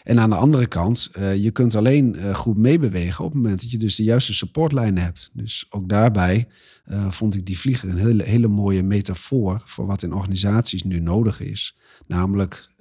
En 0.04 0.18
aan 0.18 0.30
de 0.30 0.36
andere 0.36 0.66
kant, 0.66 1.10
uh, 1.18 1.36
je 1.36 1.50
kunt 1.50 1.74
alleen 1.74 2.16
uh, 2.16 2.34
goed 2.34 2.56
meebewegen 2.56 3.24
op 3.24 3.32
het 3.32 3.42
moment 3.42 3.60
dat 3.60 3.70
je 3.70 3.78
dus 3.78 3.94
de 3.94 4.02
juiste 4.02 4.34
supportlijnen 4.34 5.02
hebt. 5.02 5.30
Dus 5.32 5.66
ook 5.70 5.88
daarbij 5.88 6.48
uh, 6.90 7.10
vond 7.10 7.34
ik 7.34 7.46
die 7.46 7.58
vlieger 7.58 7.88
een 7.88 7.96
hele, 7.96 8.22
hele 8.22 8.48
mooie 8.48 8.82
metafoor 8.82 9.62
voor 9.64 9.86
wat 9.86 10.02
in 10.02 10.12
organisaties 10.12 10.82
nu 10.82 11.00
nodig 11.00 11.40
is. 11.40 11.76
Namelijk 12.06 12.72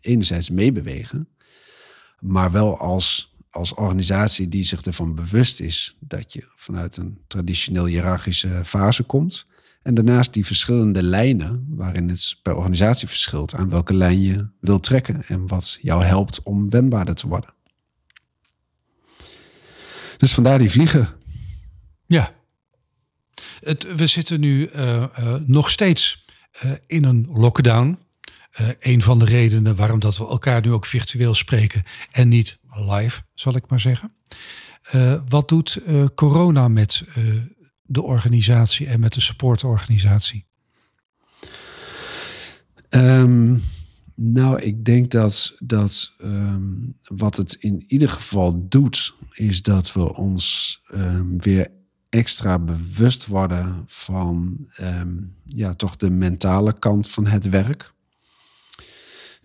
enerzijds 0.00 0.50
meebewegen, 0.50 1.28
maar 2.20 2.50
wel 2.50 2.78
als 2.78 3.30
als 3.50 3.74
organisatie 3.74 4.48
die 4.48 4.64
zich 4.64 4.82
ervan 4.82 5.14
bewust 5.14 5.60
is 5.60 5.96
dat 6.00 6.32
je 6.32 6.48
vanuit 6.56 6.96
een 6.96 7.18
traditioneel 7.26 7.84
hiërarchische 7.84 8.60
fase 8.64 9.02
komt. 9.02 9.46
En 9.82 9.94
daarnaast 9.94 10.32
die 10.32 10.46
verschillende 10.46 11.02
lijnen, 11.02 11.66
waarin 11.68 12.08
het 12.08 12.38
per 12.42 12.56
organisatie 12.56 13.08
verschilt 13.08 13.54
aan 13.54 13.70
welke 13.70 13.94
lijn 13.94 14.20
je 14.20 14.48
wil 14.60 14.80
trekken 14.80 15.22
en 15.26 15.46
wat 15.46 15.78
jou 15.82 16.04
helpt 16.04 16.42
om 16.42 16.70
wendbaarder 16.70 17.14
te 17.14 17.28
worden. 17.28 17.54
Dus 20.16 20.34
vandaar 20.34 20.58
die 20.58 20.70
vliegen. 20.70 21.08
Ja. 22.06 22.32
Het, 23.60 23.94
we 23.96 24.06
zitten 24.06 24.40
nu 24.40 24.70
uh, 24.70 25.06
uh, 25.18 25.34
nog 25.34 25.70
steeds 25.70 26.24
uh, 26.64 26.72
in 26.86 27.04
een 27.04 27.26
lockdown. 27.30 27.98
Een 28.78 29.02
van 29.02 29.18
de 29.18 29.24
redenen 29.24 29.76
waarom 29.76 29.98
dat 29.98 30.18
we 30.18 30.26
elkaar 30.26 30.60
nu 30.60 30.72
ook 30.72 30.86
virtueel 30.86 31.34
spreken 31.34 31.82
en 32.10 32.28
niet 32.28 32.60
live, 32.70 33.22
zal 33.34 33.56
ik 33.56 33.68
maar 33.68 33.80
zeggen. 33.80 34.12
wat 35.28 35.48
doet 35.48 35.80
corona 36.14 36.68
met 36.68 37.04
de 37.82 38.02
organisatie 38.02 38.86
en 38.86 39.00
met 39.00 39.12
de 39.12 39.20
supportorganisatie? 39.20 40.46
Um, 42.90 43.62
nou, 44.14 44.60
ik 44.60 44.84
denk 44.84 45.10
dat, 45.10 45.56
dat 45.58 46.12
um, 46.22 46.96
wat 47.04 47.36
het 47.36 47.52
in 47.52 47.84
ieder 47.86 48.08
geval 48.08 48.68
doet, 48.68 49.14
is 49.32 49.62
dat 49.62 49.92
we 49.92 50.14
ons 50.14 50.80
um, 50.94 51.40
weer 51.40 51.70
extra 52.08 52.58
bewust 52.58 53.26
worden 53.26 53.84
van 53.86 54.66
ja, 55.44 55.74
toch 55.74 55.96
de 55.96 56.10
mentale 56.10 56.78
kant 56.78 57.08
van 57.08 57.26
het 57.26 57.48
werk. 57.48 57.94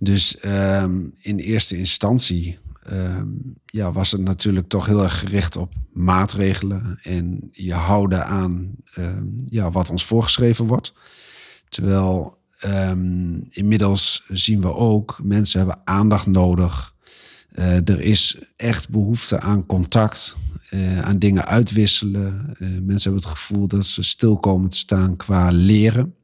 Dus 0.06 0.36
in 1.20 1.38
eerste 1.38 1.78
instantie 1.78 2.58
um, 2.92 3.56
ja, 3.66 3.92
was 3.92 4.12
het 4.12 4.22
natuurlijk 4.22 4.68
toch 4.68 4.86
heel 4.86 5.04
erg 5.04 5.20
gericht 5.20 5.58
op 5.58 5.74
maatregelen 5.94 7.00
en 7.04 7.50
je 7.52 7.74
houden 7.74 8.26
aan 8.26 8.76
um, 8.98 9.36
ja, 9.46 9.72
wat 9.72 9.90
ons 9.90 10.06
voorgeschreven 10.06 10.66
wordt. 10.66 10.94
Terwijl 11.70 12.38
inmiddels 13.50 14.24
zien 14.28 14.62
we 14.62 14.74
ook, 14.74 15.20
mensen 15.24 15.60
hebben 15.60 15.80
aandacht 15.84 16.26
nodig. 16.26 16.96
Uh, 17.56 17.90
er 17.90 18.02
is 18.02 18.38
echt 18.56 18.90
behoefte 18.90 19.40
aan 19.40 19.66
contact, 19.66 20.36
uh, 20.72 21.02
aan 21.02 21.20
dingen 21.20 21.46
uitwisselen. 21.46 22.56
Uh, 22.60 22.68
mensen 22.82 23.12
hebben 23.12 23.30
het 23.30 23.40
gevoel 23.40 23.68
dat 23.68 23.86
ze 23.86 24.04
stil 24.04 24.38
komen 24.38 24.70
te 24.70 24.78
staan 24.78 25.16
qua 25.18 25.50
leren. 25.52 26.16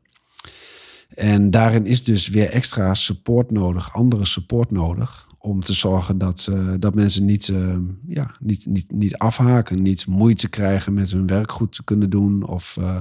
En 1.15 1.51
daarin 1.51 1.85
is 1.85 2.03
dus 2.03 2.27
weer 2.27 2.49
extra 2.49 2.93
support 2.93 3.51
nodig, 3.51 3.93
andere 3.93 4.25
support 4.25 4.71
nodig 4.71 5.29
om 5.37 5.61
te 5.61 5.73
zorgen 5.73 6.17
dat, 6.17 6.47
uh, 6.49 6.73
dat 6.79 6.95
mensen 6.95 7.25
niet, 7.25 7.47
uh, 7.47 7.77
ja, 8.07 8.35
niet, 8.39 8.65
niet, 8.65 8.91
niet 8.91 9.17
afhaken, 9.17 9.81
niet 9.81 10.05
moeite 10.05 10.49
krijgen 10.49 10.93
met 10.93 11.11
hun 11.11 11.27
werk 11.27 11.51
goed 11.51 11.71
te 11.71 11.83
kunnen 11.83 12.09
doen 12.09 12.43
of, 12.43 12.77
uh, 12.79 12.97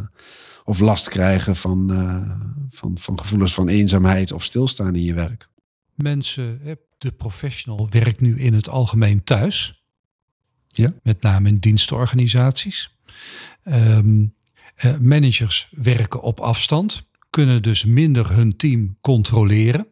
of 0.65 0.79
last 0.79 1.09
krijgen 1.09 1.57
van, 1.57 1.89
van, 2.71 2.99
van 2.99 3.19
gevoelens 3.19 3.55
van 3.55 3.69
eenzaamheid 3.69 4.33
of 4.33 4.45
stilstaan 4.45 4.95
in 4.95 5.03
je 5.03 5.15
werk. 5.15 5.49
Mensen, 5.95 6.61
de 6.99 7.13
professional 7.13 7.89
werkt 7.91 8.21
nu 8.21 8.39
in 8.39 8.55
het 8.55 8.69
algemeen 8.69 9.25
thuis, 9.25 9.85
ja. 10.67 10.95
met 11.03 11.23
name 11.23 11.49
in 11.49 11.59
dienstenorganisaties. 11.59 12.99
Um, 13.65 14.35
managers 15.01 15.73
werken 15.77 16.23
op 16.23 16.41
afstand, 16.41 17.10
kunnen 17.31 17.63
dus 17.63 17.85
minder 17.85 18.33
hun 18.33 18.57
team 18.57 18.97
controleren 19.01 19.87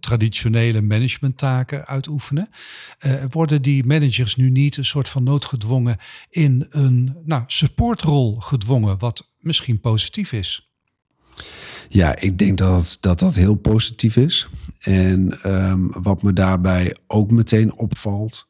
traditionele 0.00 0.80
managementtaken 0.80 1.86
uitoefenen. 1.86 2.48
Uh, 3.06 3.24
worden 3.28 3.62
die 3.62 3.84
managers 3.84 4.36
nu 4.36 4.50
niet 4.50 4.76
een 4.76 4.84
soort 4.84 5.08
van 5.08 5.24
noodgedwongen 5.24 5.96
in 6.28 6.66
een 6.68 7.16
nou, 7.24 7.44
supportrol 7.46 8.34
gedwongen, 8.34 8.98
wat 8.98 9.34
misschien 9.38 9.80
positief 9.80 10.32
is? 10.32 10.70
Ja, 11.88 12.16
ik 12.16 12.38
denk 12.38 12.58
dat 12.58 12.98
dat, 13.00 13.18
dat 13.18 13.34
heel 13.34 13.54
positief 13.54 14.16
is. 14.16 14.46
En 14.78 15.38
um, 15.46 15.90
wat 16.02 16.22
me 16.22 16.32
daarbij 16.32 16.96
ook 17.06 17.30
meteen 17.30 17.74
opvalt, 17.74 18.46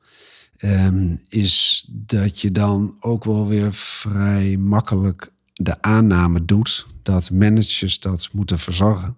um, 0.59 1.21
is 1.29 1.87
dat 1.91 2.41
je 2.41 2.53
dan 2.53 2.97
ook 3.01 3.25
wel 3.25 3.47
weer 3.49 3.73
vrij 3.73 4.57
makkelijk 4.57 5.32
de 5.63 5.83
aanname 5.83 6.45
doet 6.45 6.87
dat 7.03 7.31
managers 7.31 8.01
dat 8.01 8.29
moeten 8.33 8.59
verzorgen. 8.59 9.17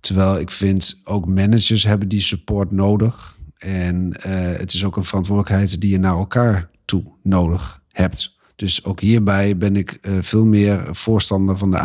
Terwijl 0.00 0.38
ik 0.38 0.50
vind 0.50 1.00
ook 1.04 1.26
managers 1.26 1.84
hebben 1.84 2.08
die 2.08 2.20
support 2.20 2.70
nodig. 2.70 3.38
En 3.58 4.16
uh, 4.16 4.22
het 4.58 4.72
is 4.72 4.84
ook 4.84 4.96
een 4.96 5.04
verantwoordelijkheid 5.04 5.80
die 5.80 5.90
je 5.90 5.98
naar 5.98 6.16
elkaar 6.16 6.70
toe 6.84 7.02
nodig 7.22 7.82
hebt. 7.88 8.38
Dus 8.56 8.84
ook 8.84 9.00
hierbij 9.00 9.56
ben 9.56 9.76
ik 9.76 9.98
uh, 10.02 10.12
veel 10.20 10.44
meer 10.44 10.88
voorstander 10.90 11.58
van 11.58 11.70
de 11.70 11.78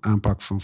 aanpak 0.00 0.42
van, 0.42 0.60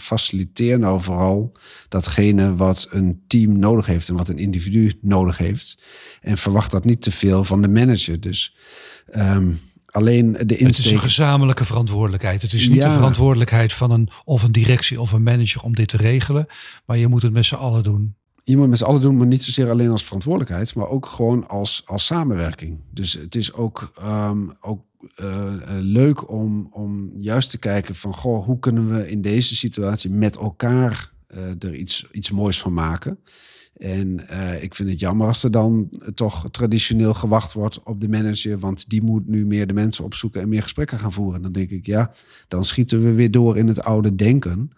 nou 0.77 1.01
vooral 1.01 1.51
datgene 1.89 2.55
wat 2.55 2.87
een 2.91 3.23
team 3.27 3.59
nodig 3.59 3.85
heeft 3.85 4.09
en 4.09 4.15
wat 4.15 4.29
een 4.29 4.37
individu 4.37 4.93
nodig 5.01 5.37
heeft. 5.37 5.81
En 6.21 6.37
verwacht 6.37 6.71
dat 6.71 6.85
niet 6.85 7.01
te 7.01 7.11
veel 7.11 7.43
van 7.43 7.61
de 7.61 7.67
manager. 7.67 8.19
Dus 8.19 8.55
um, 9.15 9.59
Alleen 9.91 10.31
de 10.31 10.39
insteek... 10.39 10.67
Het 10.67 10.77
is 10.77 10.91
een 10.91 10.99
gezamenlijke 10.99 11.65
verantwoordelijkheid. 11.65 12.41
Het 12.41 12.53
is 12.53 12.69
niet 12.69 12.81
de 12.81 12.91
verantwoordelijkheid 12.91 13.73
van 13.73 13.91
een 13.91 14.09
of 14.23 14.43
een 14.43 14.51
directie 14.51 15.01
of 15.01 15.11
een 15.11 15.23
manager 15.23 15.61
om 15.61 15.75
dit 15.75 15.87
te 15.87 15.97
regelen. 15.97 16.45
Maar 16.85 16.97
je 16.97 17.07
moet 17.07 17.21
het 17.21 17.33
met 17.33 17.45
z'n 17.45 17.55
allen 17.55 17.83
doen. 17.83 18.15
Je 18.43 18.51
moet 18.51 18.61
het 18.61 18.69
met 18.69 18.79
z'n 18.79 18.85
allen 18.85 19.01
doen, 19.01 19.17
maar 19.17 19.27
niet 19.27 19.43
zozeer 19.43 19.69
alleen 19.69 19.89
als 19.89 20.03
verantwoordelijkheid, 20.03 20.75
maar 20.75 20.87
ook 20.87 21.05
gewoon 21.05 21.47
als, 21.47 21.83
als 21.85 22.05
samenwerking. 22.05 22.79
Dus 22.91 23.13
het 23.13 23.35
is 23.35 23.53
ook, 23.53 23.91
um, 24.03 24.51
ook 24.61 24.81
uh, 25.15 25.53
leuk 25.79 26.29
om, 26.29 26.67
om 26.71 27.11
juist 27.15 27.49
te 27.49 27.57
kijken 27.57 27.95
van, 27.95 28.13
goh, 28.13 28.45
hoe 28.45 28.59
kunnen 28.59 28.89
we 28.89 29.09
in 29.09 29.21
deze 29.21 29.55
situatie 29.55 30.09
met 30.09 30.37
elkaar 30.37 31.11
uh, 31.35 31.39
er 31.59 31.75
iets, 31.75 32.05
iets 32.11 32.31
moois 32.31 32.59
van 32.59 32.73
maken. 32.73 33.19
En 33.77 34.19
uh, 34.31 34.63
ik 34.63 34.75
vind 34.75 34.89
het 34.89 34.99
jammer 34.99 35.27
als 35.27 35.43
er 35.43 35.51
dan 35.51 35.89
toch 36.13 36.49
traditioneel 36.51 37.13
gewacht 37.13 37.53
wordt 37.53 37.83
op 37.83 38.01
de 38.01 38.09
manager, 38.09 38.59
want 38.59 38.89
die 38.89 39.01
moet 39.01 39.27
nu 39.27 39.45
meer 39.45 39.67
de 39.67 39.73
mensen 39.73 40.03
opzoeken 40.03 40.41
en 40.41 40.49
meer 40.49 40.61
gesprekken 40.61 40.97
gaan 40.97 41.13
voeren. 41.13 41.41
Dan 41.41 41.51
denk 41.51 41.69
ik, 41.69 41.85
ja, 41.85 42.11
dan 42.47 42.63
schieten 42.63 43.03
we 43.03 43.11
weer 43.11 43.31
door 43.31 43.57
in 43.57 43.67
het 43.67 43.83
oude 43.83 44.15
denken. 44.15 44.69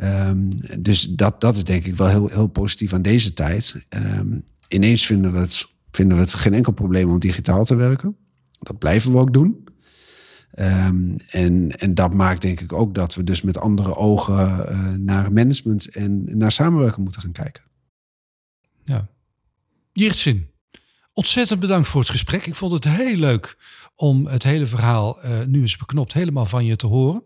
Um, 0.00 0.48
dus 0.78 1.02
dat, 1.02 1.40
dat 1.40 1.56
is 1.56 1.64
denk 1.64 1.84
ik 1.84 1.96
wel 1.96 2.08
heel, 2.08 2.28
heel 2.28 2.46
positief 2.46 2.92
aan 2.92 3.02
deze 3.02 3.34
tijd. 3.34 3.86
Um, 4.18 4.44
ineens 4.68 5.06
vinden 5.06 5.32
we, 5.32 5.38
het, 5.38 5.66
vinden 5.90 6.16
we 6.16 6.22
het 6.22 6.34
geen 6.34 6.54
enkel 6.54 6.72
probleem 6.72 7.10
om 7.10 7.18
digitaal 7.18 7.64
te 7.64 7.74
werken. 7.74 8.16
Dat 8.58 8.78
blijven 8.78 9.12
we 9.12 9.18
ook 9.18 9.32
doen. 9.32 9.64
Um, 10.58 11.16
en, 11.30 11.70
en 11.70 11.94
dat 11.94 12.14
maakt 12.14 12.42
denk 12.42 12.60
ik 12.60 12.72
ook 12.72 12.94
dat 12.94 13.14
we 13.14 13.24
dus 13.24 13.42
met 13.42 13.58
andere 13.58 13.96
ogen 13.96 14.66
uh, 14.70 14.92
naar 14.98 15.32
management 15.32 15.88
en 15.88 16.38
naar 16.38 16.52
samenwerken 16.52 17.02
moeten 17.02 17.20
gaan 17.20 17.32
kijken. 17.32 17.62
Ja. 18.84 19.08
Jirtsin, 19.92 20.50
ontzettend 21.12 21.60
bedankt 21.60 21.88
voor 21.88 22.00
het 22.00 22.10
gesprek. 22.10 22.46
Ik 22.46 22.54
vond 22.54 22.72
het 22.72 22.84
heel 22.84 23.16
leuk 23.16 23.56
om 23.96 24.26
het 24.26 24.42
hele 24.42 24.66
verhaal 24.66 25.24
uh, 25.24 25.44
nu 25.44 25.60
eens 25.60 25.76
beknopt 25.76 26.12
helemaal 26.12 26.46
van 26.46 26.64
je 26.64 26.76
te 26.76 26.86
horen. 26.86 27.22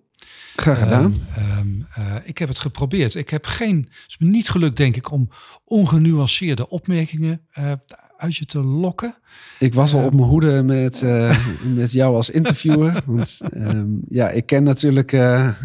Graag 0.56 0.78
gedaan. 0.78 1.14
Um, 1.58 1.86
uh, 1.98 2.14
ik 2.24 2.38
heb 2.38 2.48
het 2.48 2.58
geprobeerd. 2.58 3.14
Ik 3.14 3.28
heb 3.28 3.46
geen, 3.46 3.76
het 3.76 4.04
is 4.08 4.18
me 4.18 4.26
niet 4.26 4.48
gelukt, 4.48 4.76
denk 4.76 4.96
ik, 4.96 5.10
om 5.10 5.28
ongenuanceerde 5.64 6.68
opmerkingen 6.68 7.46
uh, 7.58 7.72
uit 8.16 8.36
je 8.36 8.44
te 8.44 8.62
lokken. 8.62 9.18
Ik 9.58 9.74
was 9.74 9.94
al 9.94 10.04
op 10.04 10.14
mijn 10.14 10.28
hoede 10.28 10.62
met, 10.62 11.02
met 11.80 11.92
jou 11.92 12.14
als 12.14 12.30
interviewer. 12.30 13.02
want 13.06 13.40
um, 13.54 14.00
ja, 14.08 14.28
ik 14.28 14.46
ken 14.46 14.62
natuurlijk 14.62 15.10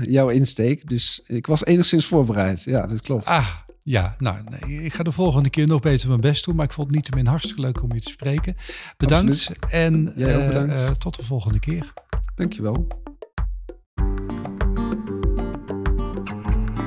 jouw 0.08 0.30
insteek. 0.30 0.90
Dus 0.90 1.22
ik 1.28 1.48
was 1.48 1.66
enigszins 1.66 2.06
voorbereid. 2.06 2.64
Ja, 2.64 2.88
dat 2.88 3.02
klopt. 3.02 3.26
Ah, 3.26 3.48
ja, 3.84 4.16
nou, 4.18 4.38
nee, 4.50 4.84
ik 4.84 4.94
ga 4.94 5.04
de 5.04 5.12
volgende 5.12 5.50
keer 5.50 5.68
nog 5.68 5.82
beter 5.82 6.08
mijn 6.08 6.22
best 6.22 6.46
doen. 6.46 6.56
Maar 6.56 6.66
ik 6.66 6.72
vond 6.72 6.88
het 6.88 6.96
niettemin 6.96 7.28
hartstikke 7.28 7.62
leuk 7.62 7.84
om 7.84 7.94
je 7.94 8.02
te 8.02 8.10
spreken. 8.12 8.56
Bedankt 8.98 9.32
Absoluut. 9.32 9.66
en 9.72 10.12
Jij 10.16 10.36
ook 10.36 10.42
uh, 10.42 10.48
bedankt. 10.48 10.78
uh, 10.78 10.90
tot 10.90 11.16
de 11.16 11.24
volgende 11.24 11.60
keer. 11.60 11.94
Dankjewel. 12.36 12.88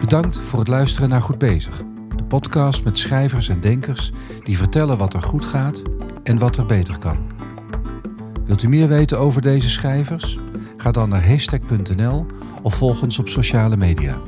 Bedankt 0.00 0.38
voor 0.40 0.58
het 0.58 0.68
luisteren 0.68 1.08
naar 1.08 1.22
Goed 1.22 1.38
Bezig. 1.38 1.82
De 2.16 2.24
podcast 2.24 2.84
met 2.84 2.98
schrijvers 2.98 3.48
en 3.48 3.60
denkers 3.60 4.12
die 4.44 4.56
vertellen 4.56 4.98
wat 4.98 5.14
er 5.14 5.22
goed 5.22 5.46
gaat 5.46 5.82
en 6.22 6.38
wat 6.38 6.56
er 6.56 6.66
beter 6.66 6.98
kan. 6.98 7.18
Wilt 8.44 8.62
u 8.62 8.68
meer 8.68 8.88
weten 8.88 9.18
over 9.18 9.42
deze 9.42 9.70
schrijvers? 9.70 10.38
Ga 10.76 10.90
dan 10.90 11.08
naar 11.08 11.28
hashtag.nl 11.28 12.26
of 12.62 12.74
volg 12.74 13.02
ons 13.02 13.18
op 13.18 13.28
sociale 13.28 13.76
media. 13.76 14.18